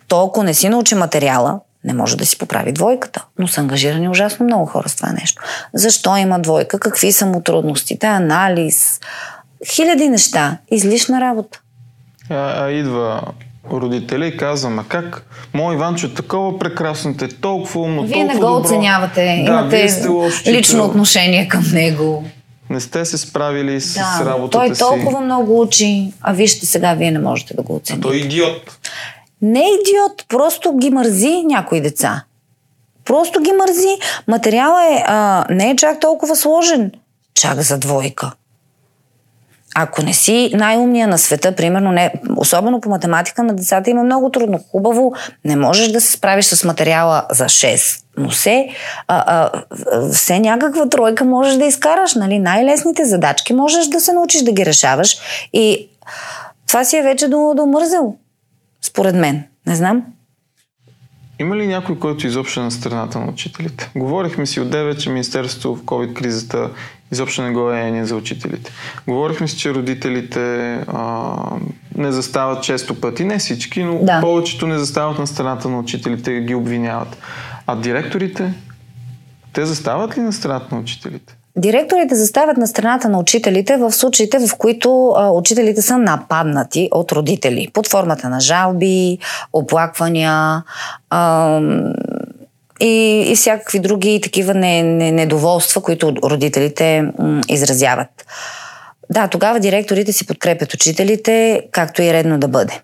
то 0.08 0.26
ако 0.26 0.44
не 0.44 0.54
си 0.54 0.70
научи 0.70 0.96
материала, 0.96 1.60
не 1.84 1.94
може 1.94 2.18
да 2.18 2.26
си 2.26 2.38
поправи 2.38 2.72
двойката. 2.72 3.26
Но 3.40 3.48
са 3.48 3.62
ангажирани 3.62 4.10
ужасно 4.10 4.46
много 4.46 4.66
хора 4.66 4.90
с 4.90 4.96
това 4.96 5.12
нещо. 5.12 5.42
Защо 5.74 6.18
има 6.18 6.40
двойка? 6.40 6.80
Какви 6.80 7.12
са 7.12 7.26
му 7.26 7.42
трудностите? 7.42 8.08
Анализ. 8.08 9.00
Хиляди 9.68 10.10
неща. 10.10 10.58
Излишна 10.72 11.22
работа. 11.22 11.62
А, 12.30 12.66
а 12.66 12.72
идва 12.72 13.22
родители 13.72 14.28
и 14.28 14.38
казва, 14.38 14.70
ма 14.70 14.86
как? 14.88 15.26
Мой 15.54 15.76
Иванчо 15.76 16.08
е 16.08 16.14
такова 16.14 16.60
прекрасно, 16.60 17.16
е 17.22 17.28
толкова 17.28 17.82
умно, 17.82 18.04
Вие 18.04 18.24
не 18.24 18.34
го 18.34 18.40
добро. 18.40 18.54
оценявате, 18.54 19.44
Да, 19.46 19.52
имате 19.52 20.08
лично 20.48 20.86
отношение 20.86 21.48
към 21.48 21.64
него. 21.74 22.24
Не 22.72 22.80
сте 22.80 23.06
се 23.06 23.18
справили 23.18 23.82
с, 23.82 23.94
Да, 23.94 24.26
работата 24.26 24.58
той 24.68 24.76
си. 24.76 24.80
толкова 24.80 25.22
много 25.22 25.62
учи, 25.62 26.14
а 26.22 26.34
вижте 26.34 26.66
сега, 26.66 26.94
вие 26.94 27.12
не 27.12 27.20
можете 27.20 27.54
да 27.54 27.62
го 27.62 27.76
оцените. 27.76 28.08
Той 28.08 28.16
е 28.16 28.20
идиот. 28.20 28.78
Не 29.42 29.60
е 29.60 29.70
идиот, 29.82 30.26
просто 30.30 30.78
ги 30.78 30.90
мързи 30.90 31.44
някои 31.46 31.82
деца. 31.82 32.24
Просто 33.06 33.42
ги 33.42 33.52
мързи. 33.52 33.98
Материала 34.28 34.86
е, 34.86 35.04
а, 35.08 35.46
не 35.50 35.70
е 35.70 35.76
чак 35.76 36.00
толкова 36.00 36.36
сложен. 36.36 36.92
Чак 37.34 37.62
за 37.62 37.78
двойка. 37.78 38.32
Ако 39.76 40.02
не 40.02 40.14
си 40.14 40.52
най-умния 40.54 41.08
на 41.08 41.18
света, 41.18 41.56
примерно, 41.56 41.92
не, 41.92 42.14
особено 42.38 42.82
по 42.82 42.90
математика 42.90 43.44
на 43.44 43.56
децата 43.56 43.90
им 43.90 43.98
е 43.98 44.04
много 44.04 44.30
трудно. 44.30 44.60
Хубаво, 44.72 45.14
не 45.46 45.56
можеш 45.56 45.88
да 45.88 46.02
се 46.02 46.12
справиш 46.12 46.46
с 46.46 46.64
материала 46.64 47.26
за 47.30 47.46
6, 47.46 48.04
но 48.18 48.30
все, 48.30 48.70
а, 49.08 49.24
а, 49.28 49.64
все 50.12 50.40
някаква 50.40 50.90
тройка 50.90 51.26
можеш 51.26 51.56
да 51.56 51.66
изкараш. 51.66 52.16
Нали? 52.16 52.40
Най-лесните 52.40 53.06
задачки 53.06 53.54
можеш 53.54 53.88
да 53.88 54.00
се 54.00 54.14
научиш 54.14 54.42
да 54.42 54.52
ги 54.52 54.66
решаваш. 54.66 55.18
И 55.54 55.90
това 56.68 56.84
си 56.84 56.98
е 56.98 57.04
вече 57.04 57.28
до, 57.28 57.54
до 57.56 58.16
според 58.82 59.16
мен. 59.16 59.44
Не 59.68 59.76
знам. 59.76 60.04
Има 61.40 61.56
ли 61.56 61.68
някой, 61.68 62.00
който 62.00 62.28
изобщо 62.28 62.60
е 62.60 62.64
на 62.64 62.72
страната 62.72 63.20
на 63.20 63.26
учителите? 63.26 63.92
Говорихме 63.96 64.46
си 64.46 64.60
отдеве, 64.60 64.98
че 64.98 65.10
Министерството 65.10 65.76
в 65.76 65.84
COVID-кризата 65.84 66.70
изобщо 67.12 67.42
не 67.42 67.52
го 67.52 67.72
е 67.72 67.92
ние 67.92 68.06
за 68.06 68.16
учителите. 68.16 68.72
Говорихме 69.08 69.48
си, 69.48 69.58
че 69.58 69.74
родителите 69.74 70.74
а, 70.88 71.34
не 71.98 72.12
застават 72.12 72.64
често 72.64 73.02
пъти, 73.02 73.26
не 73.26 73.38
всички, 73.38 73.84
но 73.84 74.00
Да. 74.02 74.22
повечето 74.22 74.68
не 74.68 74.80
застават 74.80 75.20
на 75.20 75.28
страната 75.28 75.70
на 75.70 75.80
учителите, 75.80 76.40
ги 76.40 76.56
обвиняват. 76.56 77.18
А 77.68 77.76
директорите, 77.76 78.54
те 79.54 79.66
застават 79.66 80.18
ли 80.18 80.22
на 80.22 80.34
страната 80.34 80.76
на 80.76 80.82
учителите? 80.82 81.38
Директорите 81.58 82.16
заставят 82.16 82.58
на 82.58 82.68
страната 82.68 83.10
на 83.10 83.20
учителите 83.20 83.78
в 83.78 83.92
случаите, 83.92 84.40
в 84.48 84.58
които 84.58 85.14
а, 85.18 85.30
учителите 85.30 85.82
са 85.82 85.98
нападнати 85.98 86.90
от 86.92 87.12
родители 87.12 87.68
под 87.74 87.88
формата 87.88 88.30
на 88.30 88.40
жалби, 88.40 89.18
оплаквания 89.54 90.64
а, 91.10 91.60
и, 92.82 93.24
и 93.32 93.36
всякакви 93.36 93.80
други 93.80 94.22
такива 94.24 94.54
не, 94.54 94.84
не, 94.84 95.12
недоволства, 95.12 95.82
които 95.82 96.14
родителите 96.24 97.02
м, 97.20 97.42
изразяват. 97.50 98.10
Да, 99.10 99.28
тогава 99.28 99.60
директорите 99.60 100.14
си 100.14 100.28
подкрепят 100.28 100.74
учителите, 100.74 101.62
както 101.72 102.02
и 102.02 102.14
редно 102.14 102.40
да 102.40 102.48
бъде. 102.48 102.82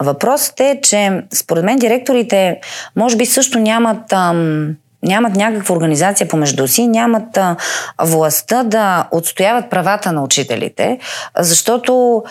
Въпросът 0.00 0.60
е, 0.60 0.78
че 0.82 1.22
според 1.34 1.64
мен 1.64 1.78
директорите 1.78 2.60
може 2.96 3.16
би 3.16 3.26
също 3.26 3.58
нямат, 3.58 4.12
ам, 4.12 4.76
нямат 5.02 5.34
някаква 5.34 5.74
организация 5.74 6.28
помежду 6.28 6.68
си, 6.68 6.86
нямат 6.86 7.36
а, 7.36 7.56
властта 8.02 8.62
да 8.62 9.08
отстояват 9.10 9.70
правата 9.70 10.12
на 10.12 10.22
учителите, 10.22 10.98
защото 11.38 12.22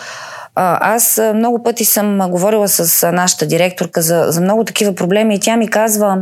а, 0.54 0.94
аз 0.94 1.20
много 1.34 1.62
пъти 1.62 1.84
съм 1.84 2.18
говорила 2.30 2.68
с 2.68 3.12
нашата 3.12 3.46
директорка 3.46 4.02
за, 4.02 4.26
за 4.28 4.40
много 4.40 4.64
такива 4.64 4.94
проблеми 4.94 5.34
и 5.34 5.40
тя 5.40 5.56
ми 5.56 5.68
казва, 5.68 6.18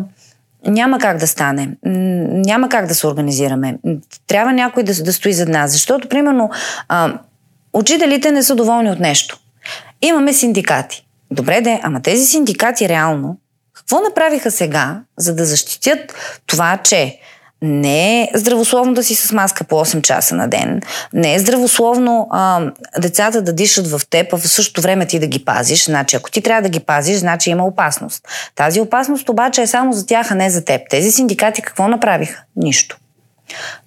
няма 0.67 0.99
как 0.99 1.17
да 1.17 1.27
стане. 1.27 1.71
Няма 1.85 2.69
как 2.69 2.87
да 2.87 2.95
се 2.95 3.07
организираме. 3.07 3.79
Трябва 4.27 4.53
някой 4.53 4.83
да, 4.83 5.03
да 5.03 5.13
стои 5.13 5.33
зад 5.33 5.49
нас. 5.49 5.73
Защото, 5.73 6.09
примерно, 6.09 6.51
а, 6.89 7.19
учителите 7.73 8.33
не 8.33 8.43
са 8.43 8.55
доволни 8.55 8.91
от 8.91 9.01
нещо. 9.01 9.39
Имаме 10.03 10.33
синдикати. 10.33 11.07
Добре 11.31 11.61
де, 11.61 11.81
ама 11.83 12.03
тези 12.03 12.27
синдикати 12.27 12.89
реално, 12.89 13.39
какво 13.73 14.01
направиха 14.01 14.51
сега, 14.51 15.03
за 15.17 15.35
да 15.35 15.45
защитят 15.45 16.15
това, 16.47 16.79
че 16.85 17.19
не 17.63 18.23
е 18.23 18.31
здравословно 18.35 18.95
да 18.95 19.05
си 19.05 19.15
с 19.15 19.33
маска 19.33 19.65
по 19.65 19.75
8 19.75 20.03
часа 20.03 20.35
на 20.35 20.49
ден, 20.49 20.81
не 21.13 21.35
е 21.35 21.39
здравословно 21.39 22.29
а, 22.31 22.61
децата 22.99 23.43
да 23.43 23.53
дишат 23.53 23.91
в 23.91 24.01
теб, 24.11 24.33
а 24.33 24.37
в 24.37 24.49
същото 24.49 24.81
време 24.81 25.07
ти 25.07 25.19
да 25.19 25.27
ги 25.27 25.45
пазиш. 25.45 25.85
Значи, 25.85 26.17
ако 26.17 26.31
ти 26.31 26.43
трябва 26.43 26.63
да 26.63 26.69
ги 26.69 26.81
пазиш, 26.81 27.17
значи 27.17 27.51
има 27.51 27.65
опасност. 27.65 28.29
Тази 28.55 28.81
опасност 28.81 29.29
обаче 29.29 29.63
е 29.63 29.67
само 29.67 29.93
за 29.93 30.07
тях, 30.07 30.31
а 30.31 30.35
не 30.35 30.51
за 30.51 30.65
теб. 30.65 30.81
Тези 30.91 31.13
синдикати 31.13 31.63
какво 31.63 31.89
направиха? 31.89 32.43
Нищо. 32.57 32.99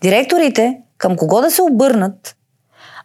Директорите 0.02 0.78
към 0.98 1.16
кого 1.16 1.42
да 1.42 1.52
се 1.52 1.62
обърнат, 1.62 2.36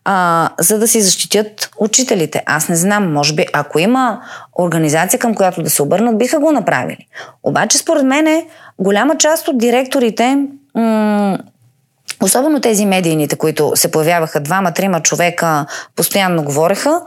а, 0.04 0.48
за 0.60 0.78
да 0.78 0.88
си 0.88 1.00
защитят 1.00 1.70
учителите. 1.78 2.42
Аз 2.46 2.68
не 2.68 2.76
знам, 2.76 3.12
може 3.12 3.34
би, 3.34 3.46
ако 3.52 3.78
има 3.78 4.22
организация 4.58 5.20
към 5.20 5.34
която 5.34 5.62
да 5.62 5.70
се 5.70 5.82
обърнат, 5.82 6.18
биха 6.18 6.38
го 6.38 6.52
направили. 6.52 7.06
Обаче, 7.42 7.78
според 7.78 8.04
мен, 8.04 8.46
голяма 8.78 9.16
част 9.16 9.48
от 9.48 9.58
директорите, 9.58 10.46
особено 12.22 12.60
тези 12.60 12.86
медийните, 12.86 13.36
които 13.36 13.72
се 13.74 13.90
появяваха 13.90 14.40
двама-трима 14.40 15.00
човека, 15.00 15.66
постоянно 15.96 16.42
говореха, 16.42 17.02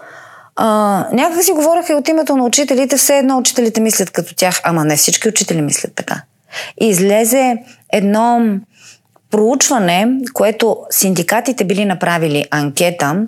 а, 0.55 0.65
някак 1.13 1.43
си 1.43 1.51
говореха 1.51 1.93
и 1.93 1.95
от 1.95 2.07
името 2.07 2.35
на 2.35 2.43
учителите, 2.43 2.97
все 2.97 3.17
едно 3.17 3.37
учителите 3.37 3.81
мислят 3.81 4.11
като 4.11 4.35
тях, 4.35 4.61
ама 4.63 4.85
не 4.85 4.97
всички 4.97 5.29
учители 5.29 5.61
мислят 5.61 5.91
така. 5.95 6.21
И 6.81 6.87
излезе 6.87 7.57
едно 7.93 8.59
проучване, 9.31 10.07
което 10.33 10.77
синдикатите 10.89 11.63
били 11.63 11.85
направили 11.85 12.45
анкета, 12.51 13.21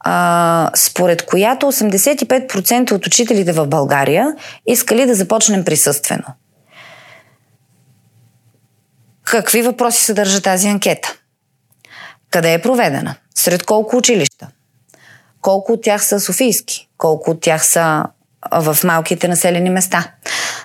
а, 0.00 0.70
според 0.74 1.26
която 1.26 1.66
85% 1.66 2.92
от 2.92 3.06
учителите 3.06 3.52
в 3.52 3.66
България 3.66 4.34
искали 4.66 5.06
да 5.06 5.14
започнем 5.14 5.64
присъствено. 5.64 6.24
Какви 9.30 9.62
въпроси 9.62 10.04
съдържа 10.04 10.42
тази 10.42 10.68
анкета? 10.68 11.16
Къде 12.30 12.52
е 12.52 12.62
проведена? 12.62 13.14
Сред 13.34 13.64
колко 13.64 13.96
училища? 13.96 14.48
Колко 15.40 15.72
от 15.72 15.82
тях 15.82 16.04
са 16.04 16.20
софийски? 16.20 16.88
Колко 16.98 17.30
от 17.30 17.40
тях 17.40 17.66
са 17.66 18.04
в 18.52 18.78
малките 18.84 19.28
населени 19.28 19.70
места? 19.70 20.12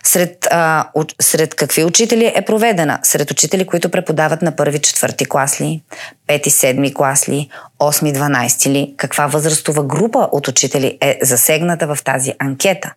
Сред, 0.03 0.47
а, 0.51 0.89
уч, 0.95 1.15
сред 1.21 1.55
какви 1.55 1.84
учители 1.84 2.32
е 2.36 2.41
проведена? 2.41 2.99
Сред 3.03 3.32
учители, 3.32 3.65
които 3.65 3.89
преподават 3.89 4.41
на 4.41 4.55
първи, 4.55 4.80
четвърти 4.80 5.26
клас 5.26 5.61
ли? 5.61 5.82
Пети, 6.28 6.49
седми 6.49 6.93
клас 6.93 7.30
ли? 7.30 7.49
Осми, 7.80 8.13
дванайсти 8.13 8.69
ли? 8.69 8.93
Каква 8.97 9.28
възрастова 9.28 9.84
група 9.84 10.30
от 10.32 10.47
учители 10.47 10.97
е 11.01 11.19
засегната 11.21 11.95
в 11.95 12.03
тази 12.03 12.34
анкета? 12.39 12.93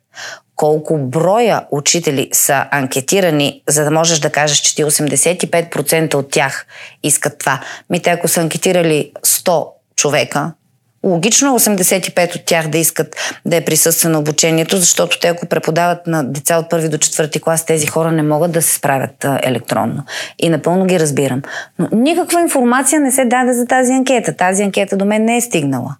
Колко 0.56 0.98
броя 0.98 1.66
учители 1.70 2.28
са 2.32 2.66
анкетирани, 2.70 3.62
за 3.68 3.84
да 3.84 3.90
можеш 3.90 4.18
да 4.18 4.30
кажеш, 4.30 4.58
че 4.58 4.76
ти 4.76 4.84
85% 4.84 6.14
от 6.14 6.30
тях 6.30 6.66
искат 7.02 7.38
това? 7.38 7.60
Ми 7.90 8.02
те 8.02 8.10
ако 8.10 8.28
са 8.28 8.40
анкетирали 8.40 9.12
100 9.22 9.66
човека, 9.96 10.52
Логично 11.06 11.48
е 11.48 11.58
85 11.58 12.36
от 12.36 12.44
тях 12.44 12.68
да 12.68 12.78
искат 12.78 13.16
да 13.44 13.56
е 13.56 13.64
присъствено 13.64 14.18
обучението, 14.18 14.76
защото 14.76 15.20
те 15.20 15.28
ако 15.28 15.46
преподават 15.46 16.06
на 16.06 16.24
деца 16.24 16.58
от 16.58 16.70
първи 16.70 16.88
до 16.88 16.98
четвърти 16.98 17.40
клас, 17.40 17.66
тези 17.66 17.86
хора 17.86 18.12
не 18.12 18.22
могат 18.22 18.52
да 18.52 18.62
се 18.62 18.74
справят 18.74 19.26
електронно. 19.42 20.02
И 20.38 20.48
напълно 20.48 20.86
ги 20.86 21.00
разбирам. 21.00 21.42
Но 21.78 21.88
никаква 21.92 22.40
информация 22.40 23.00
не 23.00 23.12
се 23.12 23.24
даде 23.24 23.52
за 23.52 23.66
тази 23.66 23.92
анкета. 23.92 24.36
Тази 24.36 24.62
анкета 24.62 24.96
до 24.96 25.04
мен 25.04 25.24
не 25.24 25.36
е 25.36 25.40
стигнала. 25.40 25.96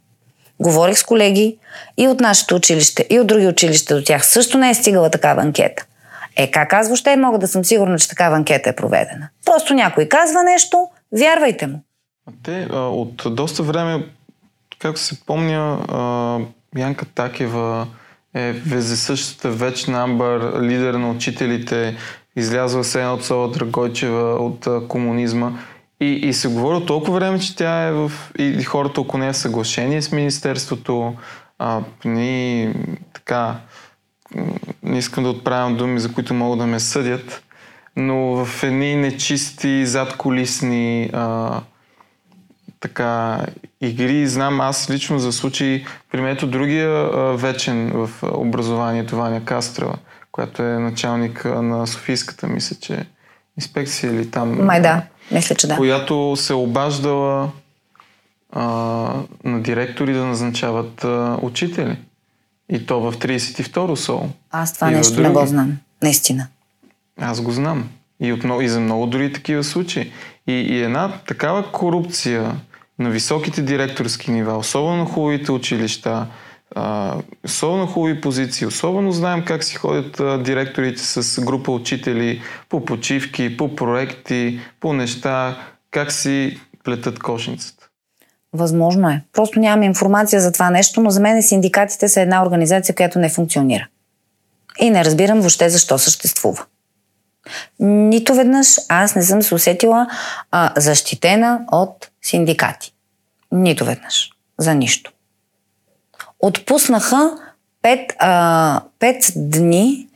Говорих 0.60 0.98
с 0.98 1.04
колеги 1.04 1.58
и 1.98 2.08
от 2.08 2.20
нашето 2.20 2.54
училище, 2.54 3.06
и 3.10 3.20
от 3.20 3.26
други 3.26 3.46
училища 3.46 3.96
до 3.96 4.04
тях. 4.04 4.26
Също 4.26 4.58
не 4.58 4.70
е 4.70 4.74
стигала 4.74 5.10
такава 5.10 5.42
анкета. 5.42 5.86
Е, 6.36 6.50
как 6.50 6.72
аз 6.72 6.86
въобще 6.86 7.16
мога 7.16 7.38
да 7.38 7.48
съм 7.48 7.64
сигурна, 7.64 7.98
че 7.98 8.08
такава 8.08 8.36
анкета 8.36 8.70
е 8.70 8.76
проведена? 8.76 9.28
Просто 9.44 9.74
някой 9.74 10.08
казва 10.08 10.42
нещо, 10.42 10.88
вярвайте 11.18 11.66
му. 11.66 11.82
Те 12.44 12.68
от 12.72 13.22
доста 13.26 13.62
време, 13.62 14.04
както 14.78 15.00
се 15.00 15.24
помня, 15.24 15.84
а, 15.88 16.38
Янка 16.80 17.04
Такева 17.04 17.86
е 18.34 18.52
везесъщата 18.52 19.50
вечна 19.50 20.02
амбър, 20.02 20.62
лидер 20.62 20.94
на 20.94 21.10
учителите, 21.10 21.96
излязва 22.36 22.84
се 22.84 23.00
едно 23.00 23.14
от 23.14 23.24
Сола 23.24 23.48
Драгойчева 23.48 24.34
от 24.34 24.66
а, 24.66 24.88
комунизма. 24.88 25.52
И, 26.00 26.06
и 26.06 26.32
се 26.32 26.48
говори 26.48 26.86
толкова 26.86 27.14
време, 27.14 27.38
че 27.38 27.56
тя 27.56 27.82
е 27.82 27.92
в... 27.92 28.12
И 28.38 28.62
хората 28.62 29.00
около 29.00 29.20
нея 29.20 29.34
съглашение 29.34 30.02
с 30.02 30.12
Министерството. 30.12 31.14
А, 31.58 31.80
ни, 32.04 32.74
така, 33.12 33.56
не 34.82 34.98
искам 34.98 35.24
да 35.24 35.30
отправям 35.30 35.76
думи, 35.76 36.00
за 36.00 36.12
които 36.12 36.34
могат 36.34 36.58
да 36.58 36.66
ме 36.66 36.80
съдят, 36.80 37.42
но 37.96 38.44
в 38.44 38.62
едни 38.62 38.96
нечисти, 38.96 39.86
задколисни 39.86 41.10
а, 41.12 41.60
така, 42.86 43.40
игри. 43.80 44.26
Знам 44.26 44.60
аз 44.60 44.90
лично 44.90 45.18
за 45.18 45.32
случай, 45.32 45.84
примерно 46.12 46.48
другия 46.48 46.90
а, 46.90 47.36
вечен 47.36 47.90
в 47.94 48.10
образованието, 48.22 49.16
Ваня 49.16 49.44
Кастрова, 49.44 49.94
която 50.32 50.62
е 50.62 50.78
началник 50.78 51.44
на 51.44 51.86
Софийската, 51.86 52.46
мисля, 52.46 52.76
че 52.80 53.06
инспекция 53.58 54.12
или 54.12 54.30
там. 54.30 54.64
Май 54.64 54.82
да, 54.82 55.02
мисля, 55.30 55.54
че 55.54 55.66
да. 55.66 55.76
Която 55.76 56.36
се 56.36 56.54
обаждала 56.54 57.50
а, 58.52 58.62
на 59.44 59.62
директори 59.62 60.12
да 60.12 60.24
назначават 60.24 61.04
а, 61.04 61.38
учители. 61.42 61.98
И 62.72 62.86
то 62.86 63.00
в 63.00 63.12
32-ро 63.12 63.94
соло. 63.94 64.28
Аз 64.50 64.74
това 64.74 64.92
и 64.92 64.94
нещо 64.94 65.20
не 65.20 65.30
го 65.30 65.46
знам. 65.46 65.76
Наистина. 66.02 66.46
Аз 67.20 67.40
го 67.40 67.50
знам. 67.50 67.88
И, 68.20 68.32
от, 68.32 68.62
и 68.62 68.68
за 68.68 68.80
много 68.80 69.06
дори 69.06 69.32
такива 69.32 69.64
случаи. 69.64 70.12
И, 70.46 70.52
и 70.52 70.82
една 70.82 71.12
такава 71.26 71.72
корупция 71.72 72.54
на 72.98 73.10
високите 73.10 73.62
директорски 73.62 74.30
нива, 74.30 74.56
особено 74.56 75.06
хубавите 75.06 75.52
училища, 75.52 76.26
особено 77.44 77.86
хубави 77.86 78.20
позиции, 78.20 78.66
особено 78.66 79.12
знаем 79.12 79.44
как 79.44 79.64
си 79.64 79.74
ходят 79.74 80.42
директорите 80.42 81.02
с 81.02 81.40
група 81.44 81.72
учители 81.72 82.42
по 82.68 82.84
почивки, 82.84 83.56
по 83.56 83.76
проекти, 83.76 84.60
по 84.80 84.92
неща, 84.92 85.58
как 85.90 86.12
си 86.12 86.60
плетат 86.84 87.18
кошницата. 87.18 87.88
Възможно 88.52 89.08
е. 89.08 89.22
Просто 89.32 89.60
нямам 89.60 89.82
информация 89.82 90.40
за 90.40 90.52
това 90.52 90.70
нещо, 90.70 91.00
но 91.00 91.10
за 91.10 91.20
мен 91.20 91.42
синдикатите 91.42 92.08
са 92.08 92.20
една 92.20 92.42
организация, 92.42 92.94
която 92.94 93.18
не 93.18 93.28
функционира. 93.28 93.88
И 94.80 94.90
не 94.90 95.04
разбирам 95.04 95.40
въобще 95.40 95.68
защо 95.68 95.98
съществува. 95.98 96.64
Нито 97.80 98.34
веднъж 98.34 98.76
аз 98.88 99.14
не 99.14 99.22
съм 99.22 99.42
се 99.42 99.54
усетила 99.54 100.06
а, 100.50 100.72
защитена 100.76 101.60
от 101.72 102.10
синдикати. 102.22 102.92
Нито 103.52 103.84
веднъж. 103.84 104.30
За 104.58 104.74
нищо. 104.74 105.12
Отпуснаха 106.40 107.30
5, 107.84 108.12
а, 108.18 108.80
5 109.00 109.32
дни 109.36 110.08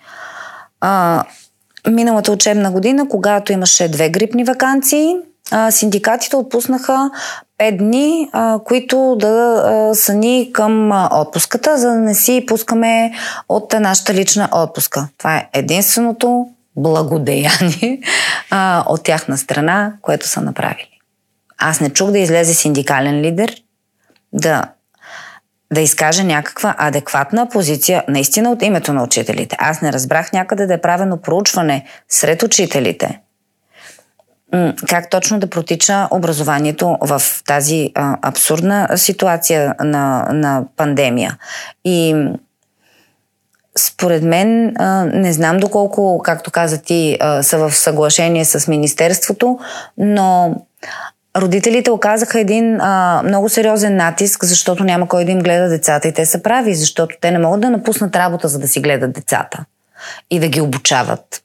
а, 0.81 1.25
миналата 1.91 2.33
учебна 2.33 2.71
година, 2.71 3.09
когато 3.09 3.53
имаше 3.53 3.89
две 3.89 4.11
грипни 4.11 4.45
вакансии– 4.45 5.17
а, 5.51 5.71
синдикатите 5.71 6.37
отпуснаха 6.37 7.11
5 7.59 7.77
дни, 7.77 8.29
а, 8.33 8.59
които 8.65 9.17
да 9.19 9.63
а, 9.67 9.95
са 9.95 10.15
ни 10.15 10.51
към 10.53 10.93
а, 10.93 11.09
отпуската, 11.13 11.79
за 11.79 11.89
да 11.89 11.95
не 11.95 12.15
си 12.15 12.45
пускаме 12.47 13.13
от 13.49 13.73
нашата 13.81 14.15
лична 14.15 14.49
отпуска. 14.53 15.09
Това 15.19 15.37
е 15.37 15.49
единственото 15.53 16.49
благодеяние 16.83 18.01
а, 18.51 18.85
от 18.87 19.05
тяхна 19.05 19.39
страна, 19.39 19.93
което 20.03 20.29
са 20.29 20.41
направили. 20.41 21.01
Аз 21.59 21.81
не 21.81 21.91
чух 21.91 22.11
да 22.11 22.19
излезе 22.19 22.55
синдикален 22.55 23.21
лидер 23.21 23.57
да, 24.33 24.65
да 25.73 25.81
изкаже 25.81 26.25
някаква 26.25 26.75
адекватна 26.79 27.49
позиция 27.49 28.05
наистина 28.09 28.51
от 28.51 28.63
името 28.63 28.93
на 28.93 29.03
учителите. 29.03 29.57
Аз 29.59 29.83
не 29.83 29.93
разбрах 29.93 30.33
някъде 30.33 30.67
да 30.67 30.75
е 30.75 30.81
правено 30.81 31.17
проучване 31.17 31.85
сред 32.09 32.43
учителите 32.43 33.21
как 34.89 35.11
точно 35.11 35.39
да 35.39 35.51
протича 35.51 36.09
образованието 36.11 36.97
в 37.01 37.23
тази 37.47 37.91
а, 37.95 38.19
абсурдна 38.23 38.89
ситуация 38.97 39.75
на, 39.81 40.29
на 40.33 40.65
пандемия. 40.77 41.39
И 41.85 42.27
според 43.79 44.23
мен, 44.23 44.75
не 45.13 45.33
знам 45.33 45.57
доколко, 45.57 46.21
както 46.25 46.51
каза 46.51 46.83
ти, 46.83 47.19
са 47.43 47.59
в 47.59 47.73
съглашение 47.75 48.45
с 48.45 48.69
Министерството, 48.69 49.59
но 49.99 50.55
родителите 51.37 51.91
оказаха 51.91 52.41
един 52.41 52.75
много 53.25 53.49
сериозен 53.49 53.97
натиск, 53.97 54.45
защото 54.45 54.85
няма 54.85 55.09
кой 55.09 55.25
да 55.25 55.31
им 55.31 55.39
гледа 55.39 55.69
децата 55.69 56.09
и 56.09 56.13
те 56.13 56.27
са 56.27 56.43
прави, 56.43 56.75
защото 56.75 57.17
те 57.21 57.31
не 57.31 57.39
могат 57.39 57.61
да 57.61 57.71
напуснат 57.71 58.17
работа, 58.17 58.49
за 58.49 58.59
да 58.59 58.69
си 58.69 58.81
гледат 58.81 59.13
децата 59.13 59.65
и 60.31 60.41
да 60.41 60.49
ги 60.49 60.61
обучават. 60.61 61.43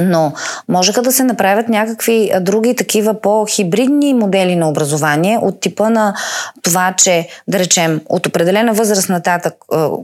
Но 0.00 0.32
можеха 0.68 1.02
да 1.02 1.12
се 1.12 1.24
направят 1.24 1.68
някакви 1.68 2.30
други 2.40 2.76
такива 2.76 3.20
по-хибридни 3.20 4.14
модели 4.14 4.56
на 4.56 4.68
образование 4.68 5.38
от 5.38 5.60
типа 5.60 5.90
на 5.90 6.14
това, 6.62 6.94
че, 6.98 7.28
да 7.48 7.58
речем, 7.58 8.00
от 8.08 8.26
определена 8.26 8.72
възраст 8.72 9.08
нататък, 9.08 9.54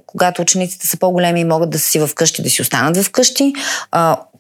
когато 0.07 0.43
учениците 0.43 0.87
са 0.87 0.97
по-големи 0.97 1.41
и 1.41 1.45
могат 1.45 1.71
да 1.71 1.79
си 1.79 2.07
вкъщи, 2.07 2.43
да 2.43 2.51
си 2.51 2.63
останат 2.63 2.97
вкъщи, 3.05 3.55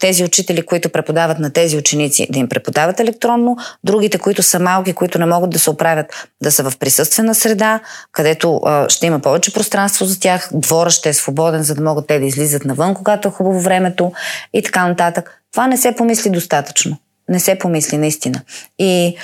тези 0.04 0.24
учители, 0.24 0.62
които 0.62 0.88
преподават 0.88 1.38
на 1.38 1.50
тези 1.50 1.76
ученици, 1.76 2.26
да 2.30 2.38
им 2.38 2.48
преподават 2.48 3.00
електронно, 3.00 3.56
другите, 3.84 4.18
които 4.18 4.42
са 4.42 4.60
малки, 4.60 4.92
които 4.92 5.18
не 5.18 5.26
могат 5.26 5.50
да 5.50 5.58
се 5.58 5.70
оправят, 5.70 6.28
да 6.42 6.52
са 6.52 6.70
в 6.70 6.78
присъствена 6.78 7.34
среда, 7.34 7.80
където 8.12 8.60
ще 8.88 9.06
има 9.06 9.20
повече 9.20 9.52
пространство 9.52 10.04
за 10.04 10.20
тях, 10.20 10.50
двора 10.52 10.90
ще 10.90 11.08
е 11.08 11.12
свободен, 11.12 11.62
за 11.62 11.74
да 11.74 11.82
могат 11.82 12.06
те 12.06 12.18
да 12.18 12.24
излизат 12.24 12.64
навън, 12.64 12.94
когато 12.94 13.28
е 13.28 13.30
хубаво 13.30 13.60
времето 13.60 14.12
и 14.54 14.62
така 14.62 14.88
нататък. 14.88 15.40
Това 15.52 15.66
не 15.66 15.76
се 15.76 15.94
помисли 15.94 16.30
достатъчно. 16.30 16.96
Не 17.28 17.40
се 17.40 17.58
помисли, 17.58 17.98
наистина. 17.98 18.40
И 18.78 19.16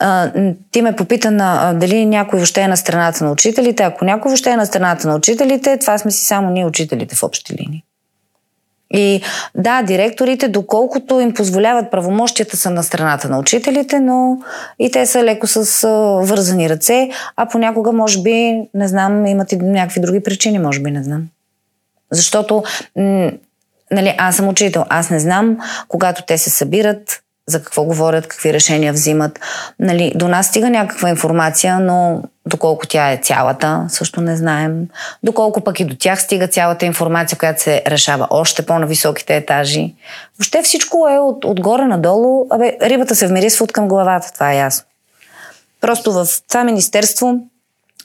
а, 0.00 0.32
ти 0.70 0.82
ме 0.82 0.96
попита 0.96 1.30
на, 1.30 1.58
а, 1.62 1.74
дали 1.74 2.06
някой 2.06 2.38
въобще 2.38 2.60
е 2.60 2.68
на 2.68 2.76
страната 2.76 3.24
на 3.24 3.32
учителите. 3.32 3.82
Ако 3.82 4.04
някой 4.04 4.28
въобще 4.28 4.50
е 4.50 4.56
на 4.56 4.66
страната 4.66 5.08
на 5.08 5.16
учителите, 5.16 5.78
това 5.78 5.98
сме 5.98 6.10
си 6.10 6.24
само 6.24 6.50
ние 6.50 6.66
учителите 6.66 7.16
в 7.16 7.22
общи 7.22 7.54
линии. 7.60 7.84
И 8.96 9.20
да, 9.54 9.82
директорите, 9.82 10.48
доколкото 10.48 11.20
им 11.20 11.34
позволяват 11.34 11.90
правомощията 11.90 12.56
са 12.56 12.70
на 12.70 12.82
страната 12.82 13.28
на 13.28 13.38
учителите, 13.38 14.00
но 14.00 14.38
и 14.78 14.90
те 14.90 15.06
са 15.06 15.24
леко 15.24 15.46
с 15.46 15.88
вързани 16.22 16.70
ръце, 16.70 17.10
а 17.36 17.46
понякога, 17.46 17.92
може 17.92 18.22
би, 18.22 18.62
не 18.74 18.88
знам, 18.88 19.26
имат 19.26 19.52
и 19.52 19.56
някакви 19.56 20.00
други 20.00 20.22
причини, 20.22 20.58
може 20.58 20.80
би, 20.80 20.90
не 20.90 21.02
знам. 21.02 21.22
Защото 22.12 22.62
м- 22.96 23.30
нали, 23.90 24.14
аз 24.18 24.36
съм 24.36 24.48
учител, 24.48 24.84
аз 24.88 25.10
не 25.10 25.18
знам, 25.18 25.58
когато 25.88 26.22
те 26.26 26.38
се 26.38 26.50
събират, 26.50 27.20
за 27.46 27.62
какво 27.62 27.84
говорят, 27.84 28.26
какви 28.26 28.52
решения 28.52 28.92
взимат. 28.92 29.40
Нали, 29.78 30.12
до 30.14 30.28
нас 30.28 30.46
стига 30.46 30.70
някаква 30.70 31.08
информация, 31.08 31.80
но 31.80 32.22
доколко 32.46 32.86
тя 32.86 33.12
е 33.12 33.16
цялата, 33.16 33.86
също 33.88 34.20
не 34.20 34.36
знаем. 34.36 34.88
Доколко 35.22 35.60
пък 35.60 35.80
и 35.80 35.84
до 35.84 35.96
тях 35.96 36.22
стига 36.22 36.48
цялата 36.48 36.86
информация, 36.86 37.38
която 37.38 37.62
се 37.62 37.82
решава 37.86 38.26
още 38.30 38.66
по-нависоките 38.66 39.36
етажи. 39.36 39.94
Въобще 40.38 40.62
всичко 40.62 41.08
е 41.08 41.18
от, 41.18 41.44
отгоре 41.44 41.84
надолу. 41.84 42.46
Абе, 42.50 42.76
рибата 42.82 43.14
се 43.14 43.26
вмирисва 43.26 43.64
от 43.64 43.72
към 43.72 43.88
главата, 43.88 44.32
това 44.34 44.52
е 44.52 44.56
ясно. 44.56 44.84
Просто 45.80 46.12
в 46.12 46.26
това 46.48 46.64
министерство 46.64 47.40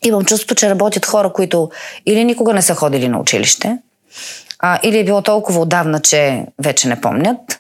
имам 0.04 0.26
чувството, 0.26 0.56
че 0.56 0.70
работят 0.70 1.06
хора, 1.06 1.34
които 1.34 1.70
или 2.06 2.24
никога 2.24 2.54
не 2.54 2.62
са 2.62 2.76
ходили 2.76 3.08
на 3.08 3.20
училище, 3.20 3.78
а, 4.60 4.80
или 4.84 4.98
е 5.00 5.04
било 5.04 5.22
толкова 5.22 5.60
отдавна, 5.60 6.00
че 6.00 6.46
вече 6.64 6.88
не 6.88 7.02
помнят, 7.02 7.60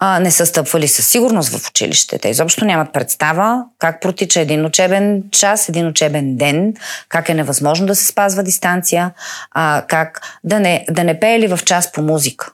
а, 0.00 0.20
не 0.20 0.30
са 0.30 0.46
стъпвали 0.46 0.88
със 0.88 1.08
сигурност 1.08 1.48
в 1.48 1.68
училище. 1.68 2.18
Те 2.18 2.28
изобщо 2.28 2.64
нямат 2.64 2.92
представа 2.92 3.64
как 3.78 4.00
протича 4.00 4.40
един 4.40 4.66
учебен 4.66 5.22
час, 5.30 5.68
един 5.68 5.86
учебен 5.86 6.36
ден, 6.36 6.74
как 7.08 7.28
е 7.28 7.34
невъзможно 7.34 7.86
да 7.86 7.94
се 7.94 8.06
спазва 8.06 8.42
дистанция, 8.42 9.12
а, 9.50 9.84
как 9.88 10.38
да 10.44 10.60
не, 10.60 10.86
да 10.90 11.04
не 11.04 11.20
пее 11.20 11.40
ли 11.40 11.46
в 11.46 11.60
час 11.64 11.92
по 11.92 12.02
музика. 12.02 12.52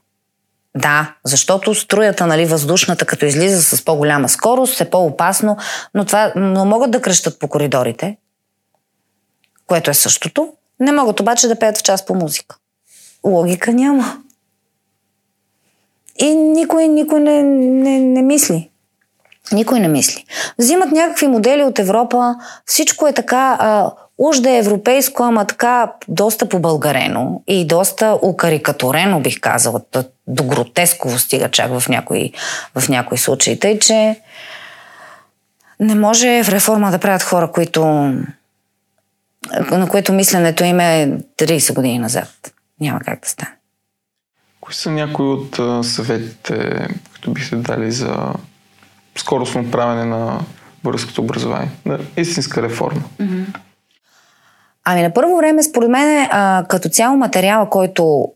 Да, 0.76 1.14
защото 1.24 1.74
струята, 1.74 2.26
нали, 2.26 2.46
въздушната, 2.46 3.04
като 3.04 3.26
излиза 3.26 3.62
с 3.62 3.84
по-голяма 3.84 4.28
скорост, 4.28 4.80
е 4.80 4.90
по-опасно, 4.90 5.56
но, 5.94 6.04
това, 6.04 6.32
но 6.36 6.64
могат 6.64 6.90
да 6.90 7.00
кръщат 7.00 7.38
по 7.38 7.48
коридорите. 7.48 8.16
което 9.66 9.90
е 9.90 9.94
същото. 9.94 10.52
Не 10.80 10.92
могат 10.92 11.20
обаче 11.20 11.48
да 11.48 11.58
пеят 11.58 11.78
в 11.78 11.82
час 11.82 12.06
по 12.06 12.14
музика. 12.14 12.56
Логика 13.24 13.72
няма. 13.72 14.23
И 16.18 16.34
никой, 16.34 16.88
никой 16.88 17.20
не, 17.20 17.42
не, 17.42 17.98
не 17.98 18.22
мисли. 18.22 18.70
Никой 19.52 19.80
не 19.80 19.88
мисли. 19.88 20.24
Взимат 20.58 20.92
някакви 20.92 21.26
модели 21.26 21.62
от 21.62 21.78
Европа, 21.78 22.34
всичко 22.66 23.06
е 23.06 23.12
така, 23.12 23.56
а, 23.60 23.90
уж 24.18 24.38
да 24.38 24.50
е 24.50 24.58
европейско, 24.58 25.22
ама 25.22 25.44
така 25.44 25.92
доста 26.08 26.48
побългарено 26.48 27.42
и 27.46 27.66
доста 27.66 28.18
укарикатурено, 28.22 29.20
бих 29.20 29.40
казала, 29.40 29.80
до 30.26 30.44
гротесково 30.44 31.18
стига 31.18 31.50
чак 31.50 31.78
в 31.78 31.88
някои, 31.88 32.32
в 32.78 32.88
някои 32.88 33.18
случаи. 33.18 33.58
Тъй, 33.58 33.78
че 33.78 34.20
не 35.80 35.94
може 35.94 36.42
в 36.42 36.48
реформа 36.48 36.90
да 36.90 36.98
правят 36.98 37.22
хора, 37.22 37.50
които 37.52 37.84
на 39.70 39.88
които 39.88 40.12
мисленето 40.12 40.64
им 40.64 40.80
е 40.80 41.18
30 41.38 41.74
години 41.74 41.98
назад. 41.98 42.28
Няма 42.80 43.00
как 43.00 43.20
да 43.20 43.28
стане. 43.28 43.52
Кои 44.64 44.74
са 44.74 44.90
някои 44.90 45.26
от 45.26 45.60
съветите, 45.86 46.88
които 47.10 47.32
бихте 47.32 47.56
дали 47.56 47.92
за 47.92 48.32
скоростно 49.16 49.70
правене 49.70 50.04
на 50.04 50.40
българското 50.84 51.20
образование? 51.20 51.70
На 51.84 51.98
истинска 52.16 52.62
реформа? 52.62 53.02
Ами 54.84 55.02
на 55.02 55.14
първо 55.14 55.36
време, 55.36 55.62
според 55.62 55.90
мен, 55.90 56.28
като 56.68 56.88
цяло 56.88 57.16
материала, 57.16 57.70
който 57.70 58.28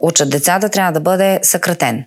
учат 0.00 0.30
децата, 0.30 0.68
трябва 0.68 0.92
да 0.92 1.00
бъде 1.00 1.40
съкратен. 1.42 2.04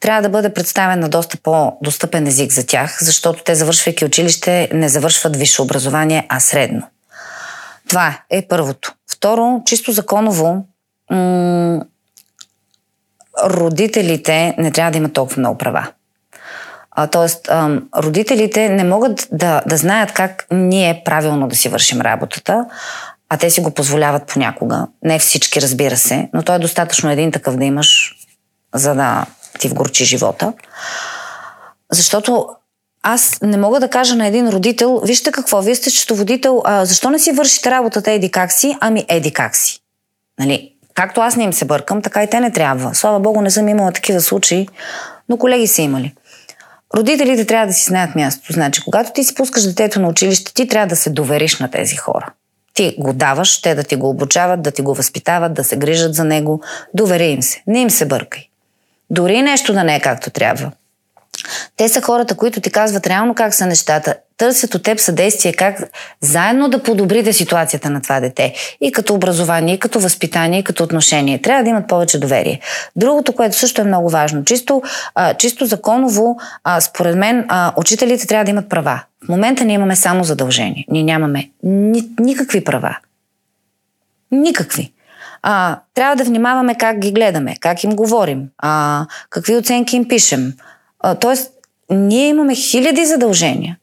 Трябва 0.00 0.22
да 0.22 0.28
бъде 0.28 0.54
представен 0.54 1.00
на 1.00 1.08
доста 1.08 1.36
по-достъпен 1.42 2.26
език 2.26 2.52
за 2.52 2.66
тях, 2.66 2.98
защото 3.00 3.44
те, 3.44 3.54
завършвайки 3.54 4.04
училище, 4.04 4.68
не 4.72 4.88
завършват 4.88 5.36
висше 5.36 5.62
образование, 5.62 6.26
а 6.28 6.40
средно. 6.40 6.82
Това 7.88 8.18
е 8.30 8.46
първото. 8.48 8.94
Второ, 9.12 9.62
чисто 9.64 9.92
законово, 9.92 10.64
м- 11.10 11.84
родителите 13.44 14.54
не 14.58 14.70
трябва 14.70 14.92
да 14.92 14.98
имат 14.98 15.12
толкова 15.12 15.40
много 15.40 15.58
права. 15.58 15.88
А, 16.90 17.06
тоест, 17.06 17.48
а, 17.48 17.80
родителите 17.96 18.68
не 18.68 18.84
могат 18.84 19.28
да, 19.32 19.62
да 19.66 19.76
знаят 19.76 20.12
как 20.12 20.46
ние 20.50 21.02
правилно 21.04 21.48
да 21.48 21.56
си 21.56 21.68
вършим 21.68 22.00
работата, 22.00 22.66
а 23.28 23.36
те 23.36 23.50
си 23.50 23.60
го 23.60 23.70
позволяват 23.70 24.26
понякога. 24.26 24.86
Не 25.02 25.18
всички, 25.18 25.62
разбира 25.62 25.96
се, 25.96 26.28
но 26.34 26.42
то 26.42 26.54
е 26.54 26.58
достатъчно 26.58 27.10
един 27.10 27.32
такъв 27.32 27.56
да 27.56 27.64
имаш, 27.64 28.14
за 28.74 28.94
да 28.94 29.26
ти 29.58 29.68
вгорчи 29.68 30.04
живота. 30.04 30.52
Защото 31.92 32.48
аз 33.02 33.38
не 33.42 33.56
мога 33.56 33.80
да 33.80 33.88
кажа 33.88 34.14
на 34.14 34.26
един 34.26 34.48
родител, 34.48 35.00
вижте 35.04 35.32
какво, 35.32 35.62
вие 35.62 35.74
сте 35.74 35.90
счетоводител, 35.90 36.62
а, 36.64 36.84
защо 36.84 37.10
не 37.10 37.18
си 37.18 37.32
вършите 37.32 37.70
работата 37.70 38.10
еди 38.10 38.30
как 38.30 38.52
си, 38.52 38.76
ами 38.80 39.04
еди 39.08 39.32
как 39.32 39.56
си. 39.56 39.80
Нали? 40.38 40.71
Както 40.94 41.20
аз 41.20 41.36
не 41.36 41.44
им 41.44 41.52
се 41.52 41.64
бъркам, 41.64 42.02
така 42.02 42.22
и 42.22 42.30
те 42.30 42.40
не 42.40 42.52
трябва. 42.52 42.94
Слава 42.94 43.20
Богу, 43.20 43.40
не 43.40 43.50
съм 43.50 43.68
имала 43.68 43.92
такива 43.92 44.20
случаи, 44.20 44.68
но 45.28 45.36
колеги 45.36 45.66
са 45.66 45.82
имали. 45.82 46.14
Родителите 46.96 47.46
трябва 47.46 47.66
да 47.66 47.72
си 47.72 47.84
знаят 47.84 48.14
мястото. 48.14 48.52
Значи, 48.52 48.84
когато 48.84 49.12
ти 49.12 49.24
си 49.24 49.34
пускаш 49.34 49.66
детето 49.66 50.00
на 50.00 50.08
училище, 50.08 50.54
ти 50.54 50.68
трябва 50.68 50.86
да 50.86 50.96
се 50.96 51.10
довериш 51.10 51.58
на 51.58 51.70
тези 51.70 51.96
хора. 51.96 52.32
Ти 52.74 52.96
го 52.98 53.12
даваш, 53.12 53.62
те 53.62 53.74
да 53.74 53.82
ти 53.82 53.96
го 53.96 54.08
обучават, 54.08 54.62
да 54.62 54.70
ти 54.70 54.82
го 54.82 54.94
възпитават, 54.94 55.54
да 55.54 55.64
се 55.64 55.76
грижат 55.76 56.14
за 56.14 56.24
него. 56.24 56.62
Довери 56.94 57.26
им 57.26 57.42
се. 57.42 57.62
Не 57.66 57.80
им 57.80 57.90
се 57.90 58.06
бъркай. 58.06 58.42
Дори 59.10 59.42
нещо 59.42 59.72
да 59.72 59.84
не 59.84 59.96
е 59.96 60.00
както 60.00 60.30
трябва. 60.30 60.72
Те 61.76 61.88
са 61.88 62.02
хората, 62.02 62.36
които 62.36 62.60
ти 62.60 62.70
казват 62.70 63.06
реално 63.06 63.34
как 63.34 63.54
са 63.54 63.66
нещата, 63.66 64.14
търсят 64.42 64.74
от 64.74 64.82
теб 64.82 65.00
съдействие 65.00 65.52
как 65.52 65.78
заедно 66.20 66.68
да 66.68 66.82
подобрите 66.82 67.32
ситуацията 67.32 67.90
на 67.90 68.02
това 68.02 68.20
дете. 68.20 68.54
И 68.80 68.92
като 68.92 69.14
образование, 69.14 69.74
и 69.74 69.78
като 69.78 70.00
възпитание, 70.00 70.60
и 70.60 70.64
като 70.64 70.84
отношение. 70.84 71.42
Трябва 71.42 71.62
да 71.64 71.70
имат 71.70 71.88
повече 71.88 72.18
доверие. 72.18 72.60
Другото, 72.96 73.32
което 73.32 73.56
също 73.56 73.80
е 73.80 73.84
много 73.84 74.08
важно, 74.08 74.44
чисто, 74.44 74.82
а, 75.14 75.34
чисто 75.34 75.66
законово, 75.66 76.36
а, 76.64 76.80
според 76.80 77.16
мен, 77.16 77.44
а, 77.48 77.72
учителите 77.76 78.26
трябва 78.26 78.44
да 78.44 78.50
имат 78.50 78.68
права. 78.68 79.02
В 79.24 79.28
момента 79.28 79.64
ние 79.64 79.74
имаме 79.74 79.96
само 79.96 80.24
задължение. 80.24 80.86
Ние 80.90 81.02
нямаме 81.02 81.50
ни, 81.62 82.08
никакви 82.20 82.64
права. 82.64 82.98
Никакви. 84.32 84.92
А, 85.42 85.78
трябва 85.94 86.16
да 86.16 86.24
внимаваме 86.24 86.74
как 86.74 86.98
ги 86.98 87.12
гледаме, 87.12 87.56
как 87.60 87.84
им 87.84 87.90
говорим, 87.90 88.48
а, 88.58 89.06
какви 89.30 89.56
оценки 89.56 89.96
им 89.96 90.08
пишем, 90.08 90.52
тоест, 91.20 91.52
ние 91.90 92.28
имаме 92.28 92.54
хиляди 92.54 93.04
задължения, 93.04 93.76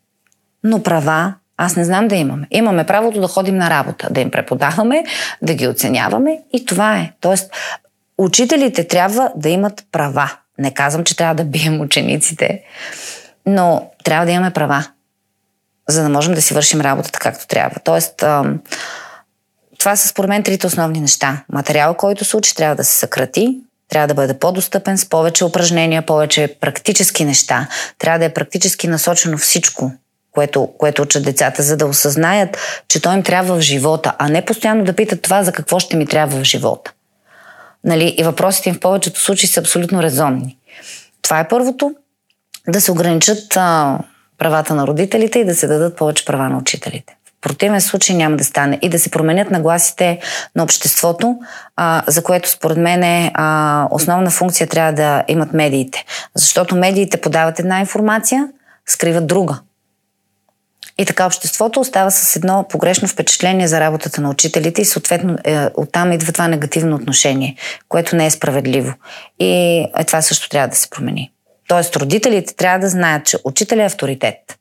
но 0.63 0.83
права 0.83 1.33
аз 1.61 1.75
не 1.75 1.85
знам 1.85 2.07
да 2.07 2.15
имаме. 2.15 2.47
Имаме 2.51 2.85
правото 2.85 3.21
да 3.21 3.27
ходим 3.27 3.57
на 3.57 3.69
работа, 3.69 4.07
да 4.11 4.21
им 4.21 4.31
преподаваме, 4.31 5.03
да 5.41 5.53
ги 5.53 5.67
оценяваме 5.67 6.39
и 6.53 6.65
това 6.65 6.97
е. 6.97 7.11
Тоест, 7.21 7.51
учителите 8.17 8.87
трябва 8.87 9.31
да 9.35 9.49
имат 9.49 9.85
права. 9.91 10.31
Не 10.57 10.73
казвам, 10.73 11.03
че 11.03 11.17
трябва 11.17 11.35
да 11.35 11.43
бием 11.43 11.81
учениците, 11.81 12.63
но 13.45 13.89
трябва 14.03 14.25
да 14.25 14.31
имаме 14.31 14.51
права, 14.51 14.85
за 15.87 16.03
да 16.03 16.09
можем 16.09 16.33
да 16.33 16.41
си 16.41 16.53
вършим 16.53 16.81
работата 16.81 17.19
както 17.19 17.47
трябва. 17.47 17.75
Тоест, 17.83 18.15
това 19.79 19.95
са 19.95 20.07
според 20.07 20.29
мен 20.29 20.43
трите 20.43 20.67
основни 20.67 21.01
неща. 21.01 21.43
Материал, 21.49 21.93
който 21.93 22.25
се 22.25 22.37
учи, 22.37 22.55
трябва 22.55 22.75
да 22.75 22.83
се 22.83 22.99
съкрати, 22.99 23.57
трябва 23.89 24.07
да 24.07 24.13
бъде 24.13 24.39
по-достъпен, 24.39 24.97
с 24.97 25.05
повече 25.05 25.45
упражнения, 25.45 26.05
повече 26.05 26.55
практически 26.61 27.25
неща. 27.25 27.67
Трябва 27.97 28.19
да 28.19 28.25
е 28.25 28.33
практически 28.33 28.87
насочено 28.87 29.37
всичко, 29.37 29.91
което, 30.31 30.69
което 30.77 31.01
учат 31.01 31.23
децата, 31.23 31.63
за 31.63 31.77
да 31.77 31.85
осъзнаят, 31.85 32.57
че 32.87 33.01
то 33.01 33.13
им 33.13 33.23
трябва 33.23 33.55
в 33.55 33.61
живота, 33.61 34.15
а 34.17 34.29
не 34.29 34.45
постоянно 34.45 34.83
да 34.83 34.93
питат 34.93 35.21
това 35.21 35.43
за 35.43 35.51
какво 35.51 35.79
ще 35.79 35.97
ми 35.97 36.05
трябва 36.05 36.39
в 36.39 36.43
живота. 36.43 36.91
Нали? 37.83 38.15
И 38.17 38.23
въпросите 38.23 38.69
им 38.69 38.75
в 38.75 38.79
повечето 38.79 39.19
случаи 39.19 39.49
са 39.49 39.59
абсолютно 39.59 40.03
резонни. 40.03 40.57
Това 41.21 41.39
е 41.39 41.47
първото. 41.47 41.95
Да 42.67 42.81
се 42.81 42.91
ограничат 42.91 43.57
а, 43.57 43.97
правата 44.37 44.75
на 44.75 44.87
родителите 44.87 45.39
и 45.39 45.45
да 45.45 45.55
се 45.55 45.67
дадат 45.67 45.97
повече 45.97 46.25
права 46.25 46.49
на 46.49 46.57
учителите 46.57 47.15
противен 47.41 47.81
случай 47.81 48.15
няма 48.15 48.37
да 48.37 48.43
стане. 48.43 48.79
И 48.81 48.89
да 48.89 48.99
се 48.99 49.11
променят 49.11 49.51
нагласите 49.51 50.19
на 50.55 50.63
обществото, 50.63 51.37
а, 51.75 52.03
за 52.07 52.23
което 52.23 52.49
според 52.49 52.77
мен 52.77 53.03
е, 53.03 53.31
а, 53.33 53.87
основна 53.91 54.29
функция 54.29 54.67
трябва 54.67 54.93
да 54.93 55.23
имат 55.27 55.53
медиите. 55.53 56.05
Защото 56.35 56.75
медиите 56.75 57.21
подават 57.21 57.59
една 57.59 57.79
информация, 57.79 58.47
скриват 58.87 59.27
друга. 59.27 59.59
И 60.99 61.05
така 61.05 61.25
обществото 61.25 61.79
остава 61.79 62.11
с 62.11 62.35
едно 62.35 62.65
погрешно 62.69 63.07
впечатление 63.07 63.67
за 63.67 63.79
работата 63.79 64.21
на 64.21 64.29
учителите 64.29 64.81
и 64.81 64.85
съответно 64.85 65.37
е, 65.43 65.67
оттам 65.73 66.11
идва 66.11 66.31
това 66.31 66.47
негативно 66.47 66.95
отношение, 66.95 67.55
което 67.89 68.15
не 68.15 68.25
е 68.25 68.31
справедливо. 68.31 68.93
И 69.39 69.79
е, 69.97 70.03
това 70.07 70.21
също 70.21 70.49
трябва 70.49 70.67
да 70.67 70.75
се 70.75 70.89
промени. 70.89 71.31
Тоест 71.67 71.95
родителите 71.95 72.55
трябва 72.55 72.79
да 72.79 72.89
знаят, 72.89 73.25
че 73.25 73.37
учителя 73.43 73.83
е 73.83 73.85
авторитет. 73.85 74.59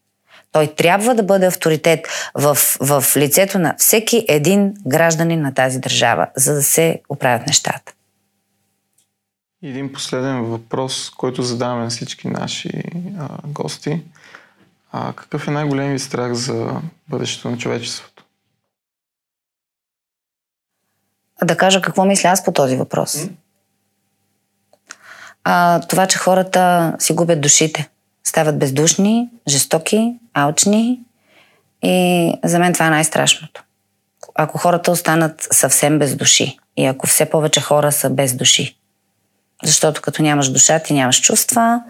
Той 0.53 0.67
трябва 0.67 1.15
да 1.15 1.23
бъде 1.23 1.47
авторитет 1.47 2.09
в, 2.35 2.59
в 2.81 3.05
лицето 3.17 3.59
на 3.59 3.75
всеки 3.79 4.25
един 4.29 4.75
гражданин 4.87 5.43
на 5.43 5.55
тази 5.55 5.79
държава, 5.79 6.27
за 6.37 6.55
да 6.55 6.63
се 6.63 7.01
оправят 7.09 7.47
нещата. 7.47 7.93
Един 9.63 9.93
последен 9.93 10.43
въпрос, 10.43 11.11
който 11.11 11.43
задаваме 11.43 11.85
на 11.85 11.91
всички 11.91 12.29
наши 12.29 12.71
а, 13.19 13.29
гости. 13.47 14.01
А, 14.93 15.13
какъв 15.13 15.49
е 15.49 15.51
най-големият 15.51 16.03
страх 16.03 16.33
за 16.33 16.81
бъдещето 17.09 17.51
на 17.51 17.59
човечеството? 17.59 18.25
Да 21.45 21.57
кажа 21.57 21.83
какво 21.83 22.05
мисля 22.05 22.29
аз 22.29 22.45
по 22.45 22.53
този 22.53 22.77
въпрос. 22.77 23.27
А, 25.45 25.81
това, 25.81 26.07
че 26.07 26.19
хората 26.19 26.95
си 26.99 27.13
губят 27.13 27.41
душите 27.41 27.91
стават 28.29 28.59
бездушни, 28.59 29.29
жестоки, 29.49 30.15
алчни 30.35 31.01
и 31.83 32.33
за 32.45 32.59
мен 32.59 32.73
това 32.73 32.87
е 32.87 32.91
най-страшното. 32.91 33.65
Ако 34.35 34.59
хората 34.59 34.91
останат 34.91 35.49
съвсем 35.51 35.99
без 35.99 36.17
души 36.17 36.59
и 36.77 36.85
ако 36.87 37.07
все 37.07 37.31
повече 37.31 37.61
хора 37.61 37.93
са 37.93 38.11
без 38.11 38.37
души. 38.37 38.79
Защото 39.65 40.03
като 40.03 40.23
нямаш 40.23 40.49
душа, 40.49 40.79
ти 40.79 40.95
нямаш 40.95 41.21
чувства, 41.21 41.83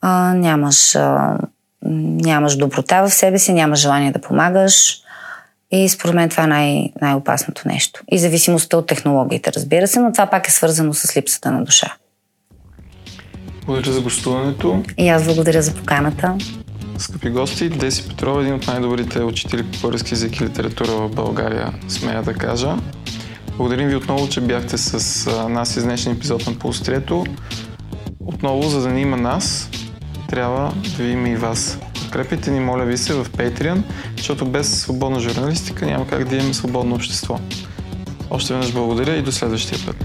а, 0.00 0.34
нямаш, 0.34 0.94
а, 0.94 1.38
нямаш 1.82 2.56
доброта 2.56 3.02
в 3.02 3.10
себе 3.10 3.38
си, 3.38 3.52
нямаш 3.52 3.80
желание 3.80 4.12
да 4.12 4.20
помагаш. 4.20 4.98
И 5.70 5.88
според 5.88 6.14
мен 6.14 6.28
това 6.28 6.44
е 6.44 6.46
най- 6.46 6.92
най-опасното 7.00 7.62
нещо. 7.68 8.02
И 8.10 8.18
зависимостта 8.18 8.76
от 8.76 8.86
технологиите, 8.86 9.52
разбира 9.52 9.86
се, 9.86 10.00
но 10.00 10.12
това 10.12 10.26
пак 10.26 10.48
е 10.48 10.50
свързано 10.50 10.94
с 10.94 11.16
липсата 11.16 11.50
на 11.50 11.64
душа. 11.64 11.94
Благодаря 13.66 13.92
за 13.92 14.00
гостуването. 14.00 14.82
И 14.98 15.08
аз 15.08 15.24
благодаря 15.24 15.62
за 15.62 15.74
поканата. 15.74 16.34
Скъпи 16.98 17.30
гости, 17.30 17.68
Деси 17.68 18.08
Петрова, 18.08 18.40
един 18.40 18.54
от 18.54 18.66
най-добрите 18.66 19.20
учители 19.20 19.62
по 19.62 19.78
български 19.78 20.14
язик 20.14 20.40
и 20.40 20.44
литература 20.44 20.90
в 20.90 21.08
България, 21.08 21.72
смея 21.88 22.22
да 22.22 22.34
кажа. 22.34 22.76
Благодарим 23.56 23.88
ви 23.88 23.96
отново, 23.96 24.28
че 24.28 24.40
бяхте 24.40 24.78
с 24.78 25.30
нас 25.48 25.76
из 25.76 25.84
днешния 25.84 26.14
епизод 26.14 26.46
на 26.46 26.54
Полустрието. 26.54 27.24
Отново, 28.20 28.62
за 28.62 28.80
да 28.80 28.88
ни 28.88 29.00
има 29.00 29.16
нас, 29.16 29.70
трябва 30.28 30.72
да 30.98 31.02
ви 31.04 31.10
има 31.10 31.28
и 31.28 31.36
вас. 31.36 31.78
Подкрепите 31.94 32.50
ни, 32.50 32.60
моля 32.60 32.84
ви 32.84 32.98
се, 32.98 33.14
в 33.14 33.26
Patreon, 33.30 33.82
защото 34.16 34.46
без 34.46 34.80
свободна 34.80 35.20
журналистика 35.20 35.86
няма 35.86 36.06
как 36.06 36.28
да 36.28 36.36
имаме 36.36 36.54
свободно 36.54 36.94
общество. 36.94 37.38
Още 38.30 38.52
веднъж 38.52 38.72
благодаря 38.72 39.16
и 39.16 39.22
до 39.22 39.32
следващия 39.32 39.78
път. 39.86 39.96